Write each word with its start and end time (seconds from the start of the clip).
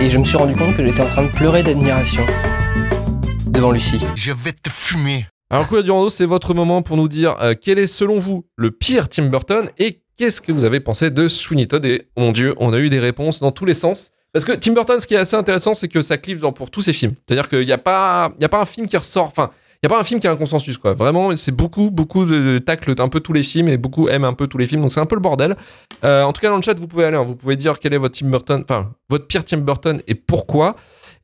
Et 0.00 0.08
je 0.10 0.18
me 0.18 0.24
suis 0.24 0.36
rendu 0.36 0.54
compte 0.56 0.76
que 0.76 0.84
j'étais 0.84 1.02
en 1.02 1.06
train 1.06 1.24
de 1.24 1.30
pleurer 1.30 1.62
d'admiration 1.62 2.24
devant 3.46 3.70
Lucie. 3.70 4.00
Je 4.14 4.32
vais 4.32 4.52
te 4.52 4.70
fumer. 4.70 5.26
Alors, 5.50 5.66
courrier 5.68 5.82
du 5.84 5.90
Randros, 5.90 6.08
c'est 6.10 6.26
votre 6.26 6.54
moment 6.54 6.82
pour 6.82 6.96
nous 6.96 7.08
dire 7.08 7.36
euh, 7.40 7.54
quel 7.60 7.78
est 7.78 7.86
selon 7.86 8.18
vous 8.18 8.46
le 8.56 8.70
pire 8.70 9.08
Tim 9.08 9.26
Burton 9.26 9.68
et 9.78 10.00
qu'est-ce 10.16 10.40
que 10.40 10.52
vous 10.52 10.64
avez 10.64 10.80
pensé 10.80 11.10
de 11.10 11.28
Sweeney 11.28 11.66
Todd. 11.66 11.84
Et 11.84 12.08
oh 12.16 12.20
mon 12.20 12.32
dieu, 12.32 12.54
on 12.58 12.72
a 12.72 12.78
eu 12.78 12.88
des 12.88 13.00
réponses 13.00 13.40
dans 13.40 13.52
tous 13.52 13.64
les 13.64 13.74
sens. 13.74 14.12
Parce 14.32 14.44
que 14.44 14.52
Tim 14.52 14.72
Burton, 14.72 15.00
ce 15.00 15.06
qui 15.08 15.14
est 15.14 15.18
assez 15.18 15.34
intéressant, 15.36 15.74
c'est 15.74 15.88
que 15.88 16.00
ça 16.02 16.16
clive 16.16 16.38
dans, 16.38 16.52
pour 16.52 16.70
tous 16.70 16.82
ses 16.82 16.92
films. 16.92 17.14
C'est-à-dire 17.26 17.48
qu'il 17.48 17.66
n'y 17.66 17.72
a, 17.72 17.78
pas- 17.78 18.32
il 18.38 18.42
y 18.42 18.44
a 18.44 18.48
pas 18.48 18.60
un 18.60 18.64
film 18.64 18.86
qui 18.86 18.96
ressort. 18.96 19.26
Enfin, 19.26 19.50
n'y 19.88 19.92
a 19.92 19.96
pas 19.96 20.00
un 20.00 20.04
film 20.04 20.20
qui 20.20 20.26
a 20.26 20.30
un 20.30 20.36
consensus, 20.36 20.76
quoi. 20.76 20.92
Vraiment, 20.92 21.34
c'est 21.36 21.52
beaucoup, 21.54 21.90
beaucoup 21.90 22.26
de 22.26 22.58
tacles 22.58 22.94
un 22.98 23.08
peu 23.08 23.20
tous 23.20 23.32
les 23.32 23.42
films 23.42 23.68
et 23.68 23.78
beaucoup 23.78 24.08
aiment 24.08 24.24
un 24.24 24.34
peu 24.34 24.46
tous 24.46 24.58
les 24.58 24.66
films. 24.66 24.82
Donc, 24.82 24.92
c'est 24.92 25.00
un 25.00 25.06
peu 25.06 25.14
le 25.14 25.22
bordel. 25.22 25.56
Euh, 26.04 26.22
en 26.22 26.32
tout 26.34 26.42
cas, 26.42 26.50
dans 26.50 26.56
le 26.56 26.62
chat, 26.62 26.78
vous 26.78 26.86
pouvez 26.86 27.04
aller. 27.04 27.16
hein. 27.16 27.22
vous 27.22 27.34
pouvez 27.34 27.56
dire 27.56 27.78
quel 27.78 27.94
est 27.94 27.98
votre 27.98 28.18
Tim 28.18 28.28
Burton, 28.28 28.62
enfin, 28.62 28.92
votre 29.08 29.26
pire 29.26 29.42
Tim 29.44 29.58
Burton 29.58 30.02
et 30.06 30.14
pourquoi. 30.14 30.76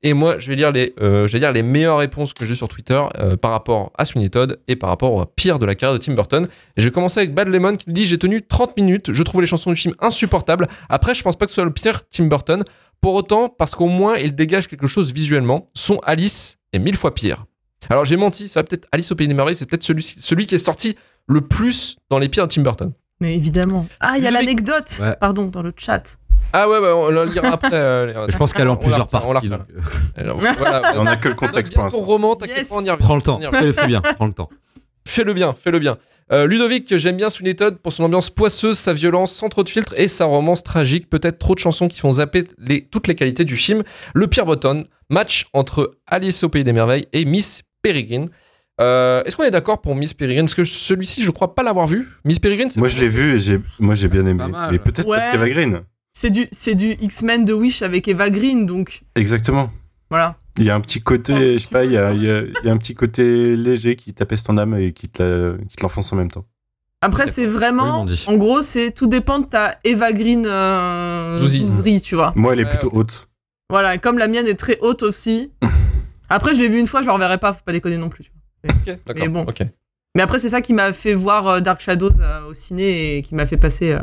Et 0.03 0.13
moi, 0.15 0.39
je 0.39 0.49
vais 0.49 0.57
lire 0.57 0.73
les, 0.73 0.95
euh, 1.01 1.27
je 1.27 1.33
vais 1.33 1.39
lire 1.39 1.53
les 1.53 1.63
meilleures 1.63 1.99
réponses 1.99 2.33
que 2.33 2.47
j'ai 2.47 2.55
sur 2.55 2.69
Twitter 2.69 3.03
euh, 3.19 3.37
par 3.37 3.51
rapport 3.51 3.93
à 3.99 4.05
Sweeney 4.05 4.29
Todd 4.31 4.59
et 4.69 4.77
par 4.77 4.89
rapport 4.91 5.13
au 5.13 5.25
pire 5.25 5.59
de 5.59 5.67
la 5.67 5.75
carrière 5.75 5.99
de 5.99 6.03
Tim 6.03 6.15
Burton. 6.15 6.47
Et 6.77 6.81
je 6.81 6.87
vais 6.87 6.93
commencer 6.93 7.21
avec 7.21 7.35
Bad 7.35 7.49
Lemon 7.49 7.77
qui 7.77 7.91
dit 7.93 8.07
J'ai 8.07 8.19
tenu 8.19 8.41
30 8.47 8.77
minutes, 8.77 9.13
je 9.13 9.23
trouvais 9.23 9.43
les 9.43 9.49
chansons 9.49 9.71
du 9.71 9.77
film 9.77 9.95
insupportables. 10.01 10.69
Après, 10.89 11.15
je 11.15 11.23
pense 11.23 11.37
pas 11.37 11.45
que 11.47 11.51
ce 11.51 11.57
soit 11.57 11.65
le 11.65 11.73
pire 11.73 12.03
Tim 12.11 12.25
Burton. 12.27 12.63
Pour 13.03 13.15
autant, 13.15 13.49
parce 13.51 13.75
qu'au 13.75 13.89
moins, 13.89 14.17
il 14.17 14.35
dégage 14.35 14.69
quelque 14.69 14.87
chose 14.87 15.13
visuellement. 15.13 15.67
Son 15.75 15.99
Alice 16.05 16.57
est 16.73 16.79
mille 16.79 16.97
fois 16.97 17.13
pire. 17.13 17.45
Alors, 17.91 18.05
j'ai 18.05 18.17
menti, 18.17 18.49
ça 18.49 18.61
va 18.61 18.65
peut-être 18.65 18.87
Alice 18.93 19.11
au 19.13 19.15
Pays 19.15 19.29
des 19.29 19.35
Merveilles, 19.35 19.55
c'est 19.55 19.67
peut-être 19.67 19.83
celui, 19.83 20.03
celui 20.03 20.47
qui 20.47 20.55
est 20.55 20.59
sorti 20.59 20.97
le 21.27 21.41
plus 21.41 21.97
dans 22.11 22.19
les 22.19 22.29
pires 22.29 22.47
de 22.47 22.53
Tim 22.53 22.63
Burton. 22.63 22.93
Mais 23.21 23.35
évidemment. 23.35 23.87
Ah, 24.01 24.15
il 24.19 24.25
y 24.25 24.27
a 24.27 24.31
l'anecdote, 24.31 24.99
Ouais. 25.01 25.17
pardon, 25.21 25.47
dans 25.47 25.63
le 25.63 25.73
chat. 25.77 26.19
Ah 26.53 26.69
ouais, 26.69 26.79
ouais, 26.79 26.91
on 26.93 27.11
la 27.11 27.25
lira 27.25 27.49
après. 27.49 27.71
euh, 27.73 28.27
Je 28.29 28.37
pense 28.37 28.53
qu'elle 28.53 28.67
est 28.67 28.71
en 28.71 28.77
plusieurs 28.77 29.07
retient, 29.11 29.21
on 29.25 29.33
la 29.33 29.41
parties. 29.41 29.49
retient. 29.49 29.67
donc, 30.27 30.43
Alors, 30.45 30.55
voilà, 30.59 30.83
On 30.97 31.05
n'a 31.05 31.17
que 31.17 31.29
le 31.29 31.35
contexte 31.35 31.75
pour 31.75 31.85
l'instant. 31.85 32.01
roman, 32.01 32.37
Yes. 32.47 32.71
on 32.73 32.85
y 32.85 32.91
revient. 32.91 33.03
Prends 33.05 33.17
le 33.17 33.23
temps. 33.23 33.39
On 33.39 33.41
y 33.43 33.47
revient. 33.47 33.73
Fais 33.73 33.73
fais 33.73 33.87
bien, 33.89 34.01
prends 34.01 34.27
le 34.27 34.33
temps. 34.35 34.49
Fais-le 35.09 35.35
bien, 35.35 35.55
fais-le 35.57 35.79
bien. 35.79 35.99
Euh, 36.33 36.47
Ludovic, 36.49 36.97
j'aime 36.97 37.17
bien 37.17 37.31
Sweeney 37.31 37.55
Todd 37.55 37.77
pour 37.77 37.93
son 37.93 38.03
ambiance 38.03 38.29
poisseuse, 38.29 38.77
sa 38.77 38.93
violence 38.93 39.31
sans 39.33 39.49
trop 39.49 39.63
de 39.63 39.69
filtres 39.69 39.95
et 39.97 40.09
sa 40.09 40.25
romance 40.25 40.65
tragique. 40.65 41.09
Peut-être 41.09 41.39
trop 41.39 41.55
de 41.55 41.61
chansons 41.61 41.87
qui 41.87 42.01
font 42.01 42.11
zapper 42.11 42.43
les- 42.59 42.85
toutes 42.85 43.07
les 43.07 43.15
qualités 43.15 43.45
du 43.45 43.57
film. 43.57 43.85
Le 44.15 44.27
pire 44.27 44.47
button, 44.47 44.85
match 45.09 45.47
entre 45.53 45.93
Alice 46.09 46.43
au 46.43 46.49
Pays 46.49 46.65
des 46.65 46.73
Merveilles 46.73 47.07
et 47.13 47.25
Miss 47.25 47.63
Peregrine. 47.93 48.29
Euh, 48.81 49.23
Est-ce 49.25 49.37
qu'on 49.37 49.45
est 49.45 49.51
d'accord 49.51 49.81
pour 49.81 49.95
Miss 49.97 50.13
Peregrine? 50.13 50.45
Parce 50.47 50.55
que 50.55 50.65
celui-ci, 50.65 51.23
je 51.23 51.31
crois 51.31 51.55
pas 51.55 51.63
l'avoir 51.63 51.87
vu. 51.87 52.09
Miss 52.25 52.39
Peregrine, 52.39 52.69
c'est 52.71 52.79
Moi, 52.81 52.89
je 52.89 52.99
l'ai 52.99 53.09
vu 53.09 53.35
et 53.35 53.39
j'ai, 53.39 53.61
moi, 53.79 53.95
j'ai 53.95 54.09
bien 54.09 54.27
aimé. 54.27 54.45
Mais 54.71 54.79
peut-être 54.79 55.09
parce 55.09 55.27
qu'Eva 55.29 55.49
Green. 55.49 55.81
C'est 56.13 56.31
du, 56.31 56.47
c'est 56.51 56.75
du 56.75 56.93
X-Men 57.01 57.45
de 57.45 57.53
Wish 57.53 57.83
avec 57.83 58.09
Eva 58.09 58.31
Green, 58.31 58.65
donc 58.65 59.03
Exactement. 59.17 59.71
voilà. 60.09 60.37
Il 60.59 60.65
y 60.65 60.71
a 60.71 60.75
un 60.75 60.81
petit 60.81 61.01
côté, 61.03 61.35
Oh, 61.35 61.53
je 61.55 61.59
sais 61.59 61.69
pas, 61.69 61.85
il 61.85 61.93
y 61.93 61.99
a, 61.99 62.13
il 62.15 62.23
y 62.23 62.31
a- 62.31 62.41
il 62.41 62.67
y 62.67 62.69
a 62.71 62.73
un 62.73 62.79
petit 62.79 62.95
côté 62.95 63.55
léger 63.57 63.97
qui 63.97 64.15
t'apaise 64.15 64.43
ton 64.43 64.57
âme 64.57 64.75
et 64.79 64.93
qui 64.95 65.09
te, 65.11 65.23
la- 65.23 65.59
qui 65.69 65.77
te 65.77 65.83
l'enfonce 65.83 66.11
en 66.15 66.17
même 66.17 66.31
temps. 66.31 66.47
Après, 67.03 67.27
c'est 67.27 67.45
vraiment. 67.45 68.07
En 68.27 68.37
gros, 68.39 68.63
c'est 68.63 68.91
tout 68.93 69.07
dépend 69.07 69.39
de 69.41 69.45
ta 69.45 69.77
Eva 69.85 70.13
Green 70.13 70.45
euh, 70.47 71.37
Zouzi. 71.37 71.61
zouzerie, 71.67 72.01
tu 72.01 72.15
vois. 72.15 72.33
Moi, 72.35 72.55
elle 72.55 72.61
est 72.61 72.65
Ouais, 72.65 72.71
plutôt 72.71 72.91
haute. 72.95 73.29
Voilà, 73.69 73.99
comme 73.99 74.17
la 74.19 74.29
mienne 74.29 74.47
est 74.47 74.55
très 74.59 74.79
haute 74.81 75.03
aussi. 75.03 75.51
Après, 76.29 76.55
je 76.55 76.61
l'ai 76.61 76.69
vu 76.69 76.79
une 76.79 76.87
fois, 76.87 77.01
je 77.03 77.07
le 77.07 77.13
reverrai 77.13 77.39
pas, 77.39 77.53
faut 77.53 77.61
pas 77.65 77.73
déconner 77.73 77.97
non 77.99 78.09
plus. 78.09 78.25
tu 78.25 78.31
vois. 78.65 78.75
Ok, 78.75 78.99
d'accord. 79.07 79.15
Mais 79.23 79.29
bon. 79.29 79.47
Mais 80.15 80.23
après, 80.23 80.39
c'est 80.39 80.49
ça 80.49 80.61
qui 80.63 80.73
m'a 80.73 80.93
fait 80.93 81.15
voir 81.15 81.47
euh, 81.47 81.61
Dark 81.61 81.81
Shadows 81.81 82.11
euh, 82.21 82.49
au 82.49 82.55
ciné 82.55 83.17
et 83.19 83.23
qui 83.23 83.35
m'a 83.35 83.45
fait 83.47 83.59
passer 83.59 83.93
euh, 83.93 84.01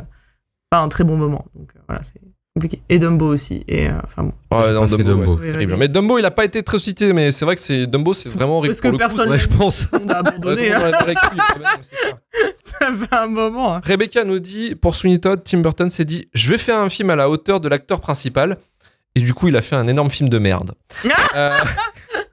pas 0.70 0.80
un 0.80 0.88
très 0.88 1.04
bon 1.04 1.18
moment. 1.18 1.46
Donc 1.56 1.72
euh, 1.76 1.80
voilà, 1.88 2.04
c'est 2.04 2.22
compliqué. 2.56 2.82
Et 2.88 3.00
Dumbo 3.00 3.26
aussi. 3.26 3.64
Et 3.68 3.90
euh, 3.90 3.94
enfin 4.04 4.24
bon. 4.26 4.34
J'ai 4.62 4.72
non, 4.74 4.86
Dumbo, 4.86 4.98
ouais, 4.98 5.04
Dumbo. 5.04 5.38
c'est 5.42 5.52
terrible. 5.54 5.76
Mais 5.78 5.88
Dumbo, 5.88 6.20
il 6.20 6.26
a 6.26 6.30
pas 6.32 6.46
été 6.46 6.62
très 6.62 6.78
cité, 6.78 7.14
mais 7.14 7.32
c'est 7.32 7.46
vrai 7.46 7.56
que 7.56 7.62
c'est 7.62 7.88
Dumbo, 7.88 8.14
c'est 8.14 8.30
vraiment 8.38 8.60
horrible. 8.60 8.74
Parce 8.76 8.82
que 8.82 8.90
pour 8.90 9.00
le 9.00 9.04
coup, 9.04 9.16
personne- 9.16 9.30
Ouais, 9.32 9.40
je 9.40 9.50
pense. 9.50 9.88
On 9.92 10.08
a 10.08 10.22
Ouais, 10.22 10.28
abandonné. 10.30 10.72
hein. 10.72 10.92
Ça 12.64 12.92
fait 12.94 13.16
un 13.16 13.28
moment. 13.28 13.76
hein. 13.76 13.82
Rebecca 13.84 14.24
nous 14.24 14.40
dit 14.40 14.76
pour 14.76 14.96
Sweeney 14.96 15.20
Todd, 15.20 15.42
Tim 15.44 15.60
Burton 15.60 15.90
s'est 15.90 16.06
dit 16.06 16.30
je 16.34 16.50
vais 16.50 16.58
faire 16.58 16.78
un 16.78 16.90
film 16.90 17.10
à 17.10 17.16
la 17.16 17.30
hauteur 17.30 17.60
de 17.60 17.68
l'acteur 17.70 18.02
principal 18.02 18.58
et 19.16 19.22
du 19.22 19.34
coup 19.34 19.48
il 19.48 19.56
a 19.58 19.62
fait 19.62 19.76
un 19.76 19.88
énorme 19.88 20.10
film 20.10 20.30
de 20.30 20.38
merde. 20.40 20.74
Euh, 21.36 21.50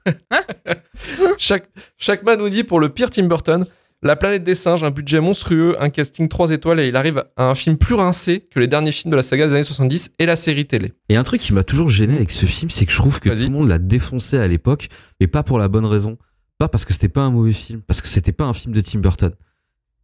Chaque 1.37 1.69
Shackman 1.97 2.37
nous 2.37 2.49
dit 2.49 2.63
pour 2.63 2.79
le 2.79 2.89
pire 2.89 3.09
Tim 3.09 3.27
Burton 3.27 3.65
La 4.01 4.15
planète 4.15 4.43
des 4.43 4.55
singes, 4.55 4.83
un 4.83 4.91
budget 4.91 5.19
monstrueux, 5.19 5.75
un 5.79 5.89
casting 5.89 6.27
3 6.27 6.51
étoiles 6.51 6.79
et 6.79 6.87
il 6.87 6.95
arrive 6.95 7.23
à 7.37 7.45
un 7.45 7.55
film 7.55 7.77
plus 7.77 7.95
rincé 7.95 8.47
que 8.51 8.59
les 8.59 8.67
derniers 8.67 8.91
films 8.91 9.11
de 9.11 9.15
la 9.15 9.23
saga 9.23 9.47
des 9.47 9.53
années 9.53 9.63
70 9.63 10.13
et 10.19 10.25
la 10.25 10.35
série 10.35 10.65
télé. 10.65 10.93
Et 11.09 11.15
un 11.15 11.23
truc 11.23 11.41
qui 11.41 11.53
m'a 11.53 11.63
toujours 11.63 11.89
gêné 11.89 12.15
avec 12.15 12.31
ce 12.31 12.45
film, 12.45 12.69
c'est 12.71 12.85
que 12.85 12.91
je 12.91 12.97
trouve 12.97 13.19
que 13.19 13.29
tout 13.29 13.35
le 13.41 13.49
monde 13.49 13.69
l'a 13.69 13.79
défoncé 13.79 14.37
à 14.37 14.47
l'époque, 14.47 14.87
mais 15.19 15.27
pas 15.27 15.43
pour 15.43 15.59
la 15.59 15.67
bonne 15.67 15.85
raison. 15.85 16.17
Pas 16.57 16.67
parce 16.67 16.85
que 16.85 16.93
c'était 16.93 17.09
pas 17.09 17.21
un 17.21 17.31
mauvais 17.31 17.53
film, 17.53 17.81
parce 17.81 18.01
que 18.01 18.07
c'était 18.07 18.31
pas 18.31 18.45
un 18.45 18.53
film 18.53 18.73
de 18.73 18.81
Tim 18.81 18.99
Burton. 18.99 19.31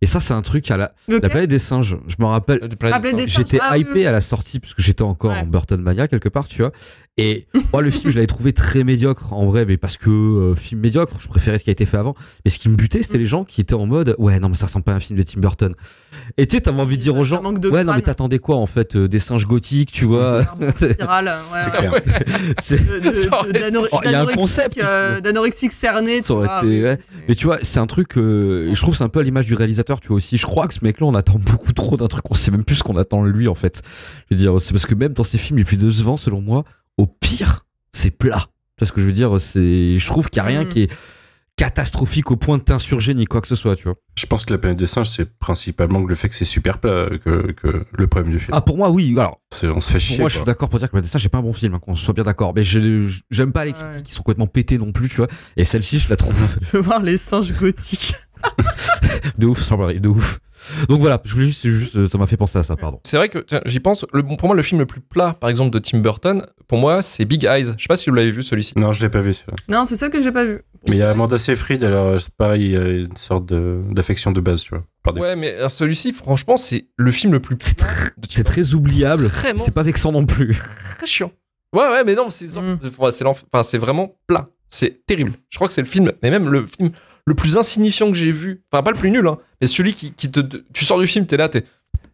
Et 0.01 0.05
ça, 0.05 0.19
c'est 0.19 0.33
un 0.33 0.43
truc 0.43 0.69
à 0.69 0.77
la, 0.77 0.91
la 1.07 1.19
planète 1.27 1.49
des 1.49 1.57
singes. 1.57 1.97
Je 2.07 2.15
me 2.19 2.25
rappelle, 2.25 2.59
Ah, 2.83 2.99
j'étais 3.27 3.57
Ah, 3.59 3.71
oui, 3.73 3.79
hypé 3.81 3.91
oui. 3.93 4.05
à 4.05 4.11
la 4.11 4.21
sortie 4.21 4.59
parce 4.59 4.75
que 4.75 4.81
j'étais 4.83 5.01
encore 5.01 5.31
Ouais. 5.31 5.39
en 5.39 5.45
Burton 5.47 5.81
Mania 5.81 6.07
quelque 6.07 6.29
part, 6.29 6.47
tu 6.47 6.61
vois. 6.61 6.71
Et 7.19 7.47
moi, 7.73 7.81
le 7.81 7.89
film, 7.89 8.11
je 8.11 8.15
l'avais 8.15 8.27
trouvé 8.27 8.53
très 8.53 8.83
médiocre 8.83 9.33
en 9.33 9.47
vrai, 9.47 9.65
mais 9.65 9.77
parce 9.77 9.97
que 9.97 10.09
euh, 10.09 10.53
film 10.53 10.81
médiocre, 10.81 11.13
je 11.19 11.27
préférais 11.27 11.57
ce 11.57 11.63
qui 11.63 11.71
a 11.71 11.73
été 11.73 11.87
fait 11.87 11.97
avant. 11.97 12.13
Mais 12.45 12.51
ce 12.51 12.59
qui 12.59 12.69
me 12.69 12.75
butait, 12.75 13.01
c'était 13.01 13.17
les 13.17 13.25
gens 13.25 13.43
qui 13.43 13.59
étaient 13.59 13.73
en 13.73 13.87
mode 13.87 14.15
ouais, 14.19 14.39
non, 14.39 14.49
mais 14.49 14.55
ça 14.55 14.67
ressemble 14.67 14.85
pas 14.85 14.91
à 14.93 14.95
un 14.97 14.99
film 14.99 15.17
de 15.17 15.23
Tim 15.23 15.39
Burton. 15.41 15.73
Et 16.37 16.45
tu 16.45 16.55
sais, 16.55 16.61
t'avais 16.61 16.79
envie 16.79 16.95
de 16.97 17.01
dire 17.01 17.15
aux 17.17 17.23
gens 17.23 17.37
ouais, 17.43 17.43
non, 17.43 17.59
mais 17.71 17.81
crâne. 17.83 18.01
t'attendais 18.03 18.37
quoi 18.37 18.57
en 18.57 18.67
fait 18.67 18.95
euh, 18.95 19.07
Des 19.07 19.17
singes 19.19 19.47
gothiques, 19.47 19.91
tu 19.91 20.05
vois? 20.05 20.43
Spirale, 20.75 21.37
ouais, 21.53 22.01
C'est 22.59 22.79
Oh, 23.31 23.99
il 24.05 24.11
y 24.11 24.13
a 24.13 24.21
un 24.21 24.25
concept. 24.27 24.77
euh, 24.83 25.19
D'anorexique 25.19 25.71
cerné. 25.71 26.21
Tu 26.21 26.33
vois, 26.33 26.59
été- 26.63 26.83
ouais. 26.83 26.97
c'est- 27.01 27.13
Mais 27.27 27.33
tu 27.35 27.45
vois, 27.47 27.57
c'est 27.63 27.79
un 27.79 27.87
truc, 27.87 28.15
euh, 28.17 28.69
je 28.73 28.79
trouve 28.81 28.95
c'est 28.95 29.03
un 29.03 29.09
peu 29.09 29.19
à 29.21 29.23
l'image 29.23 29.45
du 29.47 29.55
réalisateur, 29.55 29.99
tu 29.99 30.09
vois 30.09 30.17
aussi. 30.17 30.37
Je 30.37 30.45
crois 30.45 30.67
que 30.67 30.73
ce 30.75 30.83
mec-là, 30.83 31.07
on 31.07 31.15
attend 31.15 31.39
beaucoup 31.39 31.73
trop 31.73 31.97
d'un 31.97 32.07
truc, 32.07 32.23
on 32.29 32.35
sait 32.35 32.51
même 32.51 32.63
plus 32.63 32.75
ce 32.75 32.83
qu'on 32.83 32.97
attend 32.97 33.23
de 33.23 33.29
lui 33.29 33.47
en 33.47 33.55
fait. 33.55 33.81
Je 34.29 34.35
veux 34.35 34.39
dire, 34.39 34.53
c'est 34.61 34.71
parce 34.73 34.85
que 34.85 34.93
même 34.95 35.13
dans 35.13 35.23
ses 35.23 35.37
films 35.39 35.57
les 35.57 35.65
plus 35.65 35.77
décevants, 35.77 36.17
selon 36.17 36.41
moi, 36.41 36.63
au 36.97 37.07
pire, 37.07 37.65
c'est 37.91 38.11
plat. 38.11 38.47
Tu 38.77 38.83
vois 38.83 38.87
ce 38.87 38.91
que 38.91 39.01
je 39.01 39.05
veux 39.05 39.11
dire? 39.13 39.39
C'est, 39.39 39.97
je 39.99 40.05
trouve 40.07 40.29
qu'il 40.29 40.37
y 40.37 40.39
a 40.41 40.43
rien 40.45 40.63
Mhm. 40.63 40.69
qui 40.69 40.83
est 40.83 40.91
catastrophique 41.55 42.29
au 42.29 42.35
point 42.35 42.59
de 42.59 42.61
t'insurger 42.63 43.15
ni 43.15 43.25
quoi 43.25 43.41
que 43.41 43.47
ce 43.47 43.55
soit, 43.55 43.75
tu 43.75 43.85
vois. 43.85 43.95
Je 44.15 44.27
pense 44.27 44.45
que 44.45 44.53
la 44.53 44.59
planète 44.59 44.77
des 44.77 44.85
singes, 44.85 45.09
c'est 45.09 45.37
principalement 45.39 46.03
le 46.03 46.13
fait 46.13 46.29
que 46.29 46.35
c'est 46.35 46.45
super 46.45 46.77
plat 46.77 47.07
que, 47.23 47.51
que 47.51 47.83
le 47.97 48.07
problème 48.07 48.31
du 48.31 48.37
film. 48.37 48.51
Ah, 48.55 48.61
pour 48.61 48.77
moi, 48.77 48.91
oui. 48.91 49.15
Alors, 49.17 49.41
C'est- 49.51 49.67
on 49.67 49.81
se 49.81 49.87
fait 49.91 49.97
pour 49.97 50.01
chier. 50.01 50.19
moi, 50.19 50.29
je 50.29 50.35
suis 50.35 50.45
d'accord 50.45 50.69
pour 50.69 50.77
dire 50.77 50.91
que 50.91 51.03
ça, 51.05 51.17
j'ai 51.17 51.29
pas 51.29 51.39
un 51.39 51.41
bon 51.41 51.53
film, 51.53 51.73
hein, 51.73 51.79
qu'on 51.79 51.95
soit 51.95 52.13
bien 52.13 52.23
d'accord. 52.23 52.53
Mais 52.55 52.61
j'aime 52.63 53.51
pas 53.51 53.65
les 53.65 53.71
Ouais. 53.71 53.77
critiques 53.89 54.03
qui 54.05 54.11
sont 54.13 54.21
complètement 54.21 54.45
pétées 54.45 54.77
non 54.77 54.91
plus, 54.91 55.09
tu 55.09 55.15
vois. 55.17 55.27
Et 55.55 55.65
celle-ci, 55.65 55.97
je 55.97 56.09
la 56.09 56.15
trouve 56.15 56.35
Je 56.61 56.77
veux 56.77 56.83
voir 56.83 57.01
les 57.01 57.17
singes 57.17 57.51
gothiques. 57.53 58.13
De 59.37 59.45
ouf, 59.47 59.61
sans 59.63 59.77
de 59.77 60.07
ouf. 60.07 60.39
Donc 60.89 60.99
voilà, 60.99 61.21
je 61.23 61.33
voulais 61.33 61.47
juste, 61.47 61.95
euh, 61.95 62.07
ça 62.07 62.17
m'a 62.17 62.27
fait 62.27 62.35
penser 62.35 62.57
à 62.57 62.63
ça, 62.63 62.75
pardon. 62.75 62.99
C'est 63.05 63.17
vrai 63.17 63.29
que 63.29 63.45
j'y 63.65 63.79
pense. 63.79 64.05
Le, 64.11 64.23
pour 64.23 64.47
moi, 64.47 64.55
le 64.55 64.61
film 64.63 64.79
le 64.79 64.85
plus 64.85 65.01
plat, 65.01 65.35
par 65.39 65.49
exemple, 65.49 65.69
de 65.71 65.79
Tim 65.79 65.99
Burton, 65.99 66.45
pour 66.67 66.79
moi, 66.79 67.01
c'est 67.01 67.25
Big 67.25 67.43
Eyes. 67.45 67.73
Je 67.77 67.83
sais 67.83 67.87
pas 67.87 67.95
si 67.95 68.09
vous 68.09 68.15
l'avez 68.15 68.31
vu 68.31 68.43
celui-ci. 68.43 68.73
Non, 68.75 68.91
je 68.91 69.01
l'ai 69.01 69.09
pas 69.09 69.21
vu 69.21 69.33
celui-là. 69.33 69.55
Non, 69.69 69.85
c'est 69.85 69.95
ça 69.95 70.09
que 70.09 70.21
j'ai 70.21 70.31
pas 70.31 70.45
vu. 70.45 70.61
Mais 70.87 70.95
il 70.95 70.99
y 70.99 71.03
a 71.03 71.11
Amanda 71.11 71.37
Seyfried, 71.37 71.83
alors 71.83 72.19
c'est 72.19 72.33
pareil, 72.33 72.63
il 72.65 72.71
y 72.71 72.77
a 72.77 72.85
une 72.87 73.17
sorte 73.17 73.45
d'affection 73.53 74.31
de 74.31 74.41
base, 74.41 74.63
tu 74.63 74.75
vois. 74.75 74.83
Ouais, 75.13 75.35
mais 75.35 75.55
celui-ci, 75.69 76.11
franchement, 76.11 76.57
c'est 76.57 76.87
le 76.97 77.11
film 77.11 77.31
le 77.33 77.39
plus 77.39 77.55
C'est 77.59 77.77
très, 77.77 78.43
très 78.43 78.73
oubliable. 78.73 79.27
Vraiment. 79.27 79.63
C'est 79.63 79.73
pas 79.73 79.83
vexant 79.83 80.11
non 80.11 80.25
plus. 80.25 80.57
très 80.97 81.07
chiant. 81.07 81.31
Ouais, 81.73 81.87
ouais, 81.89 82.03
mais 82.03 82.15
non, 82.15 82.29
c'est 82.29 82.47
Mm. 82.57 82.79
enfin, 82.99 83.63
c'est 83.63 83.77
vraiment 83.77 84.15
plat. 84.27 84.49
C'est 84.69 85.05
terrible. 85.05 85.31
Je 85.49 85.57
crois 85.57 85.67
que 85.67 85.73
c'est 85.73 85.81
le 85.81 85.87
film, 85.87 86.11
mais 86.23 86.29
même 86.29 86.49
le 86.49 86.65
film 86.65 86.91
le 87.27 87.35
plus 87.35 87.57
insignifiant 87.57 88.07
que 88.09 88.15
j'ai 88.17 88.31
vu. 88.31 88.63
Enfin, 88.71 88.81
pas 88.81 88.91
le 88.91 88.97
plus 88.97 89.11
nul, 89.11 89.27
hein, 89.27 89.37
mais 89.61 89.67
celui 89.67 89.93
qui, 89.93 90.13
qui 90.13 90.31
te, 90.31 90.39
te- 90.39 90.63
Tu 90.73 90.85
sors 90.85 90.97
du 90.99 91.05
film, 91.07 91.27
t'es 91.27 91.37
là, 91.37 91.49
t'es. 91.49 91.63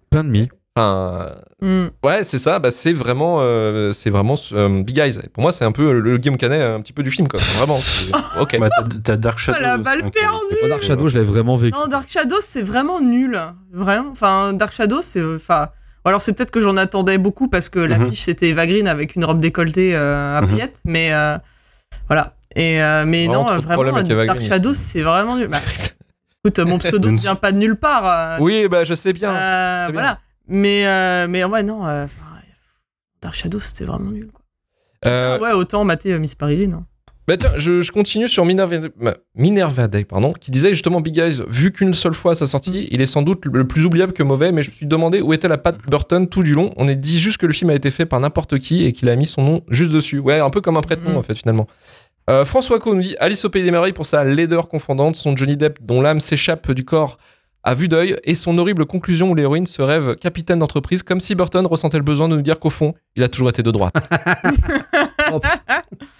Pain 0.09 0.23
de 0.25 0.29
mie. 0.29 0.49
Enfin, 0.75 1.35
Hmm. 1.61 1.85
ouais, 2.03 2.23
c'est 2.23 2.39
ça. 2.39 2.57
Bah, 2.59 2.71
c'est 2.71 2.93
vraiment, 2.93 3.37
euh, 3.41 3.93
c'est 3.93 4.09
vraiment 4.09 4.33
euh, 4.53 4.81
Big 4.81 4.97
Eyes. 4.97 5.19
Pour 5.31 5.43
moi, 5.43 5.51
c'est 5.51 5.63
un 5.65 5.71
peu 5.71 5.99
le 5.99 6.17
Guillaume 6.17 6.35
Canet, 6.37 6.61
un 6.61 6.81
petit 6.81 6.93
peu 6.93 7.03
du 7.03 7.11
film, 7.11 7.27
quoi. 7.27 7.39
Vraiment. 7.57 7.79
Ok. 8.39 8.57
Bah, 8.59 8.69
t'as- 9.03 9.15
Dark 9.17 9.37
Shadow. 9.37 9.59
la 9.61 9.77
balle 9.77 10.01
perdue. 10.09 10.55
Moi, 10.61 10.69
Dark 10.69 10.81
Shadow, 10.83 11.07
je 11.09 11.13
l'avais 11.13 11.25
vraiment 11.27 11.55
vécu. 11.57 11.77
Non, 11.77 11.85
Dark 11.87 12.09
Shadow, 12.09 12.37
c'est 12.41 12.63
vraiment 12.63 12.99
nul. 12.99 13.39
Vraiment. 13.71 14.09
Enfin, 14.11 14.53
Dark 14.53 14.73
Shadow, 14.73 15.01
c'est. 15.01 15.23
Enfin. 15.23 15.69
Alors 16.05 16.21
c'est 16.21 16.33
peut-être 16.33 16.51
que 16.51 16.59
j'en 16.59 16.75
attendais 16.75 17.17
beaucoup 17.17 17.47
parce 17.47 17.69
que 17.69 17.79
l'affiche 17.79 18.23
c'était 18.23 18.49
Eva 18.49 18.67
Green 18.67 18.89
avec 18.89 19.15
une 19.15 19.23
robe 19.23 19.39
décolletée 19.39 19.95
euh, 19.95 20.37
à 20.37 20.41
Mhm. 20.41 20.49
paillettes, 20.49 20.81
mais 20.83 21.13
euh, 21.13 21.37
voilà. 22.07 22.35
Et 22.55 22.81
euh, 22.81 23.05
mais 23.05 23.25
Vraiment 23.27 23.51
non, 23.55 23.61
problèmes 23.61 23.93
vraiment 23.95 24.07
Dark 24.25 24.37
Green. 24.37 24.49
Shadows 24.49 24.73
c'est 24.73 25.01
vraiment 25.01 25.35
nul. 25.37 25.47
Bah, 25.47 25.59
écoute, 26.45 26.59
mon 26.59 26.77
pseudo 26.79 27.11
ne 27.11 27.17
vient 27.17 27.35
pas 27.35 27.51
de 27.51 27.57
nulle 27.57 27.75
part. 27.77 28.03
euh, 28.05 28.37
Oui, 28.41 28.67
bah 28.67 28.83
je 28.83 28.93
sais 28.93 29.13
bien. 29.13 29.31
euh, 29.31 29.89
voilà. 29.91 30.19
Mais 30.47 30.85
euh, 30.85 31.27
mais 31.27 31.43
ouais 31.45 31.63
non, 31.63 31.87
euh, 31.87 32.05
Dark 33.21 33.35
Shadows 33.35 33.59
c'était 33.61 33.85
vraiment 33.85 34.11
nul. 34.11 34.27
Quoi. 34.31 34.41
Euh, 35.11 35.39
Ouais, 35.39 35.51
autant 35.51 35.83
mater 35.83 36.13
euh, 36.13 36.19
Miss 36.19 36.35
Peregrine. 36.35 36.73
hein. 36.73 36.85
Bah 37.25 37.37
tiens, 37.37 37.51
je, 37.55 37.81
je 37.81 37.91
continue 37.93 38.27
sur 38.27 38.43
Minerva, 38.43 38.75
bah, 38.99 39.15
Minerva 39.33 39.87
Day, 39.87 40.03
pardon, 40.03 40.33
qui 40.33 40.51
disait 40.51 40.71
justement 40.71 40.99
Big 40.99 41.17
Eyes, 41.17 41.41
vu 41.47 41.71
qu'une 41.71 41.93
seule 41.93 42.13
fois 42.13 42.33
à 42.33 42.35
sa 42.35 42.45
sortie, 42.47 42.89
il 42.91 42.99
est 42.99 43.05
sans 43.05 43.21
doute 43.21 43.45
le 43.45 43.65
plus 43.65 43.85
oubliable 43.85 44.11
que 44.11 44.23
mauvais, 44.23 44.51
mais 44.51 44.61
je 44.61 44.71
me 44.71 44.75
suis 44.75 44.85
demandé 44.87 45.21
où 45.21 45.31
était 45.31 45.47
la 45.47 45.57
patte 45.57 45.77
Burton 45.89 46.27
tout 46.27 46.43
du 46.43 46.53
long. 46.53 46.73
On 46.75 46.89
est 46.89 46.97
dit 46.97 47.21
juste 47.21 47.37
que 47.37 47.45
le 47.45 47.53
film 47.53 47.69
a 47.69 47.75
été 47.75 47.91
fait 47.91 48.05
par 48.05 48.19
n'importe 48.19 48.59
qui 48.59 48.83
et 48.83 48.91
qu'il 48.91 49.07
a 49.07 49.15
mis 49.15 49.25
son 49.25 49.41
nom 49.41 49.61
juste 49.69 49.93
dessus. 49.93 50.19
Ouais, 50.19 50.39
un 50.41 50.49
peu 50.49 50.59
comme 50.59 50.75
un 50.75 50.81
prête-nom 50.81 51.11
Mhm. 51.11 51.17
en 51.17 51.21
fait 51.21 51.35
finalement. 51.35 51.67
Euh, 52.29 52.45
François 52.45 52.79
Co 52.79 52.95
dit 52.95 53.15
Alice 53.19 53.43
au 53.43 53.49
Pays 53.49 53.63
des 53.63 53.71
Merveilles 53.71 53.93
pour 53.93 54.05
sa 54.05 54.23
laideur 54.23 54.69
confondante, 54.69 55.15
son 55.15 55.35
Johnny 55.35 55.57
Depp 55.57 55.79
dont 55.81 56.01
l'âme 56.01 56.21
s'échappe 56.21 56.71
du 56.71 56.85
corps 56.85 57.17
à 57.63 57.73
vue 57.73 57.87
d'œil 57.87 58.17
et 58.23 58.35
son 58.35 58.57
horrible 58.57 58.85
conclusion 58.85 59.29
où 59.29 59.35
l'héroïne 59.35 59.67
se 59.67 59.81
rêve 59.81 60.15
capitaine 60.15 60.59
d'entreprise 60.59 61.03
comme 61.03 61.19
si 61.19 61.35
Burton 61.35 61.65
ressentait 61.65 61.97
le 61.97 62.03
besoin 62.03 62.29
de 62.29 62.35
nous 62.35 62.41
dire 62.41 62.59
qu'au 62.59 62.69
fond, 62.69 62.93
il 63.15 63.23
a 63.23 63.29
toujours 63.29 63.49
été 63.49 63.63
de 63.63 63.71
droite. 63.71 63.93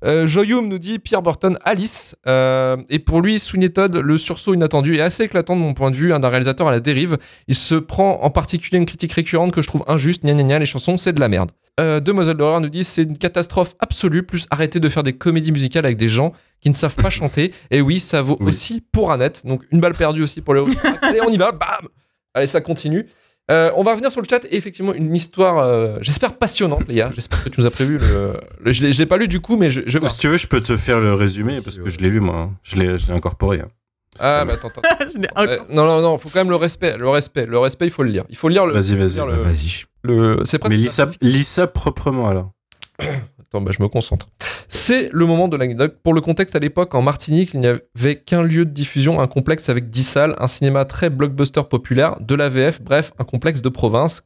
Euh, 0.05 0.27
Joyum 0.27 0.67
nous 0.67 0.77
dit 0.79 0.99
Pierre 0.99 1.21
Burton, 1.21 1.57
Alice. 1.63 2.15
Euh, 2.27 2.77
et 2.89 2.99
pour 2.99 3.21
lui, 3.21 3.39
Sweeney 3.39 3.69
Todd, 3.69 3.95
le 3.95 4.17
sursaut 4.17 4.53
inattendu 4.53 4.97
est 4.97 5.01
assez 5.01 5.23
éclatant 5.23 5.55
de 5.55 5.61
mon 5.61 5.73
point 5.73 5.91
de 5.91 5.95
vue, 5.95 6.13
hein, 6.13 6.19
d'un 6.19 6.27
réalisateur 6.29 6.67
à 6.67 6.71
la 6.71 6.79
dérive. 6.81 7.17
Il 7.47 7.55
se 7.55 7.75
prend 7.75 8.19
en 8.21 8.29
particulier 8.29 8.77
une 8.77 8.85
critique 8.85 9.13
récurrente 9.13 9.51
que 9.53 9.61
je 9.61 9.67
trouve 9.67 9.83
injuste. 9.87 10.23
Gna 10.23 10.33
gna 10.33 10.43
gna, 10.43 10.59
les 10.59 10.65
chansons, 10.65 10.97
c'est 10.97 11.13
de 11.13 11.19
la 11.19 11.29
merde. 11.29 11.51
Euh, 11.79 11.99
Demoiselle 11.99 12.35
d'horreur 12.37 12.59
nous 12.61 12.69
dit 12.69 12.83
c'est 12.83 13.03
une 13.03 13.17
catastrophe 13.17 13.75
absolue, 13.79 14.23
plus 14.23 14.45
arrêtez 14.51 14.79
de 14.79 14.89
faire 14.89 15.03
des 15.03 15.13
comédies 15.13 15.51
musicales 15.51 15.85
avec 15.85 15.97
des 15.97 16.09
gens 16.09 16.33
qui 16.61 16.69
ne 16.69 16.75
savent 16.75 16.95
pas 16.95 17.09
chanter. 17.09 17.53
Et 17.71 17.81
oui, 17.81 17.99
ça 17.99 18.21
vaut 18.21 18.37
Oui. 18.41 18.49
aussi 18.49 18.81
pour 18.91 19.11
Annette. 19.11 19.45
Donc 19.45 19.63
une 19.71 19.79
balle 19.79 19.93
perdue 19.95 20.21
aussi 20.23 20.41
pour 20.41 20.53
le. 20.53 20.65
Allez, 21.01 21.19
on 21.25 21.29
y 21.31 21.37
va, 21.37 21.51
bam 21.51 21.87
Allez, 22.35 22.47
ça 22.47 22.61
continue. 22.61 23.07
Euh, 23.53 23.71
on 23.75 23.83
va 23.83 23.91
revenir 23.91 24.11
sur 24.11 24.21
le 24.21 24.27
chat 24.29 24.43
et 24.45 24.55
effectivement 24.57 24.93
une 24.93 25.15
histoire, 25.15 25.59
euh, 25.59 25.97
j'espère 26.01 26.33
passionnante, 26.37 26.87
les 26.87 26.95
gars. 26.95 27.11
J'espère 27.15 27.43
que 27.43 27.49
tu 27.49 27.59
nous 27.61 27.67
as 27.67 27.71
prévu 27.71 27.97
le. 27.99 28.33
le- 28.63 28.71
je 28.71 28.85
l'ai 28.97 29.05
pas 29.05 29.17
lu 29.17 29.27
du 29.27 29.39
coup, 29.41 29.57
mais 29.57 29.69
je, 29.69 29.81
je 29.85 29.93
vais 29.93 29.99
voir. 29.99 30.11
Si 30.11 30.17
tu 30.17 30.27
veux, 30.27 30.37
je 30.37 30.47
peux 30.47 30.61
te 30.61 30.75
faire 30.77 30.99
le 30.99 31.13
résumé 31.13 31.59
parce 31.63 31.77
que 31.77 31.89
je 31.89 31.99
l'ai 31.99 32.09
lu 32.09 32.19
moi. 32.19 32.35
hein. 32.37 32.51
Je 32.63 32.75
l'ai 32.77 32.97
je 32.97 33.07
l'ai 33.07 33.13
incorporé. 33.13 33.59
hein. 33.61 33.67
Ah, 34.19 34.43
mais 34.45 34.53
attends, 34.53 34.67
attends. 34.69 34.81
Euh, 35.37 35.57
non, 35.69 35.85
non, 35.85 36.01
non, 36.01 36.17
faut 36.17 36.29
quand 36.29 36.39
même 36.39 36.49
le 36.49 36.55
respect. 36.55 36.97
Le 36.97 37.09
respect, 37.09 37.45
le 37.45 37.57
respect, 37.57 37.85
il 37.85 37.91
faut 37.91 38.03
le 38.03 38.09
lire. 38.11 38.25
Il 38.29 38.35
faut 38.37 38.47
lire 38.49 38.65
le. 38.65 38.73
Vas-y, 38.73 38.95
vas-y. 38.95 39.13
lire 39.15 39.25
Bah, 39.27 39.35
le, 39.35 39.41
Vas-y. 39.41 39.83
le- 40.03 40.39
c'est 40.45 40.59
presque. 40.59 40.71
Mais 40.75 40.77
lis 40.81 40.87
ça, 40.89 41.07
lis 41.21 41.43
ça 41.43 41.67
proprement 41.67 42.27
alors. 42.29 42.51
Bah, 43.61 43.71
je 43.75 43.81
me 43.81 43.87
concentre. 43.87 44.29
C'est 44.67 45.09
le 45.11 45.25
moment 45.25 45.47
de 45.47 45.57
l'anecdote. 45.57 45.97
Pour 46.03 46.13
le 46.13 46.21
contexte, 46.21 46.55
à 46.55 46.59
l'époque, 46.59 46.95
en 46.95 47.01
Martinique, 47.01 47.51
il 47.53 47.59
n'y 47.59 47.67
avait 47.67 48.15
qu'un 48.15 48.43
lieu 48.43 48.65
de 48.65 48.71
diffusion, 48.71 49.21
un 49.21 49.27
complexe 49.27 49.69
avec 49.69 49.89
10 49.89 50.03
salles, 50.03 50.35
un 50.39 50.47
cinéma 50.47 50.85
très 50.85 51.09
blockbuster 51.09 51.61
populaire, 51.69 52.19
de 52.19 52.35
la 52.35 52.49
VF, 52.49 52.81
bref, 52.81 53.13
un 53.19 53.23
complexe 53.23 53.61
de 53.61 53.69
province. 53.69 54.23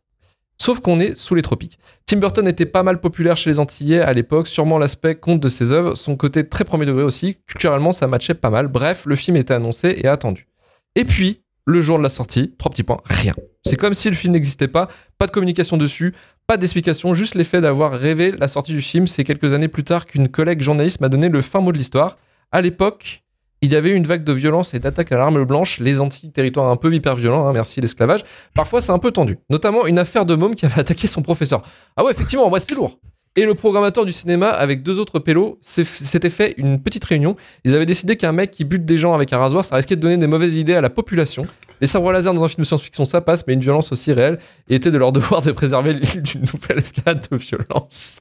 Sauf 0.59 0.79
qu'on 0.79 0.99
est 0.99 1.15
sous 1.15 1.35
les 1.35 1.43
tropiques. 1.43 1.77
Tim 2.07 2.17
Burton 2.17 2.47
était 2.47 2.65
pas 2.65 2.81
mal 2.81 2.99
populaire 2.99 3.37
chez 3.37 3.51
les 3.51 3.59
Antillais 3.59 4.01
à 4.01 4.11
l'époque, 4.13 4.47
sûrement 4.47 4.79
l'aspect 4.79 5.15
conte 5.15 5.39
de 5.39 5.49
ses 5.49 5.71
œuvres, 5.71 5.95
son 5.95 6.15
côté 6.15 6.47
très 6.47 6.63
premier 6.63 6.85
degré 6.85 7.03
aussi, 7.03 7.37
culturellement 7.45 7.91
ça 7.91 8.07
matchait 8.07 8.33
pas 8.33 8.49
mal. 8.49 8.67
Bref, 8.67 9.05
le 9.05 9.15
film 9.15 9.37
était 9.37 9.53
annoncé 9.53 9.99
et 10.01 10.07
attendu. 10.07 10.47
Et 10.95 11.05
puis, 11.05 11.43
le 11.65 11.81
jour 11.81 11.99
de 11.99 12.03
la 12.03 12.09
sortie, 12.09 12.55
trois 12.57 12.71
petits 12.71 12.83
points, 12.83 13.01
rien. 13.05 13.35
C'est 13.65 13.75
comme 13.75 13.93
si 13.93 14.09
le 14.09 14.15
film 14.15 14.33
n'existait 14.33 14.69
pas, 14.69 14.87
pas 15.17 15.27
de 15.27 15.31
communication 15.31 15.77
dessus, 15.77 16.15
pas 16.47 16.55
d'explication, 16.55 17.13
juste 17.13 17.35
l'effet 17.35 17.59
d'avoir 17.59 17.91
rêvé 17.91 18.31
la 18.31 18.47
sortie 18.47 18.71
du 18.71 18.81
film. 18.81 19.05
C'est 19.05 19.25
quelques 19.25 19.53
années 19.53 19.67
plus 19.67 19.83
tard 19.83 20.05
qu'une 20.05 20.29
collègue 20.29 20.61
journaliste 20.61 21.01
m'a 21.01 21.09
donné 21.09 21.27
le 21.27 21.41
fin 21.41 21.59
mot 21.59 21.73
de 21.73 21.77
l'histoire. 21.77 22.17
À 22.53 22.61
l'époque, 22.61 23.23
il 23.61 23.73
y 23.73 23.75
avait 23.75 23.89
une 23.89 24.07
vague 24.07 24.23
de 24.23 24.31
violence 24.31 24.73
et 24.73 24.79
d'attaques 24.79 25.11
à 25.11 25.17
l'arme 25.17 25.43
blanche, 25.43 25.79
les 25.79 25.99
Antilles, 25.99 26.31
territoire 26.31 26.69
un 26.69 26.77
peu 26.77 26.93
hyper 26.93 27.15
violent, 27.15 27.47
hein, 27.47 27.51
merci 27.53 27.81
l'esclavage. 27.81 28.23
Parfois, 28.53 28.79
c'est 28.79 28.93
un 28.93 28.99
peu 28.99 29.11
tendu. 29.11 29.37
Notamment 29.49 29.87
une 29.87 29.99
affaire 29.99 30.25
de 30.25 30.35
môme 30.35 30.55
qui 30.55 30.65
avait 30.65 30.79
attaqué 30.79 31.07
son 31.07 31.21
professeur. 31.21 31.63
Ah 31.97 32.05
ouais, 32.05 32.11
effectivement, 32.11 32.49
moi, 32.49 32.61
c'était 32.61 32.75
lourd. 32.75 32.97
Et 33.35 33.45
le 33.45 33.53
programmateur 33.53 34.05
du 34.05 34.13
cinéma, 34.13 34.49
avec 34.49 34.81
deux 34.83 34.99
autres 34.99 35.19
pélos, 35.19 35.59
s'était 35.61 36.29
fait 36.29 36.55
une 36.57 36.81
petite 36.81 37.03
réunion. 37.03 37.35
Ils 37.65 37.75
avaient 37.75 37.85
décidé 37.85 38.15
qu'un 38.15 38.31
mec 38.31 38.51
qui 38.51 38.63
bute 38.63 38.85
des 38.85 38.97
gens 38.97 39.13
avec 39.13 39.33
un 39.33 39.37
rasoir, 39.37 39.65
ça 39.65 39.75
risquait 39.75 39.95
de 39.95 40.01
donner 40.01 40.17
des 40.17 40.27
mauvaises 40.27 40.55
idées 40.55 40.73
à 40.73 40.81
la 40.81 40.89
population. 40.89 41.45
Les 41.81 41.87
sabres 41.87 42.11
laser 42.11 42.33
dans 42.33 42.43
un 42.43 42.47
film 42.47 42.63
de 42.63 42.67
science-fiction, 42.67 43.05
ça 43.05 43.21
passe, 43.21 43.45
mais 43.47 43.53
une 43.53 43.61
violence 43.61 43.91
aussi 43.91 44.11
réelle, 44.13 44.39
et 44.69 44.75
était 44.75 44.91
de 44.91 44.97
leur 44.97 45.11
devoir 45.11 45.41
de 45.41 45.51
préserver 45.51 45.93
l'île 45.93 46.23
d'une 46.23 46.41
nouvelle 46.41 46.79
escalade 46.79 47.25
de 47.29 47.37
violence. 47.37 48.19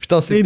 Putain, 0.00 0.20
c'est. 0.20 0.42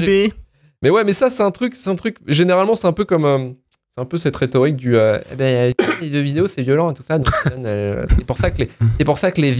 Mais 0.80 0.90
ouais, 0.90 1.02
mais 1.04 1.12
ça, 1.12 1.28
c'est 1.30 1.42
un 1.42 1.50
truc, 1.50 1.74
c'est 1.74 1.90
un 1.90 1.96
truc. 1.96 2.18
Généralement, 2.26 2.74
c'est 2.74 2.86
un 2.86 2.92
peu 2.92 3.04
comme. 3.04 3.24
euh, 3.24 3.50
un 3.98 4.04
peu 4.04 4.16
cette 4.16 4.36
rhétorique 4.36 4.76
du. 4.76 4.96
euh, 4.96 5.18
eh 5.32 5.34
ben, 5.36 5.72
les 6.00 6.12
jeux 6.12 6.20
vidéo, 6.20 6.46
c'est 6.48 6.62
violent 6.62 6.90
et 6.90 6.94
tout 6.94 7.02
ça. 7.06 7.18
euh, 7.58 8.04
c'est 8.16 8.24
pour 8.24 8.36
ça 8.38 8.50
que 8.50 8.58
les, 8.62 8.68
c'est 8.98 9.04
pour 9.04 9.18
ça 9.18 9.30
que 9.30 9.40
les 9.40 9.50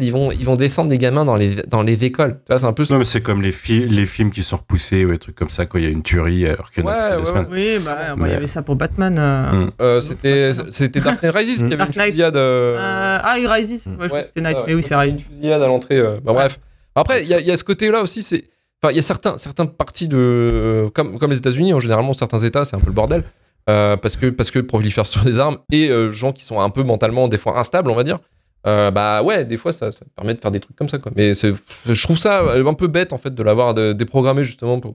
ils 0.00 0.10
vont, 0.12 0.32
ils 0.32 0.44
vont 0.44 0.56
descendre 0.56 0.88
des 0.90 0.98
gamins 0.98 1.24
dans 1.24 1.36
les, 1.36 1.54
dans 1.68 1.82
les 1.82 2.04
écoles. 2.04 2.38
Tu 2.46 2.52
vois, 2.52 2.58
c'est 2.58 2.66
un 2.66 2.72
peu. 2.72 2.84
Non, 2.90 2.98
mais 2.98 3.04
c'est 3.04 3.20
comme 3.22 3.40
les, 3.42 3.52
fi- 3.52 3.86
les 3.86 4.06
films 4.06 4.30
qui 4.30 4.42
sont 4.42 4.56
repoussés 4.56 5.04
ou 5.04 5.10
des 5.12 5.18
trucs 5.18 5.36
comme 5.36 5.48
ça 5.48 5.66
quand 5.66 5.78
il 5.78 5.84
y 5.84 5.86
a 5.86 5.90
une 5.90 6.02
tuerie 6.02 6.46
alors 6.46 6.70
qu'il 6.70 6.82
y 6.84 6.86
en 6.86 6.90
a 6.90 7.16
Ouais, 7.16 7.16
toutes 7.24 7.34
les 7.34 7.40
ouais. 7.40 7.46
Oui, 7.78 7.82
bah, 7.84 8.16
moi, 8.16 8.28
il 8.28 8.32
y 8.32 8.36
avait 8.36 8.46
ça 8.46 8.62
pour 8.62 8.76
Batman. 8.76 9.16
euh. 9.18 9.52
Mm. 9.66 9.70
Euh, 9.80 10.00
c'était, 10.00 10.50
c'était 10.70 11.00
Dark 11.00 11.22
Knight 11.22 11.34
Rises 11.34 11.58
qui 11.58 11.64
avait 11.64 11.76
Dark 11.76 11.90
une 11.90 11.96
Knight. 11.96 12.10
fusillade. 12.10 12.36
euh, 12.36 12.76
Euh, 12.76 13.18
ah, 13.22 13.36
Rises. 13.48 13.86
Mm. 13.86 14.00
Ouais, 14.00 14.08
je 14.08 14.14
ouais, 14.14 14.24
c'était 14.24 14.40
Night. 14.40 14.58
Mais 14.66 14.74
oui, 14.74 14.82
c'est 14.82 14.94
Une 14.94 15.00
Rises. 15.00 15.28
fusillade 15.28 15.62
à 15.62 15.66
l'entrée. 15.66 15.98
euh, 15.98 16.18
bah, 16.24 16.32
bref. 16.32 16.58
Après, 16.96 17.22
il 17.22 17.28
y, 17.28 17.34
a- 17.34 17.40
il 17.40 17.46
y 17.46 17.50
a 17.50 17.56
ce 17.56 17.64
côté-là 17.64 18.02
aussi. 18.02 18.22
C'est, 18.22 18.44
enfin, 18.82 18.92
il 18.92 18.96
y 18.96 19.00
a 19.00 19.02
certains, 19.02 19.36
certains 19.36 19.66
parties 19.66 20.06
de, 20.08 20.88
comme, 20.94 21.18
comme 21.18 21.30
les 21.30 21.38
États-Unis, 21.38 21.72
en 21.74 21.80
généralement, 21.80 22.12
certains 22.12 22.38
États, 22.38 22.64
c'est 22.64 22.76
un 22.76 22.80
peu 22.80 22.86
le 22.86 22.92
bordel. 22.92 23.24
Euh, 23.70 23.96
parce 23.96 24.16
que 24.16 24.26
parce 24.26 24.50
que 24.50 24.58
prolifèrent 24.58 25.06
sur 25.06 25.22
des 25.24 25.40
armes 25.40 25.56
et 25.72 25.88
euh, 25.88 26.10
gens 26.10 26.32
qui 26.32 26.44
sont 26.44 26.60
un 26.60 26.68
peu 26.68 26.82
mentalement 26.82 27.28
des 27.28 27.38
fois 27.38 27.58
instables 27.58 27.90
on 27.90 27.94
va 27.94 28.04
dire. 28.04 28.18
Euh, 28.66 28.90
bah 28.90 29.22
ouais 29.22 29.44
des 29.44 29.56
fois 29.56 29.72
ça, 29.72 29.90
permet 30.16 30.34
de 30.34 30.40
faire 30.40 30.50
des 30.50 30.60
trucs 30.60 30.76
comme 30.76 30.88
ça 30.88 30.98
quoi. 30.98 31.12
Mais 31.16 31.32
je 31.34 32.02
trouve 32.02 32.18
ça 32.18 32.42
un 32.54 32.74
peu 32.74 32.88
bête 32.88 33.12
en 33.12 33.18
fait 33.18 33.34
de 33.34 33.42
l'avoir 33.42 33.74
déprogrammé 33.94 34.44
justement 34.44 34.80
pour, 34.80 34.94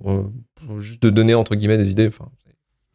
juste 0.79 1.01
de 1.01 1.09
donner 1.09 1.33
entre 1.33 1.55
guillemets 1.55 1.77
des 1.77 1.89
idées. 1.89 2.07
Enfin 2.07 2.29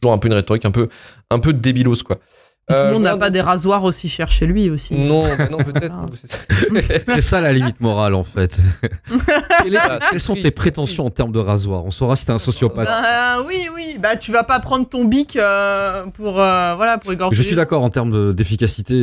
toujours 0.00 0.12
un 0.12 0.18
peu 0.18 0.28
une 0.28 0.34
rhétorique 0.34 0.64
un 0.64 0.70
peu 0.70 0.88
un 1.30 1.38
peu 1.38 1.52
débilos 1.52 2.02
quoi 2.04 2.18
Tout 2.66 2.74
Euh, 2.76 2.86
le 2.86 2.92
monde 2.94 3.02
je 3.02 3.08
n'a 3.08 3.16
pas 3.18 3.28
des 3.28 3.42
rasoirs 3.42 3.84
aussi 3.84 4.08
chers 4.08 4.30
chez 4.30 4.46
lui 4.46 4.70
aussi. 4.70 4.94
non 4.94 5.22
bah 5.36 5.48
non 5.50 5.58
peut-être 5.58 5.92
Ah. 5.94 6.06
c'est 7.06 7.20
ça. 7.20 7.40
La 7.42 7.52
limite 7.52 7.80
morale 7.80 8.14
en 8.14 8.24
fait. 8.24 8.58
Quelles 10.10 10.20
sont 10.20 10.34
tes 10.34 10.50
prétentions 10.50 11.04
en 11.06 11.10
termes 11.10 11.32
de 11.32 11.38
rasoir 11.40 11.84
On 11.84 11.90
saura 11.90 12.16
si 12.16 12.24
t'es 12.24 12.32
un 12.32 12.38
sociopathe. 12.38 12.86
Bah, 12.86 13.42
oui, 13.46 13.68
oui. 13.74 13.98
Bah, 14.00 14.16
tu 14.16 14.32
vas 14.32 14.44
pas 14.44 14.60
prendre 14.60 14.88
ton 14.88 15.04
bic 15.04 15.36
euh, 15.36 16.04
pour, 16.14 16.40
euh, 16.40 16.74
voilà, 16.76 16.96
pour 16.98 17.12
égorger. 17.12 17.36
Je 17.36 17.42
suis 17.42 17.54
d'accord 17.56 17.82
en 17.82 17.90
termes 17.90 18.10
de- 18.10 18.32
d'efficacité. 18.32 18.94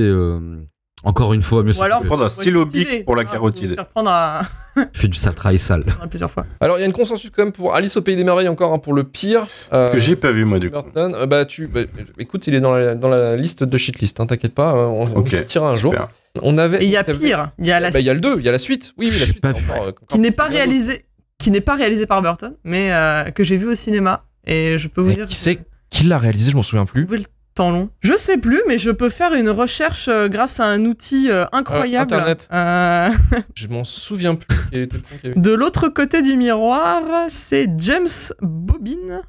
Encore 1.04 1.34
une 1.34 1.42
fois, 1.42 1.64
mieux 1.64 1.78
Ou 1.78 1.82
alors, 1.84 2.02
Prendre 2.04 2.24
un 2.24 2.30
stylo 2.30 2.66
bic 2.66 3.06
pour 3.06 3.16
la 3.16 3.26
faut 3.26 3.34
carotide. 3.34 3.76
Prendre 3.94 4.12
à... 4.12 4.42
fait 4.94 5.08
du 5.08 5.18
sale 5.18 5.36
travail 5.36 5.58
sale. 5.58 5.84
plusieurs 6.10 6.32
fois. 6.32 6.46
alors 6.60 6.78
il 6.78 6.82
y 6.82 6.84
a 6.84 6.88
une 6.88 6.94
consensus 6.94 7.30
quand 7.30 7.44
même 7.44 7.52
pour 7.52 7.76
Alice 7.76 7.98
au 7.98 8.02
pays 8.02 8.16
des 8.16 8.24
merveilles 8.24 8.48
encore 8.48 8.72
hein, 8.72 8.78
pour 8.78 8.94
le 8.94 9.04
pire 9.04 9.46
euh, 9.74 9.92
Que 9.92 9.98
j'ai 9.98 10.16
pas 10.16 10.32
vu 10.32 10.46
moi 10.46 10.60
du 10.60 10.70
coup. 10.70 10.82
Burton, 10.82 11.14
euh, 11.16 11.26
bah 11.26 11.46
tu, 11.46 11.68
bah, 11.68 11.82
écoute, 12.20 12.48
il 12.48 12.56
est 12.56 12.62
dans 12.62 12.74
la, 12.74 12.96
dans 12.96 13.10
la 13.10 13.36
liste 13.36 13.64
de 13.64 13.78
shitlist, 13.78 14.20
hein, 14.20 14.28
t'inquiète 14.28 14.54
pas, 14.54 14.74
euh, 14.76 14.86
on, 14.86 15.26
sortira 15.26 15.70
un 15.70 15.74
jour. 15.74 15.94
On 16.42 16.58
avait. 16.58 16.84
Et 16.84 16.86
il 16.86 16.92
y 16.92 16.98
a 16.98 17.04
pire. 17.04 17.52
Il 17.60 17.66
y 17.66 17.72
a 17.72 17.80
la 17.80 17.92
Bah, 17.92 18.00
il 18.00 18.06
y 18.06 18.10
a 18.10 18.14
le 18.14 18.22
suite 18.22 18.34
2, 18.34 18.40
il 18.40 18.46
y 18.46 18.50
a 18.50 18.52
la 18.52 18.60
suite. 18.60 18.94
Oui, 18.98 19.10
oui, 19.12 19.20
la 19.20 19.26
suite. 19.26 19.42
pas 19.42 19.50
encore, 19.50 19.88
vu. 19.88 19.94
qui 20.08 20.20
n'est 20.20 20.32
pas 20.32 20.46
réalisé, 20.46 21.06
qui 21.38 21.52
n'est 21.52 21.62
pas 21.62 21.76
réalisé 21.76 22.06
par 22.06 22.22
Burton, 22.22 22.56
mais 22.64 22.94
euh, 22.94 23.24
que 23.32 23.44
j'ai 23.44 23.58
vu 23.58 23.68
au 23.68 23.76
cinéma. 23.76 24.26
Et 24.46 24.78
je 24.78 24.88
peux 24.88 25.02
vous 25.02 25.10
Mais 25.10 25.16
dire. 25.16 25.28
qui 25.28 25.36
c'est 25.36 25.60
qui 25.90 26.04
l'a 26.06 26.18
réalisé 26.18 26.52
Je 26.52 26.56
m'en 26.56 26.64
souviens 26.64 26.86
plus. 26.86 27.02
Le 27.02 27.08
temps 27.56 27.72
long. 27.72 27.90
Je 28.02 28.16
sais 28.18 28.38
plus, 28.38 28.62
mais 28.68 28.78
je 28.78 28.92
peux 28.92 29.10
faire 29.10 29.34
une 29.34 29.50
recherche 29.50 30.08
euh, 30.08 30.28
grâce 30.30 30.60
à 30.60 30.66
un 30.66 30.86
outil 30.86 31.30
euh, 31.30 31.46
incroyable. 31.52 32.14
Euh, 32.14 32.18
Internet. 32.18 32.50
Euh, 32.54 33.10
Je 33.56 33.68
m'en 33.68 33.84
souviens 33.84 34.36
plus. 34.36 34.58
Quel 34.72 34.82
était 34.84 34.98
le 34.98 35.04
film 35.04 35.20
qu'il 35.22 35.30
y 35.30 35.32
avait 35.34 35.42
de 35.42 35.52
l'autre 35.52 35.90
côté 35.90 36.22
du 36.22 36.38
miroir, 36.38 37.02
c'est 37.30 37.68
James 37.78 38.08
Bobbin. 38.42 39.22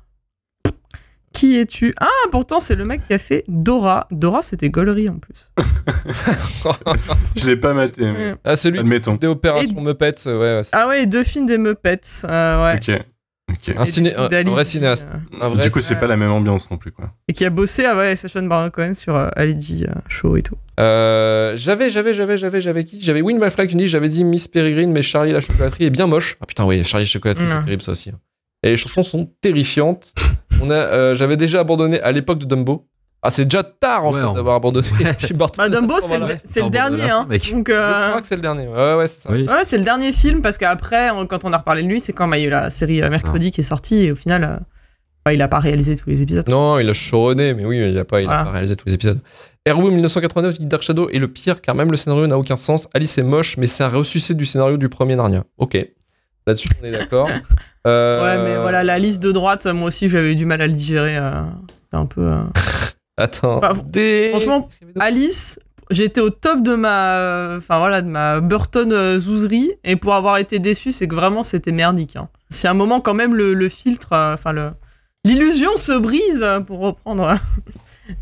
Qui 1.33 1.57
es-tu? 1.59 1.95
Ah, 1.99 2.07
pourtant, 2.31 2.61
c'est 2.61 2.75
le 2.75 2.85
mec 2.85 3.01
qui 3.09 3.15
a 3.15 3.19
fait 3.19 3.43
Dora. 3.49 4.07
Dora, 4.11 4.43
c'était 4.43 4.69
Gollery 4.69 5.09
en 5.09 5.17
plus. 5.19 5.51
Je 7.37 7.47
l'ai 7.47 7.57
pas 7.57 7.73
maté. 7.73 8.13
mais-. 8.13 8.35
Ah, 8.45 8.55
c'est 8.55 8.71
lui 8.71 8.79
qui 8.79 8.85
Admettons. 8.85 9.15
des 9.15 9.27
opérations 9.29 9.81
Muppets. 9.81 10.27
euh, 10.27 10.61
Ouais, 10.61 10.69
Ah 10.73 10.89
ouais, 10.89 11.03
et 11.05 11.07
deux 11.07 11.25
films 11.25 11.47
des 11.47 11.57
Muppets. 11.59 12.01
euh, 12.25 12.65
ouais. 12.65 12.77
Ok. 12.77 13.03
Un, 13.77 13.85
ciné- 13.85 14.11
des 14.29 14.37
un, 14.37 14.45
vrai 14.45 14.65
cinéaste. 14.65 15.09
euh, 15.13 15.39
Un 15.45 15.49
vrai 15.51 15.63
Du 15.63 15.71
coup, 15.71 15.81
c'est 15.81 15.95
ouais. 15.95 16.01
pas 16.01 16.07
la 16.07 16.17
même 16.17 16.31
ambiance 16.31 16.71
non 16.71 16.77
plus 16.77 16.93
quoi. 16.93 17.13
et 17.29 17.33
qui 17.33 17.45
a 17.45 17.51
bossé 17.51 17.85
avec 17.85 18.17
Sacha 18.19 18.41
Baron 18.43 18.71
Cohen 18.71 18.95
sur 18.95 19.15
euh, 19.17 19.29
Ali 19.37 19.61
G 19.61 19.87
euh, 19.89 19.93
Show 20.09 20.37
et 20.37 20.43
tout. 20.43 20.57
Euh, 20.81 21.55
j'avais, 21.57 21.91
j'avais, 21.91 22.15
j'avais, 22.15 22.37
j'avais, 22.39 22.61
j'avais 22.61 22.85
qui? 22.85 23.01
J'avais 23.01 23.21
Win 23.23 23.39
McFly 23.39 23.87
j'avais 23.89 24.09
dit 24.09 24.25
Miss 24.25 24.49
Peregrine, 24.49 24.91
mais 24.93 25.03
Charlie 25.03 25.33
la 25.33 25.41
chocolaterie 25.41 25.85
est 25.85 25.91
bien 25.91 26.07
moche. 26.07 26.37
Ah 26.41 26.47
putain, 26.47 26.65
oui, 26.65 26.83
Charlie 26.85 27.05
la 27.07 27.11
chocolaterie, 27.11 27.47
c'est 27.49 27.55
Ouais. 27.57 27.65
terrible 27.65 27.83
ça 27.83 27.93
aussi. 27.93 28.11
hein. 28.11 28.19
Et 28.63 28.71
les 28.71 28.77
chansons 28.77 29.03
sont 29.03 29.31
terrifiantes. 29.41 30.15
On 30.63 30.71
a, 30.71 30.75
euh, 30.75 31.15
j'avais 31.15 31.37
déjà 31.37 31.61
abandonné 31.61 32.01
à 32.01 32.13
l'époque 32.13 32.39
de 32.39 32.45
Dumbo. 32.45 32.87
Ah, 33.25 33.31
c'est 33.31 33.45
déjà 33.45 33.63
tard 33.63 34.05
en 34.05 34.13
Ouais, 34.13 34.21
fait 34.21 34.27
on- 34.27 34.33
d'avoir 34.35 34.57
abandonné 34.57 34.87
Tim 35.19 35.37
Burton. 35.37 35.57
Bah, 35.59 35.69
Dumbo, 35.69 35.95
c'est 36.01 36.19
le, 36.19 36.71
dernier, 36.71 36.99
fin, 37.09 37.21
hein. 37.21 37.27
mec. 37.29 37.53
Donc, 37.53 37.69
Je 37.71 37.73
euh, 37.75 38.09
crois 38.09 38.21
que 38.21 38.27
c'est 38.27 38.35
le 38.35 38.43
dernier. 38.43 38.67
Ouais, 38.67 38.95
ouais, 38.97 39.07
c'est 39.07 39.21
ça. 39.21 39.31
Oui. 39.31 39.47
ouais, 39.49 39.65
c'est 39.65 39.79
le 39.79 39.85
dernier 39.85 40.11
film 40.11 40.43
parce 40.43 40.59
qu'après, 40.59 41.11
quand 41.29 41.45
on 41.45 41.53
a 41.53 41.59
reparlé 41.59 41.83
de 41.85 41.89
lui, 41.89 42.01
c'est 42.01 42.13
quand 42.13 42.27
bah, 42.27 42.37
il 42.39 42.41
y 42.41 42.45
a 42.45 42.47
eu 42.49 42.51
la 42.51 42.71
série 42.71 43.01
euh, 43.01 43.09
Mercredi 43.11 43.51
qui 43.53 43.61
est 43.61 43.65
sortie 43.65 44.05
et 44.07 44.13
au 44.13 44.17
final, 44.17 44.43
euh, 44.45 44.57
bah, 45.25 45.33
il 45.33 45.41
a 45.41 45.47
pas 45.47 45.61
réalisé 45.61 45.97
tous 45.97 46.09
les 46.11 46.21
épisodes. 46.21 46.49
Non, 46.49 46.81
il 46.81 46.89
a 46.89 46.93
showrunné, 46.93 47.55
mais 47.55 47.65
oui, 47.65 47.79
il 47.79 47.97
a 47.97 48.05
pas, 48.05 48.21
il 48.21 48.25
a 48.25 48.27
Voilà. 48.27 48.45
pas 48.45 48.51
réalisé 48.51 48.75
tous 48.75 48.89
les 48.89 48.95
épisodes. 48.95 49.21
Erwin 49.69 49.93
1989 49.93 50.59
dit 50.59 50.67
Dark 50.67 50.83
Shadow 50.83 51.09
est 51.11 51.21
le 51.21 51.29
pire 51.29 51.61
car 51.61 51.77
même 51.77 51.93
le 51.93 51.97
scénario 51.97 52.27
n'a 52.27 52.37
aucun 52.37 52.57
sens. 52.57 52.89
Alice 52.93 53.17
est 53.19 53.23
moche, 53.23 53.57
mais 53.57 53.69
c'est 53.69 53.85
un 53.85 53.89
ressuscité 53.89 54.35
du 54.35 54.47
scénario 54.47 54.77
du 54.77 54.89
premier 54.89 55.15
Narnia. 55.15 55.45
Ok. 55.59 55.79
Là-dessus, 56.49 56.69
on 56.83 56.87
est 56.87 56.91
d'accord. 56.91 57.29
Euh, 57.85 58.23
Ouais, 58.23 58.45
mais 58.45 58.57
voilà, 58.61 58.85
la 58.85 58.97
liste 59.01 59.21
de 59.21 59.33
droite, 59.33 59.67
moi 59.67 59.89
aussi, 59.89 60.09
j'avais 60.09 60.31
eu 60.31 60.37
du 60.37 60.47
mal 60.47 60.61
à 60.63 60.69
le 60.69 60.73
digérer. 60.73 61.17
euh, 61.17 61.43
C'était 61.83 61.97
un 61.97 62.07
peu. 62.07 62.31
Attends. 63.23 63.61
Des- 63.85 64.29
franchement, 64.31 64.69
Alice, 64.99 65.59
j'étais 65.91 66.21
au 66.21 66.31
top 66.31 66.63
de 66.63 66.75
ma, 66.75 67.55
enfin 67.59 67.79
voilà, 67.79 68.03
de 68.03 68.09
ma 68.09 68.41
Burton 68.41 68.93
euh, 68.93 69.19
zouzerie, 69.19 69.73
et 69.85 69.97
pour 69.97 70.15
avoir 70.15 70.39
été 70.39 70.59
déçu, 70.59 70.93
c'est 70.93 71.07
que 71.09 71.15
vraiment 71.15 71.43
c'était 71.43 71.73
merdique. 71.73 72.17
hein. 72.17 72.29
C'est 72.51 72.69
un 72.69 72.75
moment 72.75 73.01
quand 73.01 73.15
même 73.15 73.35
le, 73.35 73.55
le 73.55 73.69
filtre, 73.69 74.13
euh, 74.13 74.35
enfin 74.35 74.53
le, 74.53 74.71
l'illusion 75.25 75.77
se 75.77 75.93
brise 75.99 76.43
euh, 76.43 76.61
pour 76.61 76.81
reprendre 76.81 77.37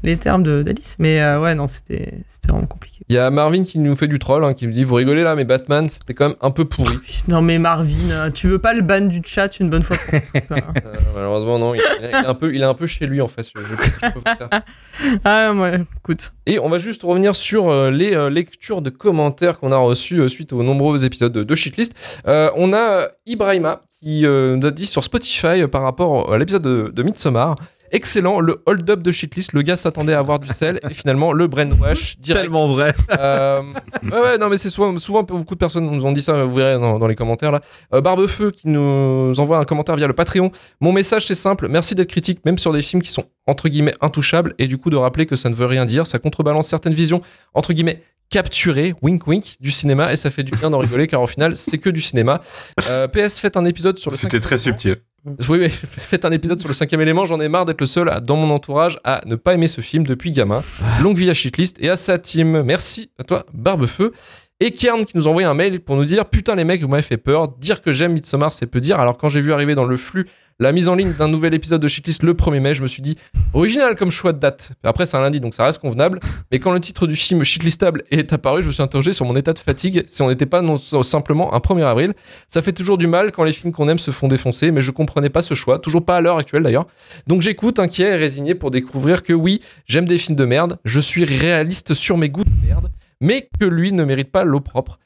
les 0.02 0.16
termes 0.16 0.42
de 0.42 0.62
d'Alice. 0.62 0.96
Mais 0.98 1.20
euh, 1.22 1.40
ouais, 1.40 1.54
non, 1.54 1.66
c'était, 1.66 2.12
vraiment 2.48 2.66
compliqué. 2.66 2.98
Il 3.08 3.14
y 3.14 3.18
a 3.18 3.30
Marvin 3.30 3.64
qui 3.64 3.78
nous 3.78 3.96
fait 3.96 4.06
du 4.08 4.18
troll, 4.18 4.44
hein, 4.44 4.54
qui 4.54 4.66
nous 4.66 4.72
dit 4.72 4.84
Vous 4.84 4.94
rigolez 4.94 5.22
là, 5.22 5.34
mais 5.34 5.44
Batman, 5.44 5.88
c'était 5.88 6.14
quand 6.14 6.28
même 6.28 6.36
un 6.40 6.50
peu 6.50 6.64
pourri. 6.64 6.96
Non 7.28 7.42
mais 7.42 7.58
Marvin, 7.58 8.10
euh, 8.10 8.30
tu 8.30 8.48
veux 8.48 8.58
pas 8.58 8.72
le 8.74 8.82
ban 8.82 9.02
du 9.02 9.20
chat 9.24 9.58
une 9.60 9.70
bonne 9.70 9.82
fois 9.82 9.96
pour 9.96 10.14
hein. 10.14 10.20
Euh, 10.50 10.92
malheureusement, 11.14 11.58
non. 11.58 11.74
Il, 11.74 11.80
il 12.00 12.04
est 12.06 12.14
un 12.14 12.34
peu, 12.34 12.54
il 12.54 12.60
est 12.60 12.64
un 12.66 12.74
peu 12.74 12.86
chez 12.86 13.06
lui 13.06 13.20
en 13.20 13.28
fait. 13.28 13.46
je- 13.54 13.60
je-. 13.60 15.10
Ah 15.24 15.52
ouais, 15.54 15.82
écoute. 15.98 16.32
Et 16.46 16.58
on 16.58 16.68
va 16.68 16.78
juste 16.78 17.02
revenir 17.02 17.34
sur 17.34 17.70
euh, 17.70 17.90
les 17.90 18.30
lectures 18.30 18.82
de 18.82 18.90
commentaires 18.90 19.58
qu'on 19.58 19.72
a 19.72 19.76
reçus 19.76 20.28
suite 20.28 20.52
aux 20.52 20.62
nombreux 20.62 21.04
épisodes 21.04 21.32
de, 21.32 21.42
de 21.42 21.54
Shitlist. 21.54 21.94
On 22.26 22.72
a 22.72 23.08
Ibrahima 23.26 23.82
qui 24.02 24.22
nous 24.22 24.66
a 24.66 24.70
dit 24.70 24.86
sur 24.86 25.04
Spotify 25.04 25.66
par 25.70 25.82
rapport 25.82 26.32
à 26.32 26.38
l'épisode 26.38 26.62
de, 26.62 26.90
de 26.94 27.02
Midsommar. 27.02 27.56
Excellent, 27.92 28.40
le 28.40 28.62
hold-up 28.66 29.02
de 29.02 29.12
Shitlist. 29.12 29.52
Le 29.52 29.62
gars 29.62 29.76
s'attendait 29.76 30.14
à 30.14 30.18
avoir 30.18 30.38
du 30.38 30.48
sel 30.48 30.80
et 30.88 30.94
finalement 30.94 31.32
le 31.32 31.46
brainwash 31.46 32.18
direct. 32.20 32.44
Tellement 32.44 32.72
vrai. 32.72 32.94
Euh, 33.18 33.62
ouais, 34.04 34.20
ouais, 34.20 34.38
non, 34.38 34.48
mais 34.48 34.56
c'est 34.56 34.70
souvent, 34.70 34.96
souvent 34.98 35.22
beaucoup 35.22 35.54
de 35.54 35.58
personnes 35.58 35.90
nous 35.90 36.04
ont 36.04 36.12
dit 36.12 36.22
ça, 36.22 36.44
vous 36.44 36.54
verrez 36.54 36.78
dans, 36.78 36.98
dans 36.98 37.06
les 37.06 37.16
commentaires 37.16 37.52
là. 37.52 37.60
Euh, 37.92 38.00
Barbefeu 38.00 38.50
qui 38.50 38.68
nous 38.68 39.34
envoie 39.38 39.58
un 39.58 39.64
commentaire 39.64 39.96
via 39.96 40.06
le 40.06 40.12
Patreon. 40.12 40.52
Mon 40.80 40.92
message 40.92 41.26
c'est 41.26 41.34
simple, 41.34 41.68
merci 41.68 41.94
d'être 41.94 42.08
critique, 42.10 42.44
même 42.44 42.58
sur 42.58 42.72
des 42.72 42.82
films 42.82 43.02
qui 43.02 43.10
sont 43.10 43.24
entre 43.46 43.68
guillemets 43.68 43.94
intouchables, 44.00 44.54
et 44.58 44.68
du 44.68 44.78
coup 44.78 44.90
de 44.90 44.96
rappeler 44.96 45.26
que 45.26 45.34
ça 45.36 45.48
ne 45.48 45.54
veut 45.54 45.66
rien 45.66 45.86
dire, 45.86 46.06
ça 46.06 46.18
contrebalance 46.18 46.68
certaines 46.68 46.94
visions 46.94 47.22
entre 47.54 47.72
guillemets 47.72 48.02
capturées, 48.30 48.94
wink 49.02 49.26
wink, 49.26 49.56
du 49.60 49.72
cinéma, 49.72 50.12
et 50.12 50.16
ça 50.16 50.30
fait 50.30 50.44
du 50.44 50.52
bien 50.52 50.70
d'en 50.70 50.78
rigoler 50.78 51.08
car 51.08 51.20
au 51.20 51.26
final 51.26 51.56
c'est 51.56 51.78
que 51.78 51.90
du 51.90 52.00
cinéma. 52.00 52.40
Euh, 52.88 53.08
PS, 53.08 53.40
faites 53.40 53.56
un 53.56 53.64
épisode 53.64 53.98
sur 53.98 54.10
le 54.10 54.16
C'était 54.16 54.40
très 54.40 54.56
subtil. 54.56 54.96
Oui, 55.48 55.68
faites 55.70 56.24
un 56.24 56.30
épisode 56.32 56.58
sur 56.58 56.68
le 56.68 56.74
cinquième 56.74 57.00
élément. 57.00 57.26
J'en 57.26 57.40
ai 57.40 57.48
marre 57.48 57.64
d'être 57.64 57.80
le 57.80 57.86
seul 57.86 58.08
à- 58.08 58.20
dans 58.20 58.36
mon 58.36 58.52
entourage 58.54 58.98
à 59.04 59.20
ne 59.26 59.36
pas 59.36 59.54
aimer 59.54 59.68
ce 59.68 59.80
film 59.80 60.06
depuis 60.06 60.32
gamin. 60.32 60.60
Longue 61.02 61.18
vie 61.18 61.30
à 61.30 61.34
Shitlist 61.34 61.76
et 61.80 61.88
à 61.90 61.96
sa 61.96 62.18
team. 62.18 62.62
Merci 62.62 63.10
à 63.18 63.24
toi, 63.24 63.44
Barbefeu. 63.52 64.12
Et 64.62 64.72
Kern 64.72 65.06
qui 65.06 65.16
nous 65.16 65.26
a 65.26 65.30
envoyé 65.30 65.48
un 65.48 65.54
mail 65.54 65.80
pour 65.80 65.96
nous 65.96 66.04
dire 66.04 66.26
Putain, 66.26 66.54
les 66.54 66.64
mecs, 66.64 66.82
vous 66.82 66.88
m'avez 66.88 67.02
fait 67.02 67.16
peur. 67.16 67.48
Dire 67.48 67.80
que 67.82 67.92
j'aime 67.92 68.12
Midsommar, 68.12 68.52
c'est 68.52 68.66
peu 68.66 68.80
dire. 68.80 69.00
Alors, 69.00 69.16
quand 69.16 69.28
j'ai 69.30 69.40
vu 69.40 69.52
arriver 69.54 69.74
dans 69.74 69.86
le 69.86 69.96
flux 69.96 70.26
la 70.60 70.72
mise 70.72 70.88
en 70.88 70.94
ligne 70.94 71.14
d'un 71.14 71.26
nouvel 71.26 71.54
épisode 71.54 71.80
de 71.80 71.88
Shitlist 71.88 72.22
le 72.22 72.34
1er 72.34 72.60
mai, 72.60 72.74
je 72.74 72.82
me 72.82 72.86
suis 72.86 73.00
dit 73.00 73.16
Original 73.54 73.96
comme 73.96 74.10
choix 74.10 74.34
de 74.34 74.38
date. 74.38 74.72
Après, 74.84 75.06
c'est 75.06 75.16
un 75.16 75.22
lundi, 75.22 75.40
donc 75.40 75.54
ça 75.54 75.64
reste 75.64 75.80
convenable. 75.80 76.20
Mais 76.52 76.58
quand 76.58 76.70
le 76.72 76.80
titre 76.80 77.06
du 77.06 77.16
film 77.16 77.42
Shitlistable 77.42 78.04
est 78.10 78.30
apparu, 78.34 78.60
je 78.62 78.66
me 78.66 78.72
suis 78.72 78.82
interrogé 78.82 79.14
sur 79.14 79.24
mon 79.24 79.34
état 79.36 79.54
de 79.54 79.58
fatigue 79.58 80.04
si 80.06 80.20
on 80.20 80.28
n'était 80.28 80.44
pas 80.44 80.60
non 80.60 80.76
simplement 80.76 81.54
un 81.54 81.58
1er 81.58 81.84
avril. 81.84 82.12
Ça 82.46 82.60
fait 82.60 82.72
toujours 82.72 82.98
du 82.98 83.06
mal 83.06 83.32
quand 83.32 83.42
les 83.42 83.52
films 83.52 83.72
qu'on 83.72 83.88
aime 83.88 83.98
se 83.98 84.10
font 84.10 84.28
défoncer, 84.28 84.70
mais 84.70 84.82
je 84.82 84.90
comprenais 84.90 85.30
pas 85.30 85.40
ce 85.40 85.54
choix, 85.54 85.78
toujours 85.78 86.04
pas 86.04 86.18
à 86.18 86.20
l'heure 86.20 86.36
actuelle 86.36 86.62
d'ailleurs. 86.62 86.86
Donc 87.26 87.40
j'écoute, 87.40 87.78
inquiet 87.78 88.08
et 88.08 88.16
résigné 88.16 88.54
pour 88.54 88.70
découvrir 88.70 89.22
que 89.22 89.32
oui, 89.32 89.62
j'aime 89.86 90.04
des 90.04 90.18
films 90.18 90.36
de 90.36 90.44
merde, 90.44 90.78
je 90.84 91.00
suis 91.00 91.24
réaliste 91.24 91.94
sur 91.94 92.18
mes 92.18 92.28
goûts 92.28 92.44
de 92.44 92.66
merde, 92.66 92.90
mais 93.22 93.48
que 93.58 93.64
lui 93.64 93.92
ne 93.92 94.04
mérite 94.04 94.30
pas 94.30 94.44
l'eau 94.44 94.60
propre. 94.60 94.98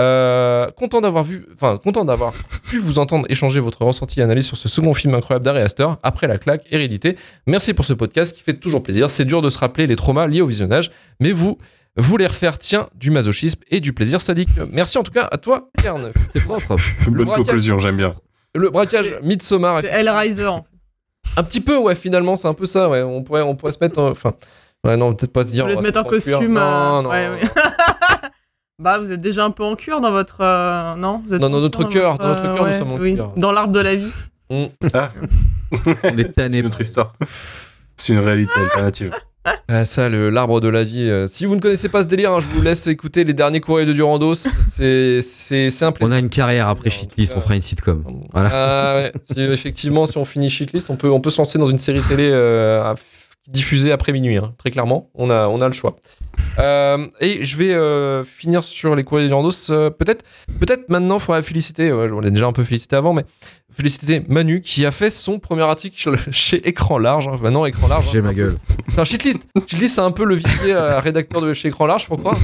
Euh, 0.00 0.70
content 0.70 1.00
d'avoir 1.02 1.24
vu, 1.24 1.46
enfin 1.54 1.76
content 1.76 2.04
d'avoir 2.06 2.32
pu 2.68 2.78
vous 2.78 2.98
entendre 2.98 3.26
échanger 3.28 3.60
votre 3.60 3.84
ressenti 3.84 4.20
et 4.20 4.22
analyse 4.22 4.46
sur 4.46 4.56
ce 4.56 4.68
second 4.68 4.94
film 4.94 5.14
incroyable 5.14 5.44
d'Ari 5.44 5.60
Aster 5.60 5.88
après 6.02 6.26
la 6.26 6.38
claque 6.38 6.64
Hérédité. 6.70 7.16
Merci 7.46 7.74
pour 7.74 7.84
ce 7.84 7.92
podcast 7.92 8.34
qui 8.34 8.42
fait 8.42 8.54
toujours 8.54 8.82
plaisir. 8.82 9.10
C'est 9.10 9.24
dur 9.26 9.42
de 9.42 9.50
se 9.50 9.58
rappeler 9.58 9.86
les 9.86 9.96
traumas 9.96 10.26
liés 10.26 10.40
au 10.40 10.46
visionnage, 10.46 10.90
mais 11.20 11.32
vous 11.32 11.58
vous 11.96 12.16
les 12.16 12.26
refaire 12.26 12.56
tient 12.58 12.88
du 12.94 13.10
masochisme 13.10 13.60
et 13.70 13.80
du 13.80 13.92
plaisir 13.92 14.20
sadique. 14.20 14.48
Merci 14.72 14.96
en 14.96 15.02
tout 15.02 15.12
cas 15.12 15.28
à 15.30 15.36
toi, 15.38 15.68
Kern. 15.82 16.10
C'est 16.32 16.42
propre. 16.44 16.76
Bonne 17.08 17.26
conclusion, 17.26 17.78
j'aime 17.78 17.96
bien. 17.96 18.12
Le 18.54 18.70
braquage 18.70 19.18
Midsommar, 19.22 19.80
C'est 19.82 19.88
Hellraiser. 19.90 20.46
en 20.46 20.62
fait. 20.62 21.40
un 21.40 21.42
petit 21.42 21.60
peu, 21.60 21.76
ouais, 21.76 21.94
finalement, 21.94 22.36
c'est 22.36 22.48
un 22.48 22.54
peu 22.54 22.64
ça, 22.64 22.88
ouais. 22.88 23.02
On 23.02 23.22
pourrait, 23.22 23.42
on 23.42 23.54
pourrait 23.54 23.72
se 23.72 23.78
mettre, 23.80 24.00
en- 24.00 24.08
enfin, 24.10 24.32
ouais, 24.84 24.96
non, 24.96 25.12
peut-être 25.14 25.32
pas 25.32 25.44
se 25.46 25.52
dire. 25.52 25.64
Voulez 25.64 25.76
on 25.76 25.80
te 25.80 25.86
va 25.86 25.92
se 25.92 25.98
mettre 25.98 26.06
en 26.06 26.10
costume. 26.10 26.54
Non, 26.54 26.60
euh, 26.60 27.02
non. 27.02 27.10
ouais, 27.10 27.28
ouais. 27.28 27.40
bah, 28.80 28.98
vous 28.98 29.12
êtes 29.12 29.20
déjà 29.20 29.44
un 29.44 29.50
peu 29.50 29.62
en 29.62 29.76
cuir 29.76 30.00
dans 30.00 30.10
votre. 30.10 30.38
euh, 30.40 30.94
non? 30.96 31.22
Vous 31.26 31.34
êtes 31.34 31.40
Dans 31.40 31.46
en 31.52 31.60
notre 31.60 31.84
cœur, 31.84 32.18
dans 32.18 32.28
notre 32.28 32.44
euh, 32.46 32.54
cœur, 32.54 32.66
nous 32.66 32.72
sommes 32.72 32.92
en 32.92 32.96
oui. 32.96 33.14
cuir. 33.14 33.30
Dans 33.36 33.52
l'arbre 33.52 33.72
de 33.72 33.80
la 33.80 33.94
vie. 33.94 34.10
On 34.50 34.68
est 36.18 36.32
tanné. 36.32 36.56
C'est 36.56 36.62
notre 36.62 36.80
histoire. 36.80 37.12
C'est 37.96 38.14
une 38.14 38.18
réalité 38.20 38.54
alternative. 38.58 39.12
Ah, 39.68 39.84
ça, 39.84 40.08
le 40.08 40.28
l'arbre 40.28 40.60
de 40.60 40.68
la 40.68 40.82
vie. 40.84 41.08
euh, 41.08 41.26
si 41.26 41.46
vous 41.46 41.54
ne 41.54 41.60
connaissez 41.60 41.88
pas 41.88 42.02
ce 42.02 42.08
délire, 42.08 42.32
hein, 42.32 42.40
je 42.40 42.46
vous 42.48 42.60
laisse 42.62 42.86
écouter 42.88 43.24
les 43.24 43.32
derniers 43.32 43.60
courriers 43.60 43.86
de 43.86 43.92
Durandos. 43.92 44.34
C'est, 44.34 45.20
un 45.82 45.92
On 46.00 46.10
a 46.10 46.18
une 46.18 46.28
carrière 46.28 46.68
après 46.68 46.90
Shitlist, 46.90 47.34
on 47.36 47.40
fera 47.40 47.54
une 47.54 47.62
sitcom. 47.62 48.04
Voilà. 48.32 48.50
Ah, 48.52 48.94
ouais. 48.96 49.12
Si, 49.22 49.40
effectivement, 49.40 50.04
si 50.06 50.18
on 50.18 50.24
finit 50.24 50.50
Shitlist, 50.50 50.90
on 50.90 50.96
peut, 50.96 51.10
on 51.10 51.20
peut 51.20 51.30
se 51.30 51.38
lancer 51.38 51.58
dans 51.58 51.66
une 51.66 51.78
série 51.78 52.02
télé 52.02 52.28
euh, 52.30 52.82
à 52.82 52.94
diffusée 53.50 53.92
après 53.92 54.12
minuit. 54.12 54.36
hein. 54.36 54.54
Très 54.58 54.70
clairement, 54.70 55.10
on 55.14 55.30
a, 55.30 55.46
on 55.48 55.60
a 55.60 55.66
le 55.66 55.72
choix. 55.74 55.96
Euh, 56.58 57.06
et 57.20 57.44
je 57.44 57.56
vais 57.56 57.74
euh, 57.74 58.24
finir 58.24 58.62
sur 58.64 58.94
les 58.94 59.04
courriers 59.04 59.24
de 59.24 59.28
Durandos. 59.28 59.70
euh, 59.70 59.90
peut-être, 59.90 60.24
peut-être 60.60 60.88
maintenant, 60.88 61.16
il 61.16 61.20
faudrait 61.20 61.42
féliciter. 61.42 61.92
ouais, 61.92 62.10
on 62.10 62.20
l'a 62.20 62.30
déjà 62.30 62.46
un 62.46 62.52
peu 62.52 62.64
félicité 62.64 62.96
avant, 62.96 63.12
mais 63.12 63.24
féliciter 63.72 64.22
Manu 64.28 64.60
qui 64.60 64.84
a 64.86 64.90
fait 64.90 65.10
son 65.10 65.38
premier 65.38 65.62
article 65.62 66.16
chez 66.30 66.66
Écran 66.68 66.98
Large. 66.98 67.28
hein. 67.28 67.38
Maintenant, 67.42 67.64
Écran 67.66 67.88
Large. 67.88 68.06
hein, 68.06 68.10
J'ai 68.12 68.22
ma 68.22 68.34
gueule. 68.34 68.56
c'est 68.88 69.00
un 69.00 69.04
shitlist. 69.04 69.42
Shitlist, 69.66 69.96
c'est 69.96 70.00
un 70.00 70.10
peu 70.12 70.24
le 70.24 70.36
vivier 70.36 70.74
euh, 70.74 70.98
rédacteur 71.00 71.42
de 71.42 71.52
chez 71.52 71.68
Écran 71.68 71.86
Large, 71.86 72.06
faut 72.06 72.16
croire. 72.16 72.36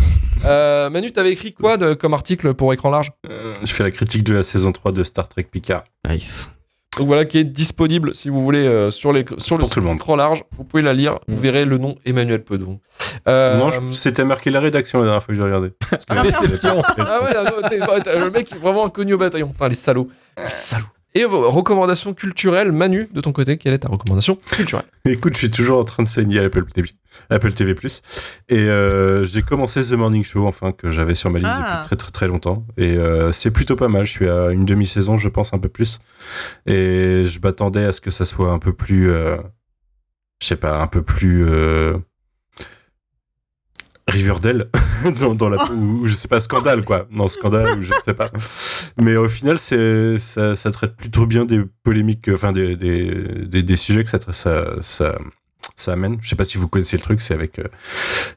Euh, 0.44 0.90
Manu, 0.90 1.12
t'avais 1.12 1.32
écrit 1.32 1.52
quoi 1.52 1.76
de- 1.76 1.94
comme 1.94 2.14
article 2.14 2.54
pour 2.54 2.72
Écran 2.72 2.90
Large? 2.90 3.10
Euh, 3.30 3.54
je 3.64 3.72
fais 3.72 3.82
la 3.84 3.90
critique 3.90 4.25
de 4.25 4.34
la 4.34 4.42
saison 4.42 4.72
3 4.72 4.92
de 4.92 5.02
Star 5.02 5.28
Trek 5.28 5.44
Picard. 5.50 5.84
Nice. 6.08 6.50
Donc 6.98 7.06
voilà, 7.08 7.26
qui 7.26 7.36
est 7.36 7.44
disponible 7.44 8.14
si 8.14 8.30
vous 8.30 8.42
voulez 8.42 8.66
euh, 8.66 8.90
sur, 8.90 9.12
les, 9.12 9.24
sur 9.36 9.56
le 9.56 9.60
Pour 9.60 9.66
site 9.66 9.74
tout 9.74 9.80
le 9.80 9.86
monde. 9.86 9.96
Écran 9.96 10.16
Large. 10.16 10.44
Vous 10.56 10.64
pouvez 10.64 10.82
la 10.82 10.94
lire. 10.94 11.18
Vous 11.28 11.36
verrez 11.38 11.66
le 11.66 11.76
nom 11.76 11.94
Emmanuel 12.06 12.42
Pedon. 12.42 12.80
Euh, 13.28 13.56
Non, 13.58 13.70
je- 13.70 13.80
c'était 13.92 14.24
marqué 14.24 14.50
la 14.50 14.60
rédaction 14.60 14.98
la 15.00 15.04
dernière 15.04 15.22
fois 15.22 15.34
que 15.34 15.36
j'ai 15.38 15.44
regardé. 15.44 15.72
Parce 15.90 16.06
que- 16.06 16.14
Ah, 16.16 16.22
Déception. 16.22 16.82
Ah 16.98 17.20
ouais, 17.22 17.34
non, 17.34 17.68
t'es- 17.68 17.80
ouais, 17.82 18.00
t'es- 18.00 18.18
le 18.18 18.30
mec 18.30 18.50
est 18.50 18.56
vraiment 18.58 18.86
inconnu 18.86 19.12
au 19.12 19.18
bataillon. 19.18 19.48
Enfin, 19.50 19.68
les 19.68 19.74
salauds. 19.74 20.08
Les 20.38 20.44
salauds. 20.48 20.86
Et 21.14 21.24
vos 21.24 21.50
recommandations 21.50 22.12
culturelles, 22.14 22.72
Manu, 22.72 23.08
de 23.12 23.20
ton 23.22 23.32
côté, 23.32 23.56
quelle 23.56 23.72
est 23.72 23.78
ta 23.78 23.88
recommandation 23.88 24.36
culturelle? 24.50 24.84
Écoute, 25.06 25.32
je 25.34 25.38
suis 25.38 25.50
toujours 25.50 25.78
en 25.78 25.84
train 25.84 26.02
de 26.02 26.08
saigner 26.08 26.40
à 26.40 26.44
Apple 26.44 26.64
TV, 26.74 26.90
Apple 27.30 27.52
TV+. 27.52 27.75
Et 28.49 28.58
euh, 28.58 29.25
j'ai 29.26 29.42
commencé 29.42 29.82
The 29.82 29.92
Morning 29.92 30.25
Show, 30.25 30.46
enfin, 30.46 30.73
que 30.73 30.90
j'avais 30.90 31.14
sur 31.14 31.30
ma 31.30 31.38
liste 31.38 31.50
Ah. 31.54 31.75
depuis 31.76 31.87
très 31.88 31.96
très 31.96 32.11
très 32.11 32.28
longtemps. 32.28 32.66
Et 32.76 32.96
euh, 32.96 33.32
c'est 33.32 33.50
plutôt 33.50 33.76
pas 33.76 33.88
mal. 33.88 34.04
Je 34.04 34.11
suis 34.11 34.28
à 34.28 34.50
une 34.50 34.64
demi-saison, 34.64 35.16
je 35.16 35.28
pense, 35.28 35.52
un 35.52 35.58
peu 35.58 35.68
plus. 35.68 35.99
Et 36.66 37.23
je 37.25 37.40
m'attendais 37.40 37.85
à 37.85 37.92
ce 37.92 38.00
que 38.00 38.11
ça 38.11 38.25
soit 38.25 38.50
un 38.52 38.58
peu 38.58 38.73
plus... 38.73 39.11
euh, 39.11 39.37
je 40.40 40.46
sais 40.49 40.56
pas, 40.56 40.80
un 40.80 40.87
peu 40.87 41.02
plus... 41.02 41.44
Riverdale 44.08 44.68
dans, 45.18 45.35
dans 45.35 45.49
la 45.49 45.64
ou, 45.73 46.02
ou 46.02 46.06
je 46.06 46.14
sais 46.14 46.28
pas 46.28 46.38
scandale 46.40 46.85
quoi 46.85 47.08
non 47.11 47.26
scandale 47.26 47.76
ou 47.76 47.82
je 47.82 47.90
ne 47.92 47.99
sais 48.04 48.14
pas 48.14 48.30
mais 48.96 49.16
au 49.16 49.28
final 49.28 49.58
c'est 49.58 50.16
ça, 50.18 50.54
ça 50.54 50.70
traite 50.70 50.94
plutôt 50.94 51.26
bien 51.26 51.44
des 51.44 51.62
polémiques 51.82 52.30
enfin 52.32 52.52
des, 52.52 52.76
des, 52.76 53.11
des, 53.46 53.64
des 53.64 53.76
sujets 53.76 54.04
que 54.04 54.11
ça, 54.11 54.18
ça 54.32 54.75
ça 54.80 55.18
ça 55.76 55.92
amène 55.92 56.16
je 56.21 56.28
sais 56.28 56.37
pas 56.37 56.45
si 56.45 56.59
vous 56.59 56.68
connaissez 56.68 56.97
le 56.97 57.02
truc 57.02 57.21
c'est 57.21 57.35
avec 57.35 57.59
euh, 57.59 57.68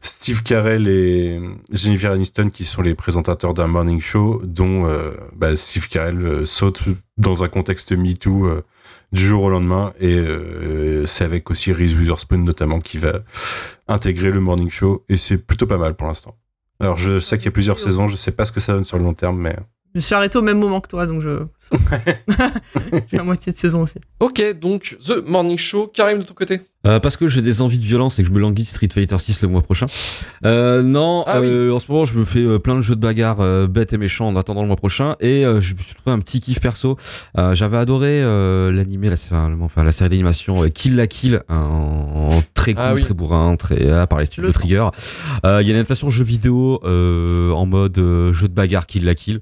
Steve 0.01 0.43
Carell 0.43 0.87
et 0.87 1.39
Jennifer 1.71 2.11
Aniston 2.11 2.49
qui 2.49 2.65
sont 2.65 2.81
les 2.81 2.95
présentateurs 2.95 3.53
d'un 3.53 3.67
morning 3.67 4.01
show 4.01 4.41
dont 4.43 4.85
euh, 4.87 5.11
bah, 5.35 5.55
Steve 5.55 5.87
Carell 5.87 6.25
euh, 6.25 6.45
saute 6.45 6.83
dans 7.17 7.43
un 7.43 7.47
contexte 7.47 7.91
MeToo 7.91 8.45
euh, 8.45 8.63
du 9.11 9.25
jour 9.25 9.43
au 9.43 9.49
lendemain 9.49 9.93
et 9.99 10.13
euh, 10.13 11.05
c'est 11.05 11.23
avec 11.23 11.49
aussi 11.49 11.71
Reese 11.71 11.95
Witherspoon 11.95 12.39
notamment 12.39 12.79
qui 12.79 12.97
va 12.97 13.21
intégrer 13.87 14.31
le 14.31 14.39
morning 14.39 14.69
show 14.69 15.03
et 15.09 15.17
c'est 15.17 15.37
plutôt 15.37 15.65
pas 15.65 15.77
mal 15.77 15.95
pour 15.95 16.07
l'instant. 16.07 16.37
Alors 16.79 16.97
je 16.97 17.19
sais 17.19 17.37
qu'il 17.37 17.45
y 17.45 17.49
a 17.49 17.51
plusieurs 17.51 17.79
saisons, 17.79 18.07
je 18.07 18.15
sais 18.15 18.31
pas 18.31 18.45
ce 18.45 18.51
que 18.51 18.59
ça 18.59 18.73
donne 18.73 18.83
sur 18.83 18.97
le 18.97 19.03
long 19.03 19.13
terme, 19.13 19.37
mais 19.39 19.55
Je 19.95 19.99
suis 19.99 20.15
arrêté 20.15 20.37
au 20.37 20.41
même 20.41 20.59
moment 20.59 20.79
que 20.79 20.87
toi, 20.87 21.07
donc 21.07 21.21
je. 21.21 21.43
J'ai 23.11 23.17
la 23.17 23.23
moitié 23.23 23.51
de 23.51 23.57
saison 23.57 23.81
aussi. 23.81 23.99
Ok, 24.19 24.41
donc 24.59 24.95
The 25.05 25.25
Morning 25.25 25.57
Show, 25.57 25.87
Karim 25.87 26.19
de 26.19 26.23
ton 26.23 26.33
côté? 26.35 26.61
Euh, 26.87 27.01
parce 27.01 27.17
que 27.17 27.27
j'ai 27.27 27.41
des 27.41 27.61
envies 27.61 27.77
de 27.77 27.83
violence 27.83 28.19
et 28.19 28.23
que 28.23 28.29
je 28.29 28.33
me 28.33 28.39
languis 28.39 28.63
de 28.63 28.67
Street 28.67 28.87
Fighter 28.93 29.19
6 29.19 29.41
le 29.41 29.49
mois 29.49 29.61
prochain. 29.61 29.85
Euh, 30.45 30.81
non, 30.81 31.25
Ah 31.27 31.41
oui. 31.41 31.47
euh, 31.49 31.73
en 31.73 31.79
ce 31.79 31.91
moment 31.91 32.05
je 32.05 32.17
me 32.17 32.23
fais 32.23 32.39
euh, 32.39 32.57
plein 32.57 32.75
de 32.77 32.81
jeux 32.81 32.95
de 32.95 33.01
bagarre 33.01 33.41
euh, 33.41 33.67
bêtes 33.67 33.91
et 33.91 33.97
méchants 33.97 34.29
en 34.29 34.35
attendant 34.37 34.61
le 34.61 34.67
mois 34.67 34.77
prochain 34.77 35.17
et 35.19 35.45
euh, 35.45 35.59
je 35.59 35.75
me 35.75 35.81
suis 35.81 35.93
trouvé 35.95 36.15
un 36.15 36.19
petit 36.19 36.39
kiff 36.39 36.61
perso. 36.61 36.97
Euh, 37.37 37.53
J'avais 37.53 37.75
adoré 37.75 38.21
euh, 38.23 38.71
l'animé, 38.71 39.09
la, 39.09 39.15
enfin, 39.61 39.83
la 39.83 39.91
série 39.91 40.09
d'animation 40.09 40.69
Kill 40.69 40.95
la 40.95 41.07
Kill 41.07 41.41
en, 41.49 41.55
en 41.55 42.43
très 42.53 42.73
Ah 42.77 42.93
oui. 42.93 43.01
très 43.01 43.13
bourrin, 43.13 43.57
très 43.57 43.85
euh, 43.85 44.05
par 44.05 44.19
les 44.19 44.25
studios 44.27 44.47
Le. 44.47 44.53
Trigger. 44.53 44.87
Euh, 45.45 45.59
Il 45.61 45.67
y 45.67 45.71
a 45.71 45.73
une 45.73 45.79
adaptation 45.79 46.09
jeu 46.09 46.23
vidéo 46.23 46.79
euh, 46.85 47.51
en 47.51 47.65
mode 47.65 47.97
euh, 47.97 48.31
jeu 48.31 48.47
de 48.47 48.53
bagarre 48.53 48.85
Kill 48.87 49.03
la 49.03 49.15
Kill. 49.15 49.41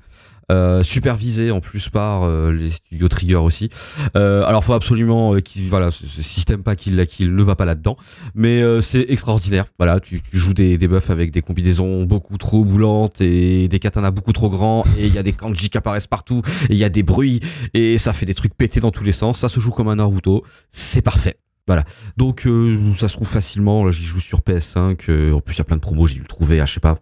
Euh, 0.50 0.82
supervisé 0.82 1.52
en 1.52 1.60
plus 1.60 1.90
par 1.90 2.24
euh, 2.24 2.54
les 2.54 2.70
studios 2.70 3.10
Trigger 3.10 3.36
aussi. 3.36 3.70
Euh, 4.16 4.46
alors 4.46 4.64
faut 4.64 4.72
absolument 4.72 5.34
euh, 5.36 5.42
qu'il 5.42 5.68
voilà 5.68 5.92
ce, 5.92 6.06
ce 6.08 6.22
système 6.22 6.64
pas 6.64 6.78
kill 6.78 6.96
la 6.96 7.06
kill 7.06 7.27
ne 7.36 7.44
va 7.44 7.56
pas 7.56 7.66
là-dedans, 7.66 7.98
mais 8.36 8.62
euh, 8.62 8.82
c'est 8.82 9.06
extraordinaire. 9.10 9.66
Voilà, 9.78 10.00
tu, 10.00 10.22
tu 10.22 10.38
joues 10.38 10.54
des, 10.54 10.78
des 10.78 10.88
buffs 10.88 11.10
avec 11.10 11.32
des 11.32 11.42
combinaisons 11.42 12.04
beaucoup 12.04 12.38
trop 12.38 12.64
boulantes 12.64 13.22
et 13.22 13.68
des 13.68 13.80
katanas 13.80 14.12
beaucoup 14.12 14.34
trop 14.34 14.50
grands 14.50 14.84
et 14.98 15.08
il 15.08 15.14
y 15.14 15.18
a 15.18 15.24
des 15.24 15.34
kanji 15.34 15.70
qui 15.70 15.78
apparaissent 15.78 16.08
partout 16.08 16.42
et 16.70 16.74
il 16.74 16.78
y 16.78 16.84
a 16.84 16.90
des 16.90 17.04
bruits 17.04 17.40
et 17.74 17.98
ça 17.98 18.14
fait 18.14 18.26
des 18.26 18.34
trucs 18.36 18.54
pétés 18.56 18.80
dans 18.80 18.92
tous 18.92 19.04
les 19.04 19.12
sens. 19.12 19.40
Ça 19.40 19.50
se 19.50 19.60
joue 19.60 19.72
comme 19.72 19.88
un 19.88 19.96
Naruto, 19.96 20.44
c'est 20.72 21.02
parfait. 21.02 21.38
Voilà. 21.68 21.84
Donc 22.16 22.48
euh, 22.48 22.94
ça 22.94 23.08
se 23.10 23.14
trouve 23.16 23.28
facilement. 23.28 23.84
Là, 23.84 23.92
j'y 23.92 24.06
joue 24.06 24.22
sur 24.22 24.40
PS5. 24.40 25.00
euh, 25.10 25.34
en 25.34 25.42
plus, 25.42 25.56
il 25.56 25.58
y 25.58 25.62
a 25.62 25.66
plein 25.66 25.76
de 25.76 25.82
promos. 25.82 26.08
J'ai 26.08 26.16
dû 26.16 26.22
le 26.22 26.28
trouver 26.28 26.62
à 26.62 26.66
je 26.66 26.74
sais 26.76 26.80
pas 26.80 27.00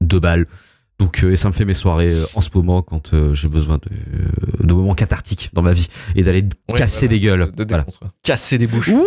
deux 0.00 0.20
balles. 0.20 0.46
Donc 1.00 1.22
euh, 1.24 1.32
et 1.32 1.36
ça 1.36 1.48
me 1.48 1.52
fait 1.52 1.64
mes 1.64 1.74
soirées 1.74 2.14
en 2.34 2.40
ce 2.40 2.50
moment 2.54 2.82
quand 2.82 3.12
j'ai 3.32 3.48
besoin 3.48 3.78
de, 3.78 4.64
de 4.66 4.72
moments 4.74 4.94
cathartiques 4.94 5.50
dans 5.52 5.62
ma 5.62 5.72
vie 5.72 5.86
et 6.16 6.22
d'aller 6.22 6.44
casser 6.76 7.06
voilà, 7.06 7.08
des 7.08 7.20
gueules. 7.20 7.52
de 7.56 7.64
Voilà. 7.64 7.84
défoncer. 7.84 7.98
Casser 8.22 8.58
des 8.58 8.66
bouches. 8.66 8.88
Oui 8.88 9.02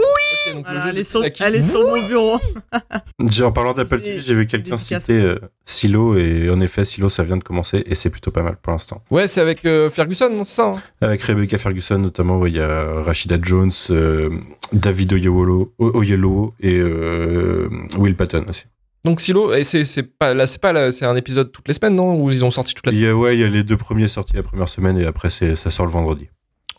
Ok, 0.48 0.54
donc 0.56 0.66
le 0.66 0.72
Voilà, 0.72 0.82
jeu 0.84 0.90
elle 0.90 0.96
de 0.96 1.00
est 1.00 1.04
sur, 1.04 1.24
elle 1.24 1.56
est 1.56 1.62
sur 1.62 1.80
mon 1.88 2.08
bureau. 2.08 2.40
En 3.44 3.52
parlant 3.52 3.74
d'Apple 3.74 3.98
J'ai- 4.00 4.04
TV, 4.04 4.20
j'ai 4.20 4.34
vu 4.34 4.46
quelqu'un 4.48 4.78
citer 4.78 5.14
euh, 5.22 5.36
Silo 5.64 6.18
et 6.18 6.50
en 6.50 6.60
effet 6.60 6.84
Silo 6.86 7.10
ça 7.10 7.24
vient 7.24 7.38
de 7.38 7.44
commencer 7.44 7.84
et 7.86 7.96
c'est 7.96 8.10
plutôt 8.10 8.32
pas 8.32 8.42
mal 8.44 8.58
pour 8.62 8.72
l'instant. 8.72 9.04
Ouais, 9.12 9.28
c'est 9.28 9.42
avec 9.42 9.64
euh, 9.66 9.90
Ferguson, 9.90 10.30
non, 10.30 10.44
c'est 10.44 10.56
ça 10.56 10.72
hein? 10.76 10.82
Avec 11.02 11.22
Rebecca 11.22 11.58
Ferguson 11.58 12.00
notamment, 12.00 12.40
ouais, 12.40 12.50
il 12.50 12.58
y 12.58 12.62
a 12.62 13.02
Rashida 13.02 13.38
Jones, 13.42 13.72
euh, 13.92 14.30
David 14.74 15.14
Oyelowo, 15.14 15.74
O- 15.78 15.92
Oyelowo 15.98 16.54
et 16.60 16.78
euh, 16.78 17.70
Will 17.98 18.16
Patton 18.16 18.46
aussi. 18.50 18.66
Donc 19.04 19.20
Silo, 19.20 19.54
et 19.54 19.64
c'est 19.64 20.04
pas 20.04 20.34
là, 20.34 20.46
c'est 20.46 20.62
pas 20.62 20.92
c'est 20.92 21.06
un 21.06 21.16
épisode 21.16 21.52
toutes 21.52 21.68
les 21.68 21.74
semaines, 21.74 21.96
non? 21.96 22.22
Ou 22.22 22.30
ils 22.32 22.46
ont 22.46 22.52
sorti 22.52 22.74
toute 22.76 22.86
la. 22.86 22.92
Il 22.94 23.00
y 23.00 23.08
a, 23.08 23.16
ouais, 23.16 23.36
il 23.36 23.40
y 23.40 23.44
a 23.44 23.48
les 23.48 23.64
deux 23.64 23.78
premiers 23.78 24.08
sortis 24.08 24.36
la 24.36 24.44
première 24.44 24.70
semaine 24.70 24.98
et 24.98 25.06
après 25.06 25.30
ça 25.32 25.56
sort 25.72 25.86
le 25.88 25.92
vendredi. 25.92 26.30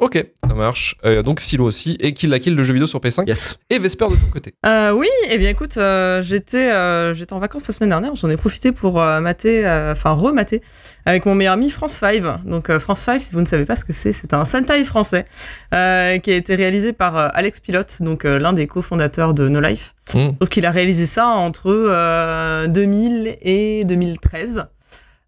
Ok, 0.02 0.18
ça 0.42 0.52
marche. 0.56 0.97
Euh, 1.04 1.23
donc 1.23 1.38
Silo 1.38 1.64
aussi 1.64 1.97
et 2.00 2.12
Kill 2.12 2.28
la 2.28 2.40
Kill, 2.40 2.56
le 2.56 2.64
jeu 2.64 2.73
vidéo 2.73 2.88
sur 2.88 2.99
PS5. 2.99 3.28
Yes. 3.28 3.61
Et 3.71 3.78
Vesper 3.78 4.06
de 4.09 4.16
ton 4.16 4.30
côté. 4.32 4.52
Euh, 4.66 4.90
oui, 4.90 5.06
eh 5.30 5.38
bien 5.38 5.49
écoute, 5.49 5.76
euh, 5.76 6.21
j'étais 6.23 6.73
euh, 6.73 7.14
j'étais 7.14 7.32
en 7.32 7.38
vacances 7.38 7.68
la 7.68 7.73
semaine 7.73 7.90
dernière, 7.90 8.16
j'en 8.16 8.28
ai 8.28 8.37
profité 8.37 8.73
pour 8.73 9.00
euh, 9.00 9.21
mater, 9.21 9.64
euh, 9.64 9.92
enfin 9.92 10.11
remater 10.11 10.61
avec 11.06 11.25
mon 11.25 11.37
meilleur 11.37 11.52
ami 11.54 11.71
France 11.71 11.92
5. 11.92 12.44
Donc 12.44 12.68
euh, 12.68 12.80
France 12.80 13.02
5, 13.02 13.21
si 13.23 13.32
vous 13.32 13.42
ne 13.42 13.47
savez 13.47 13.64
pas 13.64 13.76
ce 13.76 13.85
que 13.85 13.92
c'est, 13.92 14.12
c'est 14.12 14.35
un 14.35 14.44
Sentai 14.44 14.82
français 14.82 15.25
euh, 15.73 16.18
qui 16.18 16.32
a 16.32 16.35
été 16.35 16.56
réalisé 16.56 16.92
par 16.92 17.16
euh, 17.16 17.28
Alex 17.32 17.61
Pilote, 17.61 17.99
donc 18.00 18.25
euh, 18.25 18.40
l'un 18.40 18.52
des 18.52 18.66
cofondateurs 18.66 19.35
de 19.35 19.49
No 19.49 19.61
Life. 19.61 19.94
Donc 20.14 20.56
il 20.56 20.66
a 20.66 20.73
réalisé 20.73 21.06
ça 21.06 21.28
entre 21.28 21.68
euh, 21.71 22.66
2000 22.66 23.37
et 23.40 23.85
2013. 23.85 24.66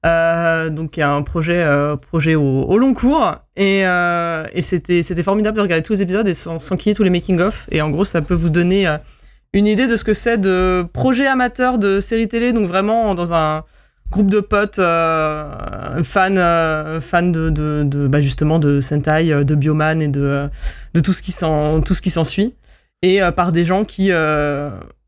Euh, 0.05 0.69
donc 0.69 0.97
il 0.97 1.01
y 1.01 1.03
a 1.03 1.11
un 1.11 1.23
projet, 1.23 1.63
euh, 1.63 1.97
projet 1.97 2.35
au, 2.35 2.79
long 2.79 2.93
cours. 2.93 3.35
Et, 3.57 3.87
euh, 3.87 4.45
et 4.53 4.63
c'était 4.63 5.03
c'était 5.03 5.23
formidable 5.23 5.57
de 5.57 5.63
regarder 5.63 5.83
tous 5.83 5.95
les 5.95 6.03
épisodes 6.03 6.27
et 6.29 6.35
sans, 6.35 6.59
sans 6.59 6.77
qu'il 6.77 6.91
y 6.91 6.93
ait 6.93 6.95
tous 6.95 7.05
les 7.05 7.11
making 7.11 7.41
of 7.41 7.67
et 7.71 7.81
en 7.83 7.91
gros 7.91 8.05
ça 8.05 8.21
peut 8.21 8.35
vous 8.35 8.51
donner 8.51 8.87
une 9.53 9.67
idée 9.67 9.87
de 9.87 9.97
ce 9.97 10.05
que 10.05 10.13
c'est 10.13 10.39
de 10.39 10.85
projet 10.93 11.27
amateur 11.27 11.79
de 11.79 12.01
série 12.01 12.29
télé. 12.29 12.53
Donc 12.53 12.69
vraiment 12.69 13.15
dans 13.15 13.33
un 13.33 13.65
groupe 14.11 14.31
de 14.31 14.41
potes 14.41 14.77
fans 14.77 17.01
fans 17.01 17.23
de, 17.23 17.51
de, 17.51 18.09
bah 18.09 18.21
justement 18.21 18.59
de 18.59 18.81
Sentai 18.81 19.45
de 19.45 19.55
Bioman 19.55 20.03
et 20.03 20.09
de 20.09 20.51
de 20.93 21.01
tout 21.01 21.13
ce 21.13 21.23
qui 21.23 21.33
s'en 21.33 21.81
tout 21.81 21.95
ce 21.95 22.03
qui 22.03 22.11
s'ensuit. 22.11 22.55
Et 23.03 23.21
par 23.37 23.53
des 23.53 23.65
gens 23.65 23.85
qui 23.85 24.11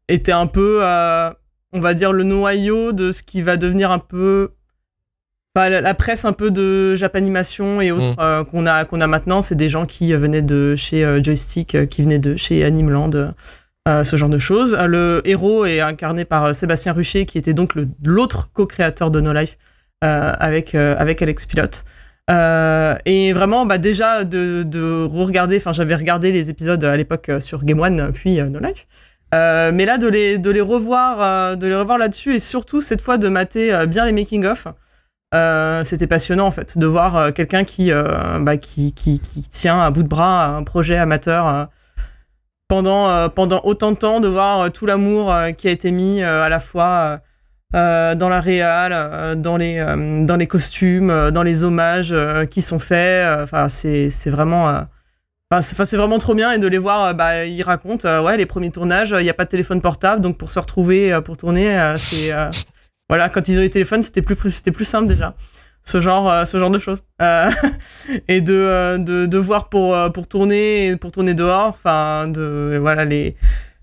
étaient 0.08 0.32
un 0.32 0.46
peu 0.46 0.80
on 1.72 1.80
va 1.80 1.92
dire 1.92 2.12
le 2.12 2.22
noyau 2.22 2.92
de 2.92 3.12
ce 3.12 3.22
qui 3.22 3.42
va 3.42 3.58
devenir 3.58 3.90
un 3.90 3.98
peu 3.98 4.52
Enfin, 5.56 5.70
la, 5.70 5.80
la 5.80 5.94
presse 5.94 6.26
un 6.26 6.32
peu 6.34 6.50
de 6.50 6.94
Japanimation 6.96 7.80
et 7.80 7.90
autres 7.90 8.10
Mm. 8.10 8.16
euh, 8.20 8.44
qu'on 8.44 8.66
a 8.66 8.84
qu'on 8.84 9.00
a 9.00 9.06
maintenant, 9.06 9.40
c'est 9.40 9.54
des 9.54 9.70
gens 9.70 9.86
qui 9.86 10.12
euh, 10.12 10.18
venaient 10.18 10.42
de 10.42 10.76
chez 10.76 11.02
euh, 11.02 11.22
Joystick, 11.22 11.88
qui 11.88 12.02
venaient 12.02 12.18
de 12.18 12.36
chez 12.36 12.62
Animeland, 12.62 13.10
euh, 13.88 14.04
ce 14.04 14.16
genre 14.16 14.28
de 14.28 14.38
choses. 14.38 14.76
Le 14.86 15.22
héros 15.24 15.64
est 15.64 15.80
incarné 15.80 16.26
par 16.26 16.54
Sébastien 16.54 16.92
Rucher, 16.92 17.24
qui 17.24 17.38
était 17.38 17.54
donc 17.54 17.72
l'autre 18.04 18.50
co-créateur 18.52 19.10
de 19.10 19.20
No 19.20 19.32
Life 19.32 19.56
avec 20.02 20.74
avec 20.74 21.22
Alex 21.22 21.46
Pilote. 21.46 21.84
Euh, 22.30 22.96
et 23.06 23.32
vraiment, 23.32 23.66
bah 23.66 23.78
déjà 23.78 24.24
de, 24.24 24.64
de 24.64 25.04
re-regarder, 25.04 25.56
enfin 25.58 25.72
j'avais 25.72 25.94
regardé 25.94 26.32
les 26.32 26.50
épisodes 26.50 26.82
à 26.84 26.96
l'époque 26.96 27.30
sur 27.38 27.64
Game 27.64 27.80
One, 27.80 28.10
puis 28.12 28.40
euh, 28.40 28.48
No 28.48 28.58
Life. 28.58 28.86
Euh, 29.34 29.70
mais 29.72 29.86
là, 29.86 29.96
de 29.96 30.08
les, 30.08 30.38
de 30.38 30.50
les 30.50 30.60
revoir, 30.60 31.56
de 31.56 31.66
les 31.66 31.74
revoir 31.76 31.98
là-dessus, 31.98 32.34
et 32.34 32.38
surtout 32.40 32.80
cette 32.80 33.00
fois 33.00 33.16
de 33.18 33.28
mater 33.28 33.86
bien 33.86 34.04
les 34.04 34.12
making-of, 34.12 34.66
euh, 35.36 35.84
c'était 35.84 36.06
passionnant 36.06 36.46
en 36.46 36.50
fait 36.50 36.78
de 36.78 36.86
voir 36.86 37.16
euh, 37.16 37.30
quelqu'un 37.30 37.64
qui, 37.64 37.92
euh, 37.92 38.38
bah, 38.40 38.56
qui, 38.56 38.92
qui, 38.92 39.20
tient 39.20 39.80
à 39.80 39.90
bout 39.90 40.02
de 40.02 40.08
bras 40.08 40.46
un 40.46 40.62
projet 40.62 40.96
amateur 40.96 41.68
pendant, 42.68 43.28
pendant 43.30 43.60
autant 43.64 43.92
de 43.92 43.96
temps, 43.96 44.20
de 44.20 44.28
voir 44.28 44.72
tout 44.72 44.86
l'amour 44.86 45.32
qui 45.56 45.68
a 45.68 45.70
été 45.70 45.92
mis 45.92 46.22
à 46.22 46.48
la 46.48 46.58
fois 46.58 47.20
dans 47.72 48.28
la 48.28 48.40
réal, 48.40 49.40
dans, 49.40 49.56
les, 49.56 49.76
dans 50.24 50.36
les 50.36 50.46
costumes, 50.46 51.30
dans 51.30 51.44
les 51.44 51.62
hommages 51.62 52.14
qui 52.50 52.62
sont 52.62 52.80
faits. 52.80 53.42
Enfin, 53.42 53.68
c'est 53.68 54.30
vraiment. 54.30 54.84
c'est 55.60 55.96
vraiment 55.96 56.18
trop 56.18 56.34
bien 56.34 56.50
et 56.50 56.58
de 56.58 56.66
les 56.66 56.78
voir, 56.78 57.14
bah, 57.14 57.44
ils 57.44 57.62
racontent, 57.62 58.24
ouais, 58.24 58.36
les 58.36 58.46
premiers 58.46 58.72
tournages, 58.72 59.14
il 59.16 59.22
n'y 59.22 59.30
a 59.30 59.34
pas 59.34 59.44
de 59.44 59.50
téléphone 59.50 59.80
portable, 59.80 60.20
donc 60.20 60.36
pour 60.36 60.50
se 60.50 60.58
retrouver, 60.58 61.20
pour 61.24 61.36
tourner, 61.36 61.94
c'est, 61.98 62.34
voilà, 63.08 63.28
quand 63.28 63.48
ils 63.48 63.58
ont 63.58 63.62
les 63.62 63.70
téléphones, 63.70 64.02
c'était 64.02 64.22
plus, 64.22 64.50
c'était 64.50 64.72
plus 64.72 64.84
simple 64.84 65.08
déjà. 65.08 65.34
Ce 65.82 66.00
genre, 66.00 66.28
euh, 66.28 66.44
ce 66.44 66.58
genre 66.58 66.70
de 66.70 66.78
choses. 66.78 67.04
Euh, 67.22 67.48
et 68.28 68.40
de, 68.40 68.54
euh, 68.54 68.98
de, 68.98 69.26
de 69.26 69.38
voir 69.38 69.68
pour, 69.68 69.96
pour 70.12 70.26
tourner, 70.26 70.96
pour 70.96 71.12
tourner 71.12 71.34
dehors, 71.34 71.68
enfin, 71.68 72.26
de, 72.26 72.76
voilà, 72.80 73.04
les, 73.04 73.36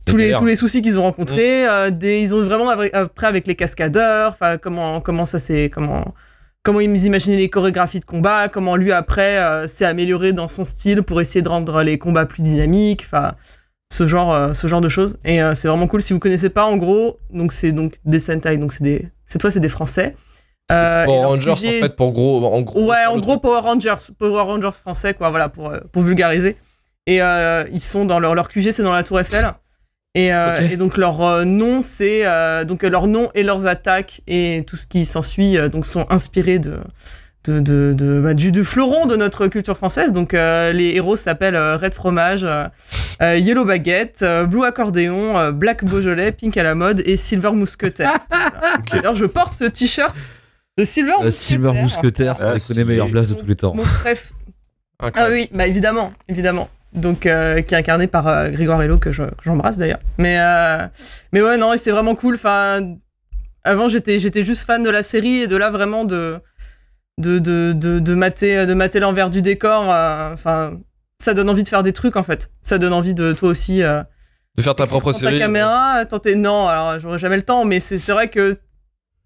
tous 0.06 0.18
les, 0.18 0.34
tous 0.34 0.46
les 0.46 0.56
soucis 0.56 0.82
qu'ils 0.82 1.00
ont 1.00 1.04
rencontrés, 1.04 1.68
euh, 1.68 1.90
des, 1.90 2.22
ils 2.22 2.36
ont 2.36 2.44
vraiment 2.44 2.70
après 2.70 3.28
avec 3.28 3.48
les 3.48 3.56
cascadeurs, 3.56 4.32
enfin, 4.32 4.58
comment, 4.58 5.00
comment 5.02 5.26
ça 5.26 5.40
s'est, 5.40 5.70
comment, 5.74 6.14
comment 6.62 6.80
ils 6.80 7.06
imaginaient 7.06 7.38
les 7.38 7.50
chorégraphies 7.50 8.00
de 8.00 8.06
combat, 8.06 8.50
comment 8.50 8.76
lui 8.76 8.92
après 8.92 9.40
euh, 9.40 9.68
s'est 9.68 9.86
amélioré 9.86 10.34
dans 10.34 10.48
son 10.48 10.66
style 10.66 11.04
pour 11.04 11.22
essayer 11.22 11.42
de 11.42 11.50
rendre 11.50 11.84
les 11.84 11.98
combats 11.98 12.26
plus 12.26 12.42
dynamiques, 12.42 13.04
enfin 13.06 13.34
ce 13.94 14.08
genre 14.08 14.34
euh, 14.34 14.54
ce 14.54 14.66
genre 14.68 14.82
de 14.82 14.90
choses 14.90 15.18
et 15.24 15.42
euh, 15.42 15.54
c'est 15.54 15.68
vraiment 15.68 15.88
cool 15.88 16.02
si 16.02 16.14
vous 16.14 16.20
connaissez 16.20 16.50
pas 16.50 16.66
en 16.66 16.78
gros 16.78 17.20
donc 17.32 17.54
c'est 17.54 17.72
donc 17.72 17.96
des 18.06 18.20
Sentai 18.20 18.58
donc 18.58 18.74
c'est 18.74 18.84
des 18.84 19.10
cette 19.26 19.42
fois 19.42 19.52
c'est 19.52 19.60
des 19.60 19.70
français 19.70 20.16
Euh, 20.72 21.06
Power 21.06 21.26
Rangers, 21.26 21.52
en 21.52 21.56
fait, 21.58 21.96
pour 21.96 22.12
gros. 22.14 22.44
En 22.46 22.62
gros 22.62 22.86
Ouais, 22.90 23.06
en 23.08 23.18
gros 23.20 23.34
truc. 23.34 23.42
Power 23.44 23.60
Rangers, 23.60 24.02
Power 24.18 24.44
Rangers 24.44 24.78
français 24.84 25.14
quoi, 25.14 25.30
voilà 25.30 25.50
pour 25.50 25.68
euh, 25.70 25.80
pour 25.92 26.02
vulgariser. 26.02 26.56
Et 27.06 27.22
euh, 27.22 27.66
ils 27.72 27.82
sont 27.82 28.06
dans 28.06 28.20
leur 28.20 28.34
leur 28.34 28.48
QG, 28.48 28.72
c'est 28.72 28.82
dans 28.82 28.94
la 28.94 29.04
Tour 29.04 29.20
Eiffel. 29.20 29.46
Et, 30.16 30.34
euh, 30.34 30.70
et 30.72 30.78
donc 30.78 30.98
leur 30.98 31.46
nom 31.46 31.82
c'est 31.82 32.24
donc 32.66 32.84
leur 32.84 33.08
nom 33.08 33.30
et 33.36 33.44
leurs 33.44 33.66
attaques 33.68 34.22
et 34.28 34.64
tout 34.66 34.78
ce 34.78 34.86
qui 34.88 35.06
s'ensuit 35.06 35.58
donc 35.70 35.86
sont 35.86 36.06
inspirés 36.10 36.60
de 36.60 36.76
de, 37.46 37.60
de, 37.60 37.94
de- 37.98 38.22
bah, 38.22 38.34
du, 38.34 38.52
du 38.52 38.64
fleuron 38.64 39.06
de 39.06 39.16
notre 39.16 39.48
culture 39.48 39.76
française. 39.78 40.12
Donc 40.14 40.34
euh, 40.34 40.72
les 40.72 40.96
héros 40.96 41.16
s'appellent 41.16 41.56
euh, 41.56 41.78
Red 41.78 41.94
Fromage, 41.94 42.44
euh, 42.46 43.38
Yellow 43.38 43.66
Baguette, 43.66 44.20
euh, 44.24 44.46
Blue 44.46 44.64
Accordéon, 44.66 45.38
euh, 45.38 45.52
Black 45.52 45.84
Beaujolais, 45.84 46.32
Pink 46.32 46.56
à 46.58 46.64
la 46.64 46.76
mode 46.76 47.02
et 47.06 47.18
Silver 47.18 47.52
Mousquetaire. 47.52 48.18
Voilà. 48.30 48.78
D'ailleurs 48.92 49.16
je 49.16 49.26
porte 49.26 49.56
ce 49.56 49.66
t-shirt 49.66 50.16
de 50.78 50.84
Silver 50.84 51.12
Euh, 51.22 51.26
Mousquetaire. 51.26 51.34
Silver 51.34 51.74
Mousquetaire, 51.74 52.36
Ah, 52.40 52.60
c'est 52.60 52.74
les 52.76 52.84
meilleures 52.86 53.10
blasts 53.10 53.32
de 53.32 53.36
tous 53.40 53.46
les 53.46 53.56
temps. 53.56 53.74
Mon 53.76 53.84
bref. 53.84 54.32
Ah 55.16 55.28
oui, 55.30 55.50
bah 55.54 55.68
évidemment, 55.68 56.14
évidemment. 56.30 56.70
Donc, 56.94 57.26
euh, 57.26 57.62
qui 57.62 57.74
est 57.74 57.78
incarné 57.78 58.06
par 58.08 58.28
euh, 58.28 58.50
Grégoire 58.52 58.82
Hello, 58.82 58.98
que 59.00 59.12
je- 59.12 59.24
que 59.24 59.44
j'embrasse 59.44 59.78
d'ailleurs. 59.80 60.00
Mais, 60.20 60.38
euh, 60.40 60.86
mais 61.34 61.42
ouais, 61.42 61.58
non, 61.58 61.74
et 61.74 61.78
c'est 61.78 61.90
vraiment 61.92 62.14
cool. 62.16 62.36
Enfin, 62.36 62.96
avant, 63.64 63.88
j'étais, 63.88 64.20
j'étais 64.20 64.44
juste 64.44 64.66
fan 64.66 64.84
de 64.84 64.90
la 64.92 65.02
série 65.04 65.40
et 65.42 65.48
de 65.48 65.56
là, 65.58 65.72
vraiment, 65.72 66.04
de, 66.06 66.38
de, 67.20 67.40
de, 67.40 67.74
de, 67.74 68.00
de 68.00 68.14
mater, 68.14 68.66
de 68.66 68.74
mater 68.74 69.00
l'envers 69.00 69.30
du 69.30 69.42
décor. 69.42 69.86
euh, 69.92 70.34
Enfin, 70.34 70.80
ça 71.20 71.34
donne 71.34 71.50
envie 71.50 71.64
de 71.64 71.68
faire 71.70 71.84
des 71.84 71.94
trucs, 71.94 72.16
en 72.16 72.24
fait. 72.24 72.52
Ça 72.64 72.78
donne 72.78 72.94
envie 72.94 73.14
de, 73.14 73.32
toi 73.34 73.50
aussi, 73.50 73.82
euh, 73.84 74.02
De 74.58 74.62
faire 74.64 74.76
ta 74.76 74.86
propre 74.88 75.12
prendre 75.12 75.20
ta 75.20 75.28
série. 75.30 75.40
caméra, 75.40 76.06
tenter. 76.06 76.36
Non, 76.36 76.68
alors, 76.68 77.00
j'aurais 77.00 77.20
jamais 77.20 77.36
le 77.38 77.44
temps, 77.44 77.66
mais 77.66 77.80
c'est, 77.80 77.98
vrai 78.12 78.30
que 78.30 78.56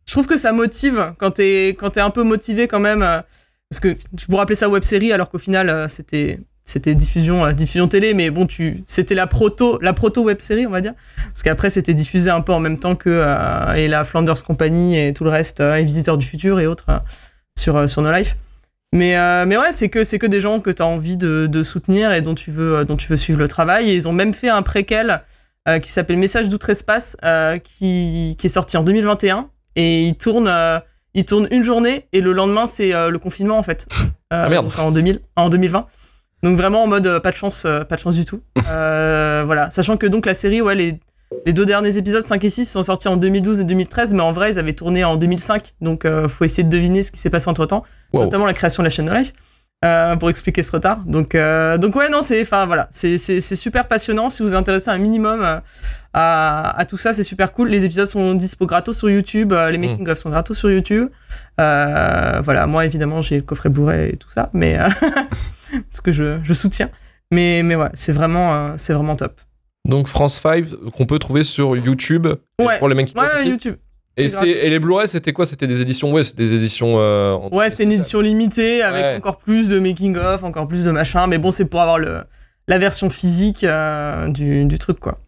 je 0.06 0.12
trouve 0.14 0.28
que 0.28 0.38
ça 0.38 0.52
motive 0.54 1.14
quand 1.18 1.32
t'es 1.32 1.76
quand 1.80 1.90
t'es 1.92 2.02
un 2.02 2.10
peu 2.12 2.24
motivé 2.24 2.68
quand 2.68 2.80
même. 2.80 3.04
euh, 3.04 3.22
parce 3.70 3.82
que 3.82 3.98
tu 4.18 4.28
pourrais 4.28 4.44
appeler 4.44 4.56
ça 4.56 4.70
web 4.70 4.84
série 4.84 5.12
alors 5.12 5.30
qu'au 5.30 5.38
final 5.40 5.90
c'était 5.90 6.40
c'était 6.64 6.96
diffusion 6.96 7.52
diffusion 7.52 7.90
télé 7.90 8.14
mais 8.14 8.30
bon 8.30 8.46
tu 8.46 8.82
c'était 8.86 9.14
la 9.14 9.28
proto 9.28 9.78
la 9.82 9.92
proto 9.92 10.24
web 10.24 10.40
série 10.40 10.66
on 10.66 10.70
va 10.70 10.80
dire 10.80 10.94
parce 11.26 11.44
qu'après 11.44 11.70
c'était 11.70 11.94
diffusé 11.94 12.30
un 12.30 12.40
peu 12.40 12.54
en 12.54 12.62
même 12.62 12.80
temps 12.80 12.96
que 12.96 13.10
euh, 13.10 13.74
et 13.74 13.90
la 13.90 14.06
Flanders 14.06 14.42
Company 14.46 14.98
et 14.98 15.12
tout 15.12 15.26
le 15.26 15.30
reste 15.32 15.60
et 15.60 15.84
Visiteurs 15.84 16.18
du 16.18 16.26
futur 16.26 16.62
et 16.62 16.66
autres 16.68 16.86
sur 17.58 17.76
euh, 17.78 17.88
sur 17.88 18.02
No 18.02 18.12
Life 18.12 18.36
mais 18.94 19.18
euh, 19.18 19.46
mais 19.46 19.58
ouais 19.58 19.72
c'est 19.72 19.90
que 19.90 20.04
c'est 20.04 20.18
que 20.20 20.28
des 20.28 20.40
gens 20.42 20.60
que 20.60 20.70
tu 20.70 20.82
as 20.82 20.86
envie 20.86 21.18
de, 21.18 21.48
de 21.48 21.64
soutenir 21.64 22.14
et 22.14 22.22
dont 22.22 22.36
tu 22.36 22.52
veux 22.52 22.78
euh, 22.78 22.84
dont 22.86 22.96
tu 22.96 23.08
veux 23.10 23.18
suivre 23.18 23.40
le 23.40 23.48
travail. 23.48 23.90
Et 23.90 23.96
ils 23.96 24.08
ont 24.08 24.14
même 24.14 24.34
fait 24.34 24.50
un 24.50 24.62
préquel 24.62 25.24
euh, 25.68 25.80
qui 25.80 25.92
s'appelle 25.92 26.18
Message 26.18 26.48
d'outre-espace 26.50 27.18
euh, 27.26 27.58
qui 27.58 28.36
qui 28.40 28.48
est 28.48 28.50
sorti 28.50 28.78
en 28.78 28.84
2021 28.84 29.50
et 29.76 30.04
il 30.04 30.16
tourne 30.16 30.50
il 31.14 31.26
tourne 31.26 31.48
une 31.52 31.64
journée 31.64 32.08
et 32.14 32.22
le 32.22 32.32
lendemain 32.32 32.66
c'est 32.66 32.92
le 32.92 33.18
confinement 33.20 33.58
en 33.58 33.64
fait. 33.64 33.88
Ah, 34.30 34.50
merde. 34.50 34.70
en 34.78 34.92
2000 34.92 35.22
en 35.38 35.48
2020 35.48 35.86
donc 36.44 36.58
vraiment 36.58 36.84
en 36.84 36.88
mode 36.88 37.20
pas 37.20 37.32
de 37.32 37.36
chance 37.38 37.64
pas 37.88 37.96
de 37.96 38.00
chance 38.02 38.16
du 38.16 38.26
tout. 38.26 38.42
Voilà. 38.66 39.70
Sachant 39.72 39.96
que 39.96 40.06
donc 40.06 40.26
la 40.26 40.34
série 40.34 40.62
ouais 40.62 40.76
les 40.76 41.00
les 41.46 41.54
deux 41.54 41.66
derniers 41.66 41.98
épisodes 41.98 42.24
5 42.26 42.44
et 42.44 42.50
6 42.50 42.66
sont 42.66 42.84
sortis 42.84 43.08
en 43.08 43.18
2012 43.18 43.60
et 43.60 43.64
2013 43.66 44.14
mais 44.14 44.22
en 44.22 44.32
vrai 44.32 44.52
ils 44.54 44.60
avaient 44.60 44.74
tourné 44.74 45.04
en 45.04 45.16
2005 45.18 45.74
donc 45.82 46.06
euh, 46.06 46.28
faut 46.28 46.46
essayer 46.46 46.64
de 46.64 46.70
deviner 46.70 47.04
ce 47.04 47.12
qui 47.12 47.20
s'est 47.20 47.30
passé 47.30 47.50
entre 47.50 47.66
temps 47.66 47.84
Wow. 48.14 48.22
notamment 48.24 48.46
la 48.46 48.54
création 48.54 48.82
de 48.84 48.86
la 48.86 48.90
chaîne 48.90 49.06
de 49.08 49.12
live 49.14 49.32
euh, 49.86 50.16
pour 50.16 50.30
expliquer 50.32 50.64
ce 50.64 50.72
retard. 50.72 51.04
Donc 51.04 51.36
euh, 51.36 51.78
donc 51.78 51.96
ouais 51.96 52.10
non 52.10 52.22
c'est 52.24 52.42
enfin 52.42 52.66
voilà 52.66 52.88
c'est 52.90 53.18
super 53.18 53.88
passionnant. 53.88 54.30
Si 54.30 54.42
vous 54.42 54.50
vous 54.50 54.56
intéressez 54.56 54.90
un 54.90 54.98
minimum 54.98 55.42
euh, 55.44 55.60
à, 56.14 56.80
à 56.80 56.86
tout 56.86 56.98
ça 56.98 57.14
c'est 57.14 57.24
super 57.24 57.52
cool. 57.52 57.68
Les 57.70 57.86
épisodes 57.86 58.08
sont 58.08 58.34
dispo 58.34 58.66
gratos 58.66 58.98
sur 58.98 59.10
YouTube 59.10 59.54
les 59.54 59.78
making 59.78 60.08
of 60.10 60.18
sont 60.18 60.30
gratos 60.32 60.58
sur 60.58 60.72
YouTube. 60.72 61.10
Voilà 61.58 62.66
moi 62.68 62.86
évidemment 62.86 63.22
j'ai 63.22 63.36
le 63.36 63.44
coffret 63.44 63.70
Blu-ray 63.70 64.12
et 64.14 64.18
tout 64.18 64.30
ça 64.30 64.50
mais 64.54 64.78
parce 65.92 66.02
que 66.02 66.12
je, 66.12 66.40
je 66.44 66.54
soutiens. 66.54 66.90
Mais 67.32 67.62
mais 67.64 67.76
ouais 67.76 67.90
c'est 67.94 68.14
vraiment 68.14 68.72
c'est 68.78 68.94
vraiment 68.94 69.16
top 69.16 69.40
Donc 69.88 70.08
France 70.08 70.40
5 70.42 70.66
qu'on 70.96 71.06
peut 71.06 71.18
trouver 71.20 71.44
sur 71.44 71.76
YouTube 71.76 72.28
et 72.60 72.64
Ouais. 72.66 72.78
pour 72.80 72.90
les 72.90 72.96
making 72.96 73.18
ouais, 73.18 73.26
of 73.26 73.34
ouais. 73.36 73.48
YouTube 73.48 73.76
Et, 74.18 74.70
les 74.70 74.80
Blu-ray, 74.80 75.08
c'était 75.08 75.32
quoi? 75.32 75.46
C'était 75.46 75.68
des 75.68 75.82
éditions, 75.82 76.12
ouais, 76.12 76.24
c'était 76.24 76.44
des 76.44 76.56
éditions. 76.56 76.96
euh, 76.98 77.34
en- 77.34 77.50
Ouais, 77.56 77.70
c'était 77.70 77.84
une 77.84 77.92
édition 77.92 78.20
limitée 78.20 78.82
avec 78.82 79.04
Ouais. 79.04 79.16
encore 79.18 79.38
plus 79.38 79.70
de 79.70 79.80
making 79.80 80.18
of, 80.18 80.44
encore 80.44 80.68
plus 80.68 80.84
de 80.86 80.92
machin. 80.92 81.28
Mais 81.28 81.38
bon, 81.38 81.52
c'est 81.52 81.70
pour 81.70 81.82
avoir 81.82 82.00
le, 82.00 82.24
la 82.68 82.80
version 82.80 83.10
physique 83.10 83.64
euh, 83.64 84.28
du, 84.30 84.66
du 84.66 84.78
truc, 84.80 85.00
quoi. 85.00 85.20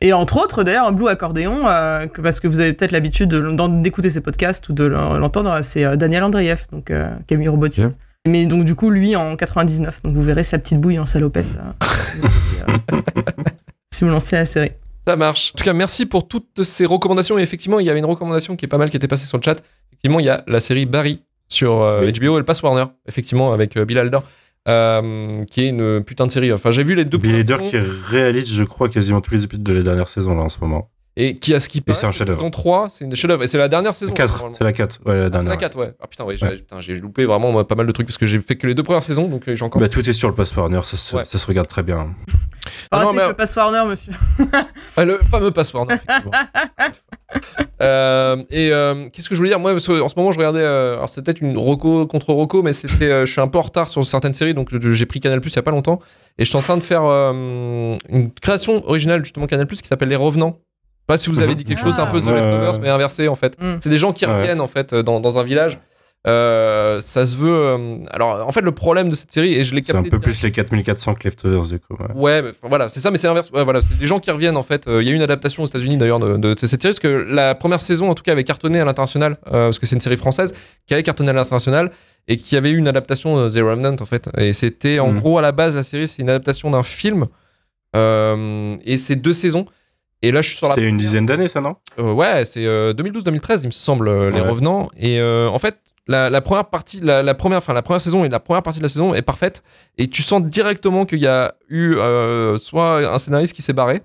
Et 0.00 0.12
entre 0.12 0.36
autres, 0.36 0.62
d'ailleurs, 0.62 0.92
Blue 0.92 1.08
Accordéon, 1.08 1.60
euh, 1.66 2.06
que- 2.06 2.20
parce 2.20 2.38
que 2.40 2.48
vous 2.48 2.60
avez 2.60 2.72
peut-être 2.74 2.90
l'habitude 2.92 3.34
d'écouter 3.82 4.10
ces 4.10 4.20
podcasts 4.20 4.68
ou 4.68 4.72
de 4.74 4.84
l'entendre, 4.84 5.58
c'est 5.62 5.84
euh, 5.84 5.96
Daniel 5.96 6.22
Andreev, 6.24 6.66
donc 6.72 6.90
euh, 6.90 7.08
Camille 7.26 7.48
Robotics. 7.48 7.84
Ok. 7.86 7.92
Mais 8.26 8.46
donc, 8.46 8.64
du 8.64 8.74
coup, 8.74 8.90
lui 8.90 9.16
en 9.16 9.36
99. 9.36 10.02
Donc, 10.02 10.14
vous 10.14 10.22
verrez 10.22 10.42
sa 10.42 10.58
petite 10.58 10.80
bouille 10.80 10.98
en 10.98 11.06
salopette. 11.06 11.46
là. 11.56 11.74
Euh, 12.68 12.94
si 13.92 14.04
vous 14.04 14.10
lancez 14.10 14.36
la 14.36 14.44
série. 14.44 14.72
Ça 15.06 15.14
marche. 15.14 15.52
En 15.54 15.58
tout 15.58 15.64
cas, 15.64 15.72
merci 15.72 16.04
pour 16.04 16.26
toutes 16.26 16.64
ces 16.64 16.84
recommandations. 16.84 17.38
Et 17.38 17.42
effectivement, 17.42 17.78
il 17.78 17.86
y 17.86 17.90
avait 17.90 18.00
une 18.00 18.06
recommandation 18.06 18.56
qui 18.56 18.64
est 18.64 18.68
pas 18.68 18.78
mal 18.78 18.90
qui 18.90 18.96
était 18.96 19.08
passée 19.08 19.26
sur 19.26 19.38
le 19.38 19.42
chat. 19.42 19.62
Effectivement, 19.92 20.18
il 20.20 20.26
y 20.26 20.30
a 20.30 20.42
la 20.46 20.58
série 20.58 20.86
Barry 20.86 21.22
sur 21.48 21.82
euh, 21.82 22.00
Oui. 22.00 22.12
HBO, 22.12 22.38
Elle 22.38 22.44
passe 22.44 22.62
Warner, 22.62 22.86
effectivement, 23.06 23.52
avec 23.52 23.76
euh, 23.76 23.84
Bill 23.84 23.98
Hader, 23.98 24.18
euh, 24.68 25.44
qui 25.44 25.62
est 25.62 25.68
une 25.68 26.02
putain 26.02 26.26
de 26.26 26.32
série. 26.32 26.52
Enfin, 26.52 26.72
j'ai 26.72 26.82
vu 26.82 26.94
les 26.94 27.04
deux 27.04 27.18
Bill 27.18 27.36
Hader 27.36 27.54
premières 27.54 27.70
qui 27.70 27.78
réalise, 28.10 28.52
je 28.52 28.64
crois, 28.64 28.88
quasiment 28.88 29.20
tous 29.20 29.34
les 29.34 29.44
épisodes 29.44 29.62
de 29.62 29.72
la 29.72 29.82
dernière 29.82 30.08
saison 30.08 30.36
là 30.36 30.42
en 30.42 30.48
ce 30.48 30.58
moment. 30.60 30.90
Et 31.18 31.36
qui 31.36 31.54
a 31.54 31.60
ce 31.60 31.68
qui 31.68 31.82
c'est 31.94 32.04
un 32.04 32.10
chef-d'œuvre. 32.10 32.38
Saison 32.38 32.50
3, 32.50 32.90
c'est 32.90 33.04
une 33.04 33.10
des 33.10 33.16
chefs-d'œuvre. 33.16 33.42
Et 33.42 33.46
c'est 33.46 33.56
la 33.58 33.68
dernière 33.68 33.94
saison. 33.94 34.12
4, 34.12 34.30
normalement. 34.32 34.56
c'est 34.56 34.64
la 34.64 34.72
4. 34.72 35.00
Ouais, 35.06 35.14
la 35.14 35.20
Ah, 35.20 35.24
c'est 35.24 35.30
dernière. 35.30 35.50
la 35.50 35.56
4, 35.56 35.78
ouais. 35.78 35.94
Ah 36.00 36.06
putain, 36.06 36.24
ouais, 36.24 36.36
j'ai 36.80 36.94
loupé 36.96 37.24
vraiment 37.24 37.50
moi, 37.52 37.66
pas 37.66 37.74
mal 37.74 37.86
de 37.86 37.92
trucs 37.92 38.06
parce 38.06 38.18
que 38.18 38.26
j'ai 38.26 38.38
fait 38.40 38.56
que 38.56 38.66
les 38.66 38.74
deux 38.74 38.82
premières 38.82 39.02
saisons, 39.02 39.26
donc 39.28 39.48
euh, 39.48 39.54
j'ai 39.54 39.64
encore. 39.64 39.80
Bah, 39.80 39.88
tout 39.88 40.08
est 40.08 40.12
sur 40.12 40.28
le 40.28 40.34
Post 40.34 40.54
Warner, 40.56 40.80
ça, 40.84 40.96
se- 40.96 41.16
Ouais. 41.16 41.24
ça 41.24 41.38
se 41.38 41.46
regarde 41.46 41.68
très 41.68 41.82
bien. 41.82 42.08
Ah 42.90 42.98
non, 42.98 43.02
Arrêtez 43.10 43.16
mais- 43.22 43.28
le 43.28 43.34
passe 43.34 43.54
Warner, 43.56 43.82
monsieur. 43.88 44.12
Ah, 44.96 45.04
le 45.04 45.18
fameux 45.30 45.52
password, 45.52 45.86
effectivement. 45.90 46.32
Euh, 47.82 48.36
et 48.50 48.70
euh, 48.72 49.08
qu'est-ce 49.12 49.28
que 49.28 49.34
je 49.34 49.38
voulais 49.40 49.50
dire? 49.50 49.58
Moi, 49.58 49.74
en 49.74 49.78
ce 49.78 50.14
moment, 50.16 50.32
je 50.32 50.38
regardais. 50.38 50.60
euh, 50.60 50.94
alors, 50.94 51.08
c'est 51.08 51.22
peut-être 51.22 51.40
une 51.42 51.56
Roco 51.58 52.06
contre 52.06 52.32
Roco, 52.32 52.62
mais 52.62 52.72
c'était. 52.72 53.10
euh, 53.10 53.26
je 53.26 53.32
suis 53.32 53.40
un 53.40 53.48
peu 53.48 53.58
en 53.58 53.62
retard 53.62 53.88
sur 53.88 54.04
certaines 54.06 54.32
séries, 54.32 54.54
donc 54.54 54.68
j'ai 54.92 55.06
pris 55.06 55.20
Canal 55.20 55.40
Plus 55.40 55.52
il 55.52 55.56
y 55.56 55.58
a 55.58 55.62
pas 55.62 55.70
longtemps. 55.72 56.00
Et 56.38 56.44
je 56.44 56.48
suis 56.48 56.56
en 56.56 56.62
train 56.62 56.76
de 56.76 56.82
faire 56.82 57.02
euh, 57.04 57.94
une 58.08 58.30
création 58.32 58.86
originale, 58.88 59.24
justement, 59.24 59.46
Canal 59.46 59.66
Plus, 59.66 59.82
qui 59.82 59.88
s'appelle 59.88 60.08
Les 60.08 60.16
Revenants. 60.16 60.58
Je 61.08 61.12
sais 61.12 61.18
pas 61.18 61.18
si 61.18 61.30
vous 61.30 61.40
avez 61.40 61.54
dit 61.54 61.64
quelque 61.64 61.80
chose, 61.80 61.94
c'est 61.94 62.00
un 62.00 62.06
peu 62.06 62.20
The 62.20 62.24
Ah. 62.28 62.34
Leftovers, 62.34 62.80
mais 62.80 62.88
inversé, 62.88 63.28
en 63.28 63.36
fait. 63.36 63.56
Mm. 63.62 63.76
C'est 63.80 63.90
des 63.90 63.98
gens 63.98 64.12
qui 64.12 64.26
reviennent, 64.26 64.60
en 64.60 64.66
fait, 64.66 64.92
dans, 64.94 65.20
dans 65.20 65.38
un 65.38 65.44
village. 65.44 65.78
Euh, 66.26 67.00
ça 67.00 67.24
se 67.24 67.36
veut. 67.36 67.48
euh, 67.52 67.98
alors, 68.10 68.44
en 68.44 68.50
fait, 68.50 68.62
le 68.62 68.72
problème 68.72 69.08
de 69.10 69.14
cette 69.14 69.30
série, 69.30 69.54
et 69.54 69.62
je 69.62 69.72
l'ai 69.76 69.82
C'est 69.84 69.94
un 69.94 70.02
peu 70.02 70.18
plus 70.18 70.42
les 70.42 70.50
4400 70.50 71.14
que 71.14 71.22
Leftovers 71.28 71.66
du 71.68 71.78
coup. 71.78 71.94
ouais. 71.94 72.08
Ouais, 72.16 72.42
mais, 72.42 72.50
voilà, 72.68 72.88
c'est 72.88 72.98
ça, 72.98 73.12
mais 73.12 73.18
c'est 73.18 73.28
l'inverse. 73.28 73.52
Ouais, 73.52 73.62
voilà, 73.62 73.80
c'est 73.80 73.96
des 73.96 74.08
gens 74.08 74.18
qui 74.18 74.32
reviennent 74.32 74.56
en 74.56 74.64
fait. 74.64 74.88
Euh, 74.88 75.00
Il 75.00 75.06
y 75.06 75.10
a 75.10 75.12
eu 75.12 75.14
une 75.14 75.22
adaptation 75.22 75.62
aux 75.62 75.66
États-Unis 75.66 75.98
d'ailleurs 75.98 76.18
de, 76.18 76.36
de 76.36 76.56
cette 76.66 76.82
série, 76.82 76.94
parce 76.94 76.98
que 76.98 77.06
la 77.06 77.54
première 77.54 77.78
saison, 77.78 78.10
en 78.10 78.14
tout 78.16 78.24
cas, 78.24 78.32
avait 78.32 78.42
cartonné 78.42 78.80
à 78.80 78.84
l'international, 78.84 79.36
euh, 79.46 79.66
parce 79.68 79.78
que 79.78 79.86
c'est 79.86 79.94
une 79.94 80.00
série 80.00 80.16
française 80.16 80.52
qui 80.88 80.94
avait 80.94 81.04
cartonné 81.04 81.30
à 81.30 81.32
l'international 81.32 81.92
et 82.26 82.36
qui 82.38 82.56
avait 82.56 82.70
eu 82.70 82.76
une 82.76 82.88
adaptation 82.88 83.36
de 83.44 83.48
The 83.48 83.62
Remnant 83.62 83.94
en 84.00 84.06
fait. 84.06 84.28
Et 84.36 84.52
c'était 84.52 84.98
en 84.98 85.12
Mhm. 85.12 85.20
gros 85.20 85.38
à 85.38 85.42
la 85.42 85.52
base 85.52 85.76
la 85.76 85.84
série, 85.84 86.08
c'est 86.08 86.22
une 86.22 86.30
adaptation 86.30 86.72
d'un 86.72 86.82
film 86.82 87.26
euh, 87.94 88.76
et 88.84 88.96
c'est 88.98 89.14
deux 89.16 89.32
saisons. 89.32 89.66
Et 90.22 90.32
là, 90.32 90.40
je 90.42 90.48
suis 90.48 90.56
sur 90.58 90.68
la. 90.68 90.74
C'était 90.74 90.88
une 90.88 90.96
dizaine 90.96 91.26
d'années 91.26 91.48
ça, 91.48 91.60
non 91.60 91.76
Euh, 91.98 92.12
ouais, 92.12 92.44
c'est 92.44 92.64
euh, 92.66 92.92
2012-2013, 92.94 93.60
il 93.62 93.66
me 93.66 93.70
semble, 93.70 94.08
euh, 94.08 94.30
les 94.30 94.40
revenants. 94.40 94.88
Et 94.96 95.20
euh, 95.20 95.48
en 95.48 95.58
fait, 95.58 95.78
la, 96.08 96.30
la 96.30 96.40
première 96.40 96.66
partie, 96.66 97.00
la, 97.00 97.22
la 97.22 97.34
première, 97.34 97.58
enfin 97.58 97.74
la 97.74 97.82
première 97.82 98.00
saison 98.00 98.24
et 98.24 98.28
la 98.28 98.40
première 98.40 98.62
partie 98.62 98.78
de 98.78 98.82
la 98.84 98.88
saison 98.88 99.12
est 99.14 99.22
parfaite. 99.22 99.62
Et 99.98 100.08
tu 100.08 100.22
sens 100.22 100.42
directement 100.42 101.04
qu'il 101.04 101.18
y 101.20 101.26
a 101.26 101.54
eu 101.68 101.96
euh, 101.96 102.56
soit 102.58 103.12
un 103.12 103.18
scénariste 103.18 103.54
qui 103.54 103.62
s'est 103.62 103.72
barré. 103.72 104.02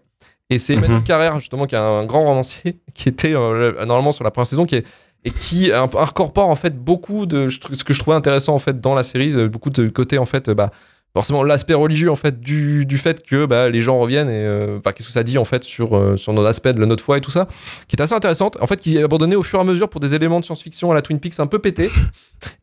Et 0.50 0.60
c'est 0.60 0.76
Mhm. 0.76 0.84
Emmanuel 0.84 1.04
Carrère, 1.04 1.40
justement, 1.40 1.66
qui 1.66 1.76
est 1.76 1.80
un 1.80 2.06
grand 2.06 2.26
romancier, 2.26 2.80
qui 2.94 3.08
était 3.08 3.34
euh, 3.34 3.72
le- 3.80 3.86
normalement 3.86 4.12
sur 4.12 4.24
la 4.26 4.32
première 4.32 4.48
saison, 4.48 4.66
qui 4.66 4.76
est 4.76 4.86
et 5.24 5.30
qui 5.30 5.72
incorpore 5.72 6.50
en 6.50 6.56
fait 6.56 6.76
beaucoup 6.76 7.28
de 7.28 7.48
ce 7.50 7.84
que 7.84 7.94
je 7.94 8.00
trouvais 8.00 8.18
intéressant 8.18 8.56
en 8.56 8.60
fait 8.60 8.82
dans 8.82 8.96
la 8.96 9.04
série, 9.04 9.32
euh, 9.36 9.48
beaucoup 9.48 9.70
de 9.70 9.88
côté 9.88 10.18
en 10.18 10.26
fait, 10.26 10.50
euh, 10.50 10.56
bah 10.56 10.72
forcément 11.14 11.44
l'aspect 11.44 11.74
religieux 11.74 12.10
en 12.10 12.16
fait 12.16 12.40
du, 12.40 12.86
du 12.86 12.98
fait 12.98 13.26
que 13.26 13.46
bah, 13.46 13.70
les 13.70 13.82
gens 13.82 14.00
reviennent 14.00 14.30
et 14.30 14.46
euh, 14.46 14.80
qu'est-ce 14.80 15.08
que 15.08 15.14
ça 15.14 15.24
dit 15.24 15.38
en 15.38 15.46
fait 15.46 15.64
sur 15.64 15.96
euh, 15.96 16.16
sur 16.16 16.34
notre 16.34 16.48
aspect 16.48 16.74
de 16.74 16.86
notre 16.86 17.04
foi 17.04 17.18
et 17.18 17.22
tout 17.22 17.32
ça 17.32 17.48
qui 17.88 17.96
est 17.96 18.02
assez 18.02 18.14
intéressante 18.14 18.58
en 18.62 18.68
fait 18.68 18.80
qui 18.80 18.98
est 18.98 19.04
abandonnée 19.04 19.36
au 19.36 19.44
fur 19.44 19.60
et 19.60 19.62
à 19.62 19.66
mesure 19.66 19.90
pour 19.90 20.00
des 20.00 20.16
éléments 20.16 20.40
de 20.40 20.46
science-fiction 20.46 20.92
à 20.92 20.96
la 20.96 21.02
Twin 21.02 21.20
Peaks 21.20 21.40
un 21.40 21.48
peu 21.48 21.60
pété 21.60 21.90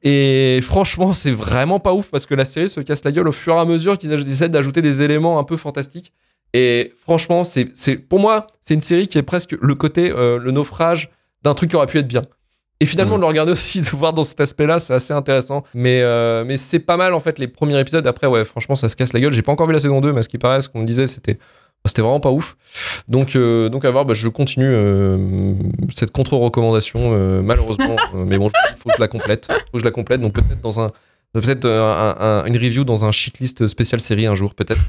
et 0.02 0.60
franchement 0.62 1.12
c'est 1.12 1.30
vraiment 1.30 1.78
pas 1.78 1.92
ouf 1.92 2.10
parce 2.10 2.26
que 2.26 2.34
la 2.34 2.44
série 2.44 2.70
se 2.70 2.80
casse 2.80 3.04
la 3.04 3.12
gueule 3.12 3.28
au 3.28 3.32
fur 3.32 3.54
et 3.54 3.58
à 3.58 3.64
mesure 3.64 3.98
qu'ils 3.98 4.12
essaient 4.12 4.48
d'ajouter 4.48 4.82
des 4.82 5.02
éléments 5.02 5.38
un 5.38 5.44
peu 5.44 5.56
fantastiques. 5.56 6.12
Et 6.54 6.94
franchement 6.96 7.44
c'est 7.44 7.66
pour 7.96 8.20
moi 8.20 8.46
c'est 8.62 8.72
une 8.72 8.80
série 8.80 9.08
qui 9.08 9.18
est 9.18 9.22
presque 9.22 9.54
le 9.60 9.74
côté 9.74 10.10
euh, 10.10 10.38
le 10.38 10.50
naufrage 10.50 11.10
d'un 11.42 11.52
truc 11.52 11.70
qui 11.70 11.76
aurait 11.76 11.86
pu 11.86 11.98
être 11.98 12.08
bien 12.08 12.22
et 12.80 12.86
finalement, 12.86 13.14
Mhm. 13.14 13.18
de 13.18 13.22
le 13.22 13.26
regarder 13.28 13.52
aussi, 13.52 13.80
de 13.80 13.88
voir 13.90 14.12
dans 14.12 14.22
cet 14.22 14.40
aspect-là, 14.40 14.78
c'est 14.78 14.94
assez 14.94 15.12
intéressant. 15.12 15.64
Mais, 15.74 16.00
euh, 16.02 16.44
mais 16.46 16.56
c'est 16.56 16.78
pas 16.78 16.96
mal, 16.96 17.14
en 17.14 17.20
fait, 17.20 17.38
les 17.38 17.48
premiers 17.48 17.78
épisodes. 17.80 18.06
Après, 18.06 18.26
ouais, 18.26 18.44
franchement, 18.44 18.76
ça 18.76 18.88
se 18.88 18.96
casse 18.96 19.12
la 19.12 19.20
gueule. 19.20 19.32
J'ai 19.32 19.42
pas 19.42 19.52
encore 19.52 19.66
vu 19.66 19.72
la 19.72 19.80
saison 19.80 20.00
2, 20.00 20.12
mais 20.12 20.20
à 20.20 20.22
ce 20.22 20.28
qui 20.28 20.38
paraît, 20.38 20.60
ce 20.60 20.68
qu'on 20.68 20.80
me 20.80 20.86
disait, 20.86 21.06
c'était 21.06 21.38
c'était 21.84 22.02
vraiment 22.02 22.20
pas 22.20 22.30
ouf. 22.32 22.56
Donc, 23.06 23.34
euh, 23.36 23.68
donc 23.68 23.84
à 23.84 23.90
voir, 23.90 24.04
bah, 24.04 24.12
je 24.12 24.28
continue 24.28 24.66
euh, 24.68 25.54
cette 25.94 26.10
contre-recommandation, 26.10 27.42
malheureusement. 27.42 27.96
Mais 28.14 28.36
bon, 28.36 28.50
il 28.70 28.76
faut 28.76 28.88
que 28.90 28.96
je 28.96 29.00
la 29.00 29.08
complète. 29.08 29.46
faut 29.46 29.72
que 29.74 29.78
je 29.78 29.84
la 29.84 29.90
complète. 29.92 30.20
Donc, 30.20 30.34
peut-être 30.34 30.60
dans 30.60 30.80
un. 30.80 30.90
Peut-être 31.34 31.66
un- 31.66 32.16
un- 32.18 32.44
une 32.46 32.56
review 32.56 32.84
dans 32.84 33.04
un 33.04 33.12
shitlist 33.12 33.66
spécial 33.68 34.00
série 34.00 34.26
un 34.26 34.34
jour, 34.34 34.54
peut-être. 34.54 34.80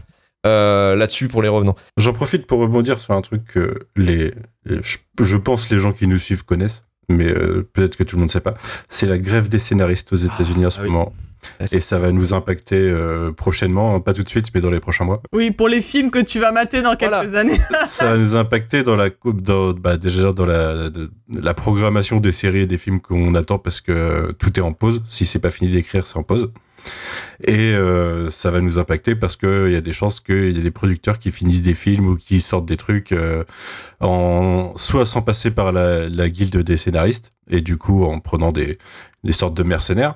Euh, 0.46 0.96
Là-dessus 0.96 1.28
pour 1.28 1.42
les 1.42 1.50
revenants. 1.50 1.76
J'en 1.98 2.14
profite 2.14 2.48
pour 2.48 2.60
rebondir 2.60 3.00
sur 3.00 3.14
un 3.14 3.22
truc 3.22 3.44
que 3.46 3.78
les, 3.98 4.34
je, 4.66 4.98
je 5.22 5.38
pense 5.38 5.70
les 5.70 5.80
gens 5.80 5.92
qui 5.92 6.08
nous 6.08 6.18
suivent 6.18 6.46
connaissent, 6.46 6.86
mais 7.10 7.28
euh, 7.28 7.68
peut-être 7.74 7.96
que 7.98 8.04
tout 8.04 8.16
le 8.16 8.22
monde 8.22 8.30
ne 8.30 8.32
sait 8.34 8.40
pas. 8.40 8.54
C'est 8.88 9.06
la 9.08 9.18
grève 9.18 9.50
des 9.50 9.60
scénaristes 9.60 10.14
aux 10.14 10.18
États-Unis 10.18 10.66
en 10.66 10.70
ce 10.70 10.80
ah 10.80 10.84
oui. 10.84 10.90
moment. 10.90 11.12
Ah, 11.60 11.66
Et 11.72 11.80
ça 11.80 12.00
va 12.00 12.12
nous 12.12 12.34
impacter 12.34 12.76
euh, 12.78 13.32
prochainement, 13.32 14.00
pas 14.02 14.14
tout 14.14 14.24
de 14.24 14.30
suite, 14.30 14.48
mais 14.54 14.60
dans 14.60 14.70
les 14.70 14.82
prochains 14.82 15.06
mois. 15.06 15.22
Oui, 15.34 15.52
pour 15.52 15.70
les 15.70 15.82
films 15.82 16.12
que 16.12 16.20
tu 16.20 16.38
vas 16.40 16.52
mater 16.52 16.82
dans 16.82 16.96
quelques 16.98 17.14
Voilà. 17.14 17.40
années. 17.40 17.58
ça 17.88 18.12
va 18.12 18.18
nous 18.18 18.36
impacter 18.36 18.84
dans 18.84 18.96
la 18.96 19.10
coupe, 19.10 19.42
dans, 19.42 19.72
bah, 19.72 19.96
déjà 19.96 20.34
dans 20.34 20.46
la, 20.46 20.90
de- 20.90 21.10
la 21.34 21.54
programmation 21.54 22.20
des 22.20 22.34
séries 22.34 22.60
et 22.62 22.68
des 22.68 22.78
films 22.78 23.00
qu'on 23.00 23.36
attend 23.36 23.58
parce 23.58 23.80
que 23.80 24.34
tout 24.38 24.60
est 24.60 24.64
en 24.64 24.74
pause. 24.74 25.02
Si 25.08 25.26
c'est 25.26 25.40
pas 25.40 25.50
fini 25.50 25.72
d'écrire, 25.72 26.06
c'est 26.08 26.18
en 26.18 26.24
pause. 26.24 26.52
Et 27.44 27.74
euh, 27.74 28.30
ça 28.30 28.52
va 28.52 28.60
nous 28.60 28.78
impacter 28.78 29.16
parce 29.16 29.36
qu'il 29.36 29.72
y 29.72 29.76
a 29.76 29.82
des 29.82 29.94
chances 29.94 30.20
qu'il 30.20 30.52
y 30.52 30.60
ait 30.60 30.64
des 30.64 30.72
producteurs 30.72 31.20
qui 31.20 31.32
finissent 31.32 31.62
des 31.62 31.74
films 31.74 32.08
ou 32.08 32.16
qui 32.18 32.42
sortent 32.42 32.66
des 32.66 32.78
trucs 32.78 33.12
euh, 33.12 33.44
en 34.02 34.74
soit 34.76 35.06
sans 35.06 35.22
passer 35.22 35.52
par 35.52 35.72
la, 35.72 36.10
la 36.10 36.30
guilde 36.30 36.58
des 36.58 36.78
scénaristes 36.78 37.34
et 37.50 37.62
du 37.62 37.78
coup 37.78 38.04
en 38.04 38.20
prenant 38.20 38.52
des, 38.52 38.78
des 39.24 39.34
sortes 39.34 39.56
de 39.56 39.64
mercenaires, 39.64 40.16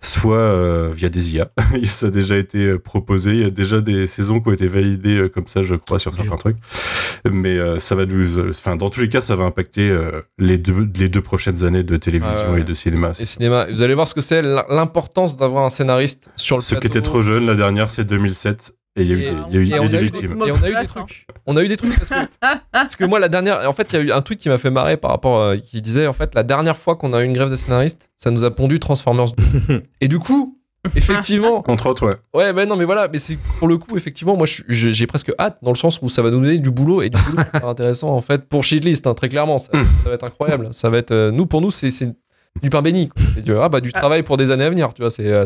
soit 0.00 0.36
euh, 0.36 0.90
via 0.94 1.08
des 1.08 1.34
IA. 1.34 1.50
ça 1.84 2.06
a 2.06 2.10
déjà 2.10 2.36
été 2.36 2.58
euh, 2.58 2.78
proposé. 2.78 3.32
Il 3.32 3.40
y 3.40 3.44
a 3.44 3.50
déjà 3.50 3.80
des 3.80 4.06
saisons 4.06 4.40
qui 4.40 4.48
ont 4.48 4.52
été 4.52 4.66
validées 4.66 5.22
euh, 5.22 5.28
comme 5.28 5.46
ça, 5.46 5.62
je 5.62 5.74
crois, 5.74 5.98
sur 5.98 6.14
certains 6.14 6.36
trucs. 6.36 6.56
Mais 7.30 7.58
euh, 7.58 7.78
ça 7.78 7.94
va 7.94 8.04
nous, 8.04 8.38
euh, 8.38 8.50
enfin, 8.50 8.76
dans 8.76 8.90
tous 8.90 9.00
les 9.00 9.08
cas, 9.08 9.20
ça 9.20 9.34
va 9.34 9.44
impacter 9.44 9.88
euh, 9.88 10.20
les 10.38 10.58
deux 10.58 10.88
les 10.94 11.08
deux 11.08 11.22
prochaines 11.22 11.64
années 11.64 11.82
de 11.82 11.96
télévision 11.96 12.52
ouais. 12.52 12.60
et 12.60 12.64
de 12.64 12.74
cinéma. 12.74 13.12
Et 13.18 13.24
cinéma. 13.24 13.66
Vous 13.70 13.82
allez 13.82 13.94
voir 13.94 14.06
ce 14.06 14.14
que 14.14 14.20
c'est 14.20 14.42
l'importance 14.42 15.36
d'avoir 15.36 15.64
un 15.64 15.70
scénariste 15.70 16.28
sur 16.36 16.56
le 16.56 16.62
qui 16.62 16.70
plateau. 16.72 16.86
étaient 16.86 17.00
trop 17.00 17.22
jeunes, 17.22 17.46
la 17.46 17.54
dernière, 17.54 17.90
c'est 17.90 18.04
2007. 18.04 18.74
Et 18.96 19.02
il 19.02 19.08
y 19.08 19.12
a 19.12 19.16
eu 19.16 19.88
des, 19.88 19.98
victimes. 19.98 20.36
Et 20.46 20.52
on 20.52 20.62
a 20.62 20.70
eu 20.70 20.74
des 20.74 20.86
trucs. 20.86 21.23
On 21.46 21.56
a 21.56 21.62
eu 21.62 21.68
des 21.68 21.76
trucs 21.76 21.94
parce 21.96 22.08
que, 22.08 22.14
parce 22.72 22.96
que 22.96 23.04
moi, 23.04 23.18
la 23.18 23.28
dernière. 23.28 23.68
En 23.68 23.72
fait, 23.72 23.92
il 23.92 23.96
y 23.96 23.98
a 23.98 24.02
eu 24.02 24.12
un 24.12 24.22
tweet 24.22 24.40
qui 24.40 24.48
m'a 24.48 24.58
fait 24.58 24.70
marrer 24.70 24.96
par 24.96 25.10
rapport. 25.10 25.38
euh, 25.40 25.56
qui 25.56 25.82
disait, 25.82 26.06
en 26.06 26.12
fait, 26.12 26.34
la 26.34 26.42
dernière 26.42 26.76
fois 26.76 26.96
qu'on 26.96 27.12
a 27.12 27.22
eu 27.22 27.24
une 27.26 27.32
grève 27.34 27.50
des 27.50 27.56
scénaristes, 27.56 28.10
ça 28.16 28.30
nous 28.30 28.44
a 28.44 28.50
pondu 28.54 28.80
Transformers 28.80 29.32
2. 29.68 29.82
Et 30.00 30.08
du 30.08 30.18
coup, 30.18 30.58
effectivement. 30.96 31.62
Entre 31.70 31.86
autres, 31.86 32.06
ouais. 32.06 32.14
Ouais, 32.34 32.52
ben 32.52 32.68
non, 32.68 32.76
mais 32.76 32.84
voilà. 32.84 33.08
Mais 33.12 33.18
c'est 33.18 33.36
pour 33.58 33.68
le 33.68 33.76
coup, 33.78 33.96
effectivement, 33.96 34.36
moi, 34.36 34.46
j'ai 34.68 35.06
presque 35.06 35.32
hâte 35.38 35.58
dans 35.62 35.70
le 35.72 35.76
sens 35.76 35.98
où 36.02 36.08
ça 36.08 36.22
va 36.22 36.30
nous 36.30 36.40
donner 36.40 36.58
du 36.58 36.70
boulot 36.70 37.02
et 37.02 37.10
du 37.10 37.20
boulot 37.22 37.42
super 37.44 37.68
intéressant, 37.68 38.08
en 38.10 38.20
fait, 38.22 38.48
pour 38.48 38.64
Shitlist, 38.64 39.06
hein, 39.06 39.14
très 39.14 39.28
clairement. 39.28 39.58
Ça, 39.58 39.70
ça 40.02 40.08
va 40.08 40.14
être 40.14 40.24
incroyable. 40.24 40.68
Ça 40.72 40.88
va 40.90 40.98
être. 40.98 41.10
euh, 41.12 41.30
nous, 41.30 41.46
pour 41.46 41.60
nous, 41.60 41.70
c'est 41.70 41.90
du 42.62 42.70
pain 42.70 42.82
béni. 42.82 43.08
quoi. 43.08 43.22
C'est 43.34 43.42
du, 43.42 43.54
ah, 43.56 43.68
bah, 43.68 43.80
du 43.80 43.90
Ah. 43.94 43.98
travail 44.00 44.22
pour 44.22 44.36
des 44.36 44.50
années 44.50 44.64
à 44.64 44.70
venir, 44.70 44.94
tu 44.94 45.02
vois. 45.02 45.10
C'est 45.10 45.26
euh, 45.26 45.44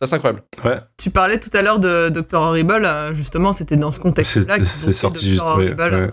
c'est 0.00 0.04
assez. 0.04 0.06
C'est 0.06 0.16
incroyable. 0.16 0.42
Ouais. 0.64 0.78
Tu 0.98 1.10
parlais 1.10 1.38
tout 1.38 1.50
à 1.56 1.62
l'heure 1.62 1.78
de 1.78 2.08
Dr. 2.08 2.38
Horrible, 2.40 2.84
euh, 2.84 3.14
justement, 3.14 3.52
c'était 3.52 3.76
dans 3.76 3.90
ce 3.90 3.96
C'est 3.96 4.02
contexte-là 4.02 4.56
c'est 4.62 4.92
sorti 4.92 5.26
Dr. 5.26 5.30
juste. 5.32 5.44
ouais. 5.56 6.10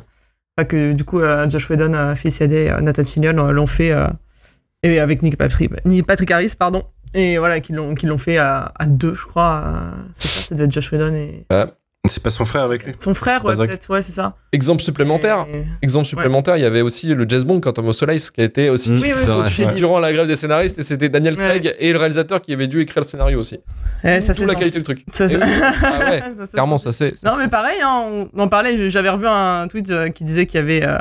Enfin, 0.58 0.66
que 0.68 0.92
du 0.94 1.04
coup, 1.06 1.20
euh, 1.22 1.50
Josh 1.50 1.70
Whedon, 1.70 1.94
euh, 1.94 2.16
Siadé, 2.16 2.68
euh, 2.70 2.82
Nathan 2.82 3.04
Fillion 3.04 3.34
l'ont 3.52 3.68
fait 3.68 3.92
euh, 3.92 4.08
et 4.84 5.00
avec 5.00 5.22
Nick 5.22 5.38
Patrick, 5.38 5.72
Nick 5.86 6.06
Patrick 6.06 6.30
Harris, 6.32 6.54
pardon. 6.58 6.84
Et 7.14 7.38
voilà, 7.38 7.60
qu'ils 7.60 7.76
l'ont 7.76 7.94
qu'ils 7.96 8.10
l'ont 8.10 8.18
fait 8.18 8.38
à, 8.38 8.72
à 8.78 8.86
deux, 8.86 9.14
je 9.14 9.26
crois. 9.26 9.64
c'est 10.14 10.28
ça, 10.28 10.42
ça 10.50 10.56
devait 10.56 10.66
être 10.66 10.72
Josh 10.72 10.92
Whedon 10.92 11.14
et 11.14 11.46
C'est 12.10 12.24
pas 12.24 12.32
son 12.32 12.46
frère 12.46 12.64
avec 12.64 12.84
lui 12.84 12.94
son 12.98 13.14
frère, 13.14 13.46
ouais, 13.46 13.56
peut-être, 13.56 13.88
ouais, 13.92 14.02
c'est 14.02 14.12
ça. 14.12 14.36
Exemple 14.52 14.82
supplémentaire. 14.82 15.46
Et- 15.54 15.64
Exemple 15.86 16.08
supplémentaire, 16.08 16.58
il 16.58 16.64
y 16.64 16.66
avait 16.66 16.82
aussi 16.82 17.14
le 17.14 17.30
Jazz 17.30 17.46
Bond 17.46 17.62
Quantum 17.62 17.88
of 17.88 17.96
Solace 17.96 18.32
qui 18.32 18.42
a 18.42 18.44
été 18.44 18.72
aussi 18.72 18.90
Oui, 18.92 19.14
oui, 19.16 19.66
durant 19.76 20.00
la 20.00 20.12
grève 20.12 20.26
des 20.28 20.36
scénaristes 20.36 20.80
et 20.80 20.84
c'était 20.84 21.10
Daniel 21.10 21.38
Ouais. 21.38 21.48
Craig 21.60 21.76
et 21.78 21.94
le 21.94 22.00
réalisateur 22.00 22.42
qui 22.42 22.54
avaient 22.54 22.68
dû 22.68 22.82
écrire 22.82 23.04
le 23.04 23.08
scénario 23.08 23.40
aussi. 23.40 23.60
Ouais, 24.04 24.20
ça, 24.20 24.34
c'est 24.34 24.42
la 24.42 24.48
senti. 24.54 24.60
qualité 24.60 24.80
du 24.80 24.84
truc. 24.84 25.06
Ça, 25.12 25.28
oui. 25.28 25.36
Ah 25.40 26.10
ouais, 26.10 26.20
Ça, 26.22 26.46
c'est 26.48 26.52
clairement 26.54 26.80
ça 26.80 26.92
c'est. 26.92 27.14
Non, 27.24 27.38
mais 27.38 27.48
pareil, 27.50 27.78
hein, 27.84 28.28
on 28.34 28.40
en 28.40 28.48
parlait. 28.48 28.90
J'avais 28.90 29.10
revu 29.10 29.28
un 29.28 29.68
tweet 29.68 29.92
euh, 29.92 30.10
qui 30.10 30.24
disait 30.24 30.48
qu'il 30.48 30.60
y 30.60 30.64
avait. 30.64 30.84
euh, 30.84 30.98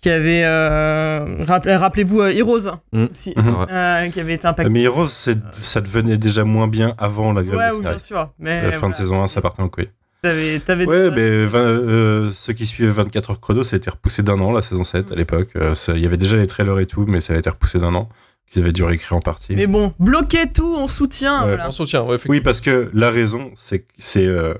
qu'il 0.00 0.12
y 0.12 0.14
avait. 0.14 0.42
euh, 0.44 1.44
rappelez- 1.46 1.76
Rappelez-vous 1.76 2.20
euh, 2.20 2.30
Heroes 2.32 2.70
Mm. 2.92 3.04
aussi. 3.10 3.32
Mhm. 3.36 3.48
Ouais. 3.48 3.66
euh, 3.70 4.08
qui 4.08 4.20
avait 4.20 4.34
été 4.34 4.46
impacté. 4.46 4.70
Mais 4.72 4.82
Heroes, 4.82 5.06
ça 5.06 5.80
devenait 5.80 6.18
déjà 6.18 6.44
moins 6.44 6.68
bien 6.68 6.94
avant 6.98 7.32
la 7.32 7.42
grève 7.42 7.58
ouais, 7.58 7.70
oui, 7.76 7.80
bien 7.82 7.98
sûr. 7.98 8.30
Mais 8.38 8.62
La 8.62 8.72
fin 8.72 8.88
de 8.88 8.94
saison 8.94 9.22
1, 9.22 9.26
ça 9.26 9.40
partait 9.40 9.62
en 9.62 9.68
couille. 9.68 9.88
T'avais, 10.22 10.58
t'avais 10.58 10.84
Ouais, 10.84 11.10
mais 11.10 11.20
euh, 11.20 12.30
ceux 12.32 12.52
qui 12.52 12.66
suivaient 12.66 12.90
24 12.90 13.30
heures 13.30 13.40
chrono, 13.40 13.62
ça 13.62 13.76
a 13.76 13.78
été 13.78 13.88
repoussé 13.88 14.22
d'un 14.24 14.38
an, 14.40 14.50
la 14.50 14.62
saison 14.62 14.82
7 14.82 15.12
à 15.12 15.14
l'époque. 15.14 15.50
Euh, 15.56 15.74
Il 15.94 16.00
y 16.00 16.06
avait 16.06 16.16
déjà 16.16 16.36
les 16.36 16.48
trailers 16.48 16.78
et 16.80 16.86
tout, 16.86 17.04
mais 17.06 17.20
ça 17.20 17.34
a 17.34 17.36
été 17.36 17.48
repoussé 17.48 17.78
d'un 17.78 17.94
an. 17.94 18.08
Qu'ils 18.50 18.62
avaient 18.62 18.72
dû 18.72 18.82
réécrire 18.82 19.14
en 19.16 19.20
partie. 19.20 19.54
Mais 19.54 19.66
bon, 19.66 19.92
bloquer 20.00 20.50
tout, 20.50 20.74
on 20.78 20.86
soutient. 20.86 21.42
Ouais. 21.42 21.48
voilà. 21.48 21.68
On 21.68 21.70
soutient. 21.70 22.02
Ouais. 22.04 22.16
Oui, 22.28 22.40
parce 22.40 22.60
que 22.62 22.90
la 22.94 23.10
raison, 23.10 23.50
c'est 23.54 23.80
que- 23.80 23.92
c'est 23.98 24.26
euh, 24.26 24.54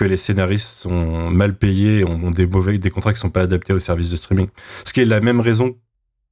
que 0.00 0.04
les 0.06 0.16
scénaristes 0.16 0.78
sont 0.78 1.30
mal 1.30 1.54
payés, 1.54 2.04
ont 2.04 2.30
des 2.30 2.46
mauvais, 2.46 2.78
des 2.78 2.88
contrats 2.88 3.12
qui 3.12 3.20
sont 3.20 3.28
pas 3.28 3.42
adaptés 3.42 3.74
aux 3.74 3.78
services 3.78 4.10
de 4.10 4.16
streaming. 4.16 4.46
Ce 4.86 4.94
qui 4.94 5.00
est 5.02 5.04
la 5.04 5.20
même 5.20 5.40
raison 5.40 5.76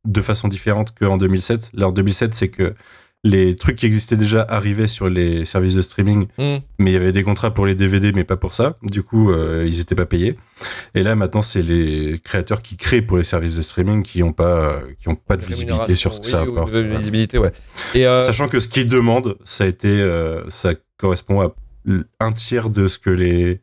de 0.06 0.22
façon 0.22 0.48
différente 0.48 0.94
qu'en 0.98 1.18
2007. 1.18 1.72
Là, 1.74 1.88
en 1.88 1.92
2007, 1.92 2.34
c'est 2.34 2.48
que 2.48 2.72
les 3.24 3.54
trucs 3.56 3.76
qui 3.76 3.84
existaient 3.84 4.16
déjà 4.16 4.40
arrivaient 4.48 4.86
sur 4.86 5.10
les 5.10 5.44
services 5.44 5.74
de 5.74 5.82
streaming, 5.82 6.28
Mm. 6.38 6.56
mais 6.78 6.90
il 6.90 6.94
y 6.94 6.96
avait 6.96 7.12
des 7.12 7.22
contrats 7.22 7.52
pour 7.52 7.66
les 7.66 7.74
DVD, 7.74 8.12
mais 8.14 8.24
pas 8.24 8.38
pour 8.38 8.54
ça. 8.54 8.78
Du 8.82 9.02
coup, 9.02 9.30
euh, 9.32 9.66
ils 9.68 9.80
étaient 9.80 9.94
pas 9.96 10.06
payés. 10.06 10.38
Et 10.94 11.02
là, 11.02 11.14
maintenant, 11.14 11.42
c'est 11.42 11.60
les 11.60 12.18
créateurs 12.24 12.62
qui 12.62 12.78
créent 12.78 13.02
pour 13.02 13.18
les 13.18 13.24
services 13.24 13.56
de 13.56 13.60
streaming 13.60 14.02
qui 14.02 14.22
ont 14.22 14.32
pas, 14.32 14.80
qui 14.98 15.10
ont 15.10 15.14
pas 15.16 15.36
de 15.36 15.44
visibilité 15.44 15.94
sur 15.94 16.14
ce 16.14 16.20
que 16.20 16.26
ça 16.26 16.40
apporte. 16.40 16.72
Voilà. 16.72 16.96
visibilité, 16.96 17.36
ouais. 17.36 17.52
Et 17.94 18.06
euh, 18.06 18.22
Sachant 18.22 18.48
que 18.48 18.60
ce 18.60 18.68
qu'ils 18.68 18.86
demandent, 18.86 19.36
ça 19.44 19.64
a 19.64 19.66
été, 19.66 19.88
euh, 19.88 20.48
ça 20.48 20.72
correspond 20.96 21.42
à 21.42 21.54
un 22.20 22.32
tiers 22.32 22.70
de 22.70 22.88
ce 22.88 22.98
que 22.98 23.10
les 23.10 23.60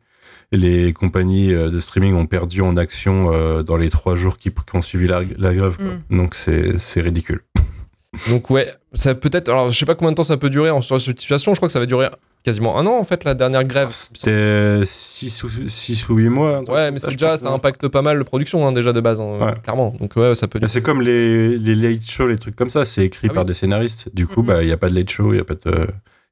les 0.52 0.92
compagnies 0.92 1.52
euh, 1.52 1.70
de 1.70 1.80
streaming 1.80 2.14
ont 2.14 2.26
perdu 2.26 2.60
en 2.60 2.76
action 2.76 3.32
euh, 3.32 3.62
dans 3.64 3.76
les 3.76 3.90
trois 3.90 4.14
jours 4.14 4.38
qui, 4.38 4.50
qui 4.50 4.76
ont 4.76 4.80
suivi 4.82 5.06
la, 5.08 5.22
la 5.38 5.54
grève. 5.54 5.76
quoi. 5.76 5.94
Donc 6.10 6.34
c'est 6.34 6.78
c'est 6.78 7.00
ridicule. 7.00 7.40
donc 8.30 8.48
ouais, 8.50 8.72
ça 8.94 9.14
peut-être. 9.14 9.48
Alors 9.48 9.68
je 9.70 9.78
sais 9.78 9.86
pas 9.86 9.94
combien 9.94 10.12
de 10.12 10.16
temps 10.16 10.22
ça 10.22 10.36
peut 10.36 10.50
durer 10.50 10.70
en 10.70 10.80
sur 10.82 11.00
cette 11.00 11.20
situation. 11.20 11.52
Je 11.54 11.58
crois 11.58 11.68
que 11.68 11.72
ça 11.72 11.80
va 11.80 11.86
durer 11.86 12.08
quasiment 12.44 12.78
un 12.78 12.86
an 12.86 12.96
en 12.96 13.02
fait 13.02 13.24
la 13.24 13.34
dernière 13.34 13.64
grève. 13.64 13.88
C'était 13.90 14.80
6 14.84 15.42
ou, 15.44 15.48
six 15.68 16.08
ou 16.08 16.14
8 16.14 16.28
mois. 16.28 16.62
Ouais, 16.70 16.92
mais 16.92 16.98
ça, 16.98 17.08
c'est 17.10 17.16
déjà 17.16 17.36
ça 17.36 17.50
impacte 17.50 17.88
pas 17.88 18.02
mal 18.02 18.16
la 18.18 18.24
production 18.24 18.66
hein, 18.66 18.70
déjà 18.72 18.92
de 18.92 19.00
base, 19.00 19.20
hein, 19.20 19.38
Ouais. 19.40 19.54
clairement. 19.64 19.96
Donc 20.00 20.14
ouais, 20.16 20.34
ça 20.36 20.46
peut. 20.46 20.60
C'est 20.66 20.80
comme 20.82 21.02
les, 21.02 21.58
les 21.58 21.74
late 21.74 22.08
shows, 22.08 22.28
les 22.28 22.38
trucs 22.38 22.54
comme 22.56 22.70
ça. 22.70 22.84
C'est 22.84 23.04
écrit 23.04 23.26
Ah 23.30 23.34
par 23.34 23.42
oui. 23.42 23.48
des 23.48 23.54
scénaristes. 23.54 24.14
Du 24.14 24.28
coup, 24.28 24.42
Mhm. 24.42 24.46
bah 24.46 24.62
il 24.62 24.68
y 24.68 24.72
a 24.72 24.76
pas 24.76 24.88
de 24.88 24.94
late 24.94 25.10
show, 25.10 25.32
il 25.34 25.38
y 25.38 25.40
a 25.40 25.44
pas 25.44 25.54
de. 25.54 25.88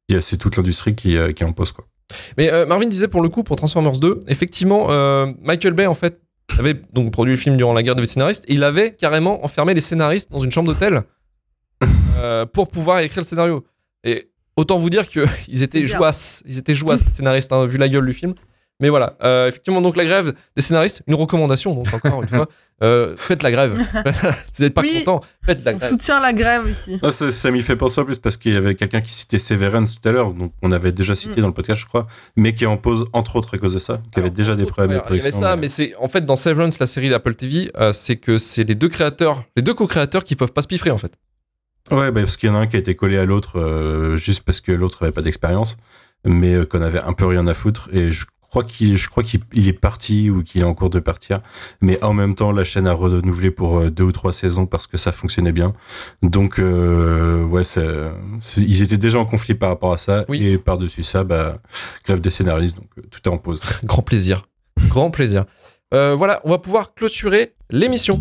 Il 0.08 0.14
y 0.14 0.18
a- 0.18 0.20
C'est 0.20 0.36
toute 0.36 0.56
l'industrie 0.56 0.94
qui, 0.94 1.16
euh, 1.16 1.32
qui 1.32 1.44
impose 1.44 1.72
quoi. 1.72 1.86
Mais 2.36 2.52
euh, 2.52 2.66
Marvin 2.66 2.86
disait 2.86 3.08
pour 3.08 3.22
le 3.22 3.28
coup 3.28 3.42
pour 3.42 3.56
Transformers 3.56 3.98
2, 3.98 4.20
effectivement, 4.28 4.86
euh, 4.90 5.32
Michael 5.42 5.72
Bay 5.72 5.86
en 5.86 5.94
fait 5.94 6.20
avait 6.58 6.74
donc 6.92 7.10
produit 7.12 7.32
le 7.32 7.38
film 7.38 7.56
durant 7.56 7.72
la 7.72 7.82
guerre 7.82 7.94
des 7.94 8.06
scénaristes 8.06 8.44
et 8.46 8.54
il 8.54 8.62
avait 8.62 8.94
carrément 8.94 9.44
enfermé 9.44 9.72
les 9.74 9.80
scénaristes 9.80 10.30
dans 10.30 10.40
une 10.40 10.52
chambre 10.52 10.72
d'hôtel 10.72 11.02
euh, 12.18 12.46
pour 12.46 12.68
pouvoir 12.68 13.00
écrire 13.00 13.22
le 13.22 13.26
scénario. 13.26 13.64
Et 14.04 14.30
autant 14.56 14.78
vous 14.78 14.90
dire 14.90 15.08
qu'ils 15.08 15.26
étaient 15.62 15.86
jouasses, 15.86 16.42
ils 16.46 16.58
étates 16.58 16.76
jouasses 16.76 17.04
les 17.06 17.12
scénaristes 17.12 17.52
hein, 17.52 17.66
vu 17.66 17.78
la 17.78 17.88
gueule 17.88 18.06
du 18.06 18.12
film. 18.12 18.34
Mais 18.80 18.88
voilà, 18.88 19.16
euh, 19.22 19.46
effectivement 19.48 19.80
donc 19.80 19.96
la 19.96 20.04
grève 20.04 20.32
des 20.56 20.62
scénaristes, 20.62 21.02
une 21.06 21.14
recommandation 21.14 21.74
donc 21.74 21.94
encore 21.94 22.22
une 22.22 22.28
fois, 22.28 22.48
euh, 22.82 23.14
faites 23.16 23.44
la 23.44 23.52
grève. 23.52 23.76
si 23.78 23.82
vous 24.58 24.64
n'êtes 24.64 24.74
pas 24.74 24.80
Oui. 24.82 24.98
content, 25.04 25.20
faites 25.44 25.64
la 25.64 25.72
On 25.72 25.76
grève. 25.76 25.88
soutient 25.90 26.18
la 26.20 26.32
grève 26.32 26.68
ici. 26.68 26.98
Ah, 27.02 27.12
ça 27.12 27.30
ça 27.30 27.52
m'y 27.52 27.62
fait 27.62 27.76
penser 27.76 28.00
en 28.00 28.04
plus 28.04 28.18
parce 28.18 28.36
qu'il 28.36 28.52
y 28.52 28.56
avait 28.56 28.74
quelqu'un 28.74 29.00
qui 29.00 29.12
citait 29.12 29.38
Severance 29.38 30.00
tout 30.00 30.08
à 30.08 30.12
l'heure, 30.12 30.32
donc 30.34 30.52
on 30.60 30.72
avait 30.72 30.90
déjà 30.90 31.14
cité 31.14 31.38
Mm. 31.38 31.42
dans 31.42 31.48
le 31.48 31.54
podcast, 31.54 31.80
je 31.80 31.86
crois, 31.86 32.08
mais 32.36 32.52
qui 32.52 32.64
est 32.64 32.66
en 32.66 32.76
pause 32.76 33.06
entre 33.12 33.36
autres 33.36 33.54
à 33.54 33.58
cause 33.58 33.74
de 33.74 33.78
ça, 33.78 33.98
qui 34.12 34.18
avait 34.18 34.26
Alors, 34.26 34.30
déjà 34.36 34.56
des 34.56 34.66
problèmes 34.66 34.98
de 34.98 35.04
Il 35.10 35.16
y 35.18 35.20
avait 35.20 35.30
ça, 35.30 35.54
mais 35.54 35.68
c'est 35.68 35.94
en 36.00 36.08
fait 36.08 36.26
dans 36.26 36.36
Severance, 36.36 36.80
la 36.80 36.88
série 36.88 37.10
d'Apple 37.10 37.36
TV, 37.36 37.70
euh, 37.78 37.92
c'est 37.92 38.16
que 38.16 38.38
c'est 38.38 38.64
les 38.64 38.74
deux 38.74 38.88
créateurs, 38.88 39.44
les 39.56 39.62
deux 39.62 39.74
co-créateurs 39.74 40.24
qui 40.24 40.34
peuvent 40.34 40.52
pas 40.52 40.62
se 40.62 40.66
piffrer 40.68 40.90
en 40.90 40.98
fait. 40.98 41.12
Ouais, 41.92 42.10
bah, 42.10 42.22
parce 42.22 42.36
qu'il 42.36 42.48
y 42.48 42.52
en 42.52 42.56
a 42.56 42.58
un 42.60 42.66
qui 42.66 42.74
a 42.74 42.78
été 42.80 42.96
collé 42.96 43.18
à 43.18 43.24
l'autre 43.24 43.60
euh, 43.60 44.16
juste 44.16 44.42
parce 44.42 44.60
que 44.60 44.72
l'autre 44.72 45.02
avait 45.04 45.12
pas 45.12 45.22
d'expérience, 45.22 45.76
mais 46.24 46.54
euh, 46.54 46.64
qu'on 46.64 46.80
avait 46.82 47.00
un 47.00 47.12
peu 47.12 47.26
rien 47.26 47.46
à 47.46 47.54
foutre. 47.54 47.88
Et 47.92 48.10
je 48.10 48.24
crois 48.54 48.62
qu'il, 48.62 48.96
je 48.96 49.08
crois 49.08 49.24
qu'il 49.24 49.40
il 49.52 49.66
est 49.66 49.72
parti 49.72 50.30
ou 50.30 50.44
qu'il 50.44 50.60
est 50.60 50.64
en 50.64 50.74
cours 50.74 50.90
de 50.90 51.00
partir. 51.00 51.38
Mais 51.80 52.02
en 52.04 52.12
même 52.12 52.36
temps, 52.36 52.52
la 52.52 52.62
chaîne 52.62 52.86
a 52.86 52.92
renouvelé 52.92 53.50
pour 53.50 53.78
euh, 53.78 53.90
deux 53.90 54.04
ou 54.04 54.12
trois 54.12 54.32
saisons 54.32 54.66
parce 54.66 54.86
que 54.86 54.96
ça 54.96 55.10
fonctionnait 55.10 55.50
bien. 55.50 55.74
Donc, 56.22 56.60
euh, 56.60 57.42
ouais, 57.44 57.62
ils 58.56 58.82
étaient 58.82 58.96
déjà 58.96 59.18
en 59.18 59.24
conflit 59.24 59.54
par 59.54 59.70
rapport 59.70 59.92
à 59.92 59.96
ça. 59.96 60.24
Oui. 60.28 60.46
Et 60.46 60.56
par-dessus 60.56 61.02
ça, 61.02 61.24
bah, 61.24 61.58
grève 62.04 62.20
des 62.20 62.30
scénaristes, 62.30 62.76
donc 62.76 62.90
euh, 62.96 63.02
tout 63.10 63.20
est 63.24 63.32
en 63.32 63.38
pause. 63.38 63.60
Grand 63.84 64.02
plaisir. 64.02 64.44
Grand 64.88 65.10
plaisir. 65.10 65.46
Euh, 65.92 66.14
voilà, 66.14 66.40
on 66.44 66.50
va 66.50 66.58
pouvoir 66.58 66.94
clôturer 66.94 67.54
l'émission. 67.70 68.20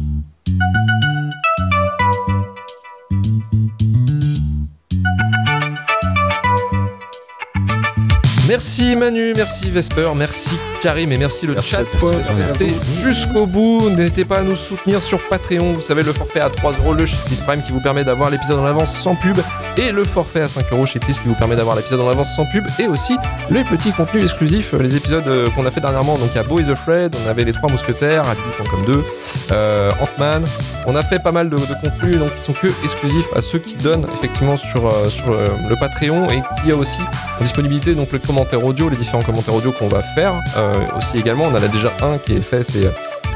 Merci 8.54 8.96
Manu, 8.96 9.34
merci 9.36 9.72
Vesper, 9.72 10.12
merci 10.16 10.60
Karim 10.80 11.12
et 11.12 11.18
merci 11.18 11.48
le 11.48 11.56
Merci 11.56 11.72
chat 11.72 11.84
d'être 11.86 12.12
resté 12.28 12.72
jusqu'au 13.02 13.48
bout. 13.48 13.90
N'hésitez 13.90 14.26
pas 14.26 14.40
à 14.40 14.44
nous 14.44 14.56
soutenir 14.56 15.02
sur 15.02 15.18
Patreon. 15.28 15.74
Vous 15.74 15.82
savez, 15.82 16.04
le 16.04 16.14
forfait 16.14 16.40
à 16.40 16.52
3 16.52 16.74
euros, 16.74 16.94
le 16.94 17.08
Shitlist 17.08 17.46
Prime 17.48 17.64
qui 17.64 17.72
vous 17.72 17.80
permet 17.80 18.04
d'avoir 18.04 18.30
l'épisode 18.30 18.60
en 18.60 18.66
avance 18.66 18.96
sans 18.96 19.16
pub. 19.16 19.40
Et 19.76 19.92
le 19.92 20.04
forfait 20.04 20.42
à 20.42 20.48
5 20.48 20.72
euros, 20.72 20.86
Shitlist 20.86 21.24
qui 21.24 21.30
vous 21.30 21.34
permet 21.34 21.56
d'avoir 21.56 21.76
l'épisode 21.76 22.02
en 22.02 22.10
avance 22.10 22.28
sans 22.36 22.46
pub. 22.46 22.64
Et 22.78 22.86
aussi 22.86 23.16
les 23.50 23.64
petits 23.64 23.92
contenus 23.92 24.22
exclusifs, 24.22 24.76
euh, 24.76 24.84
les 24.84 24.96
épisodes 24.96 25.28
euh, 25.28 25.50
qu'on 25.56 25.66
a 25.66 25.72
fait 25.72 25.82
dernièrement. 25.82 26.16
Donc 26.20 26.30
il 26.34 26.36
y 26.36 26.40
a 26.40 26.44
Boys 26.44 26.70
Afraid, 26.70 27.16
on 27.26 27.30
avait 27.30 27.46
les 27.46 27.54
trois 27.54 27.72
mousquetaires, 27.72 28.24
Happy 28.30 28.42
2, 28.86 29.04
euh, 29.52 29.92
Ant-Man. 30.00 30.44
On 30.86 30.96
a 30.96 31.02
fait 31.02 31.20
pas 31.20 31.32
mal 31.32 31.50
de, 31.50 31.56
de 31.56 31.82
contenus 31.82 32.20
donc 32.20 32.36
qui 32.36 32.42
sont 32.42 32.54
que 32.54 32.68
exclusifs 32.84 33.28
à 33.36 33.42
ceux 33.42 33.58
qui 33.58 33.74
donnent 33.76 34.06
effectivement 34.14 34.58
sur, 34.58 34.94
sur 35.10 35.32
le 35.32 35.76
Patreon 35.80 36.30
et 36.30 36.42
qui 36.62 36.72
a 36.72 36.76
aussi 36.76 37.00
en 37.40 37.44
disponibilité 37.44 37.96
donc 37.96 38.12
le 38.12 38.20
commentaire 38.20 38.43
audio, 38.64 38.90
les 38.90 38.96
différents 38.98 39.24
commentaires 39.24 39.56
audio 39.56 39.72
qu'on 39.72 39.88
va 39.88 40.02
faire. 40.16 40.34
Euh, 40.58 40.74
aussi 40.98 41.18
également, 41.18 41.46
on 41.46 41.52
en 41.52 41.56
a 41.56 41.68
déjà 41.68 41.92
un 42.02 42.18
qui 42.18 42.34
est 42.34 42.42
fait, 42.42 42.64
c'est 42.64 42.88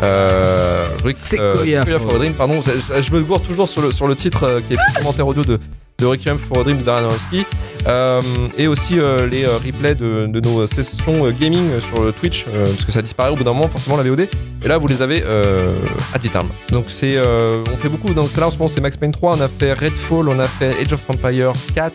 euh, 0.03 0.85
Rick- 1.03 1.17
Sequoia 1.17 1.55
Sequoia 1.83 1.99
for 1.99 2.13
a 2.15 2.17
Dream, 2.17 2.33
pardon, 2.33 2.59
je 2.61 3.11
me 3.11 3.21
gourre 3.21 3.41
toujours 3.41 3.67
sur 3.67 3.81
le, 3.81 3.91
sur 3.91 4.07
le 4.07 4.15
titre 4.15 4.43
euh, 4.43 4.59
qui 4.67 4.73
est 4.73 4.77
le 4.77 4.99
commentaire 4.99 5.27
audio 5.27 5.43
de 5.43 5.59
de 5.99 6.05
Requiem 6.05 6.37
for 6.37 6.59
a 6.59 6.63
Dream 6.63 6.77
de. 6.83 7.43
Euh, 7.87 8.21
et 8.55 8.67
aussi 8.67 8.99
euh, 8.99 9.25
les 9.27 9.45
euh, 9.45 9.57
replays 9.57 9.95
de, 9.95 10.27
de 10.27 10.39
nos 10.47 10.67
sessions 10.67 11.25
euh, 11.25 11.31
gaming 11.31 11.79
sur 11.79 11.99
le 12.03 12.11
Twitch, 12.11 12.45
euh, 12.53 12.65
parce 12.65 12.85
que 12.85 12.91
ça 12.91 13.01
disparaît 13.01 13.31
au 13.31 13.35
bout 13.35 13.43
d'un 13.43 13.53
moment, 13.53 13.67
forcément 13.67 13.97
la 13.97 14.03
VOD. 14.03 14.27
Et 14.63 14.67
là, 14.67 14.77
vous 14.77 14.85
les 14.85 15.01
avez 15.01 15.23
euh, 15.25 15.73
à 16.13 16.19
titre. 16.19 16.37
Donc 16.69 16.85
c'est, 16.89 17.13
euh, 17.15 17.63
on 17.73 17.77
fait 17.77 17.89
beaucoup. 17.89 18.13
Donc 18.13 18.29
c'est 18.31 18.39
là 18.39 18.45
en 18.47 18.51
ce 18.51 18.57
moment, 18.59 18.69
c'est 18.71 18.81
Max 18.81 18.95
Payne 18.95 19.11
3. 19.11 19.37
On 19.37 19.41
a 19.41 19.47
fait 19.47 19.73
Redfall, 19.73 20.29
on 20.29 20.37
a 20.39 20.45
fait 20.45 20.75
Age 20.79 20.93
of 20.93 20.99
Empire 21.09 21.53
4. 21.73 21.91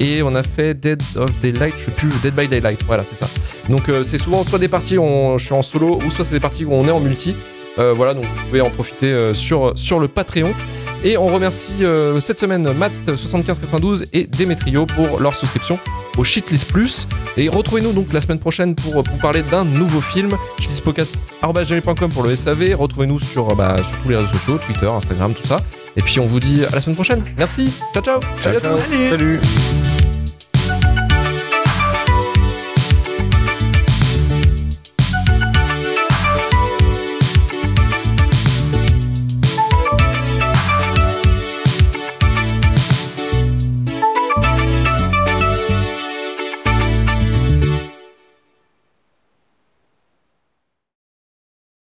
Et 0.00 0.22
on 0.22 0.34
a 0.34 0.42
fait 0.42 0.72
Dead 0.74 1.02
of 1.16 1.30
Daylight, 1.42 1.74
je 1.78 1.84
sais 1.84 1.90
plus, 1.90 2.08
Dead 2.22 2.34
by 2.34 2.48
Daylight, 2.48 2.80
voilà, 2.86 3.04
c'est 3.04 3.16
ça. 3.22 3.30
Donc 3.68 3.88
euh, 3.88 4.02
c'est 4.02 4.16
souvent 4.18 4.42
soit 4.44 4.58
des 4.58 4.68
parties 4.68 4.96
où 4.98 5.02
on- 5.02 5.36
je 5.38 5.44
suis 5.44 5.54
en 5.54 5.62
solo, 5.62 5.98
ou 6.04 6.10
soit 6.10 6.24
c'est 6.24 6.32
des 6.34 6.40
parties 6.40 6.64
où 6.64 6.72
on 6.72 6.86
est 6.88 6.90
en 6.90 7.00
multi. 7.00 7.34
Euh, 7.78 7.92
voilà, 7.94 8.14
donc 8.14 8.24
vous 8.24 8.44
pouvez 8.46 8.60
en 8.62 8.70
profiter 8.70 9.08
euh, 9.10 9.32
sur, 9.34 9.72
sur 9.76 10.00
le 10.00 10.08
Patreon. 10.08 10.52
Et 11.02 11.16
on 11.16 11.26
remercie 11.26 11.82
euh, 11.82 12.20
cette 12.20 12.38
semaine 12.38 12.66
Matt7592 12.74 14.04
et 14.12 14.24
Demetrio 14.26 14.84
pour 14.84 15.20
leur 15.20 15.34
souscription 15.34 15.78
au 16.18 16.24
Shitlist 16.24 16.70
Plus. 16.72 17.06
Et 17.38 17.48
retrouvez-nous 17.48 17.92
donc 17.92 18.12
la 18.12 18.20
semaine 18.20 18.38
prochaine 18.38 18.74
pour 18.74 19.02
vous 19.02 19.16
parler 19.18 19.42
d'un 19.42 19.64
nouveau 19.64 20.00
film. 20.02 20.32
shitlistpodcast.com 20.60 22.10
pour 22.12 22.22
le 22.22 22.36
SAV. 22.36 22.74
Retrouvez-nous 22.74 23.18
sur, 23.20 23.54
bah, 23.56 23.76
sur 23.78 23.98
tous 24.02 24.08
les 24.10 24.16
réseaux 24.16 24.28
sociaux, 24.32 24.58
Twitter, 24.58 24.86
Instagram, 24.86 25.32
tout 25.32 25.46
ça. 25.46 25.62
Et 25.96 26.02
puis 26.02 26.20
on 26.20 26.26
vous 26.26 26.38
dit 26.40 26.64
à 26.70 26.74
la 26.74 26.80
semaine 26.82 26.96
prochaine. 26.96 27.22
Merci, 27.38 27.72
ciao 27.94 28.02
ciao, 28.02 28.20
Salut 28.42 28.56
à 28.58 28.60
tous. 28.60 28.80
Salut. 29.08 29.40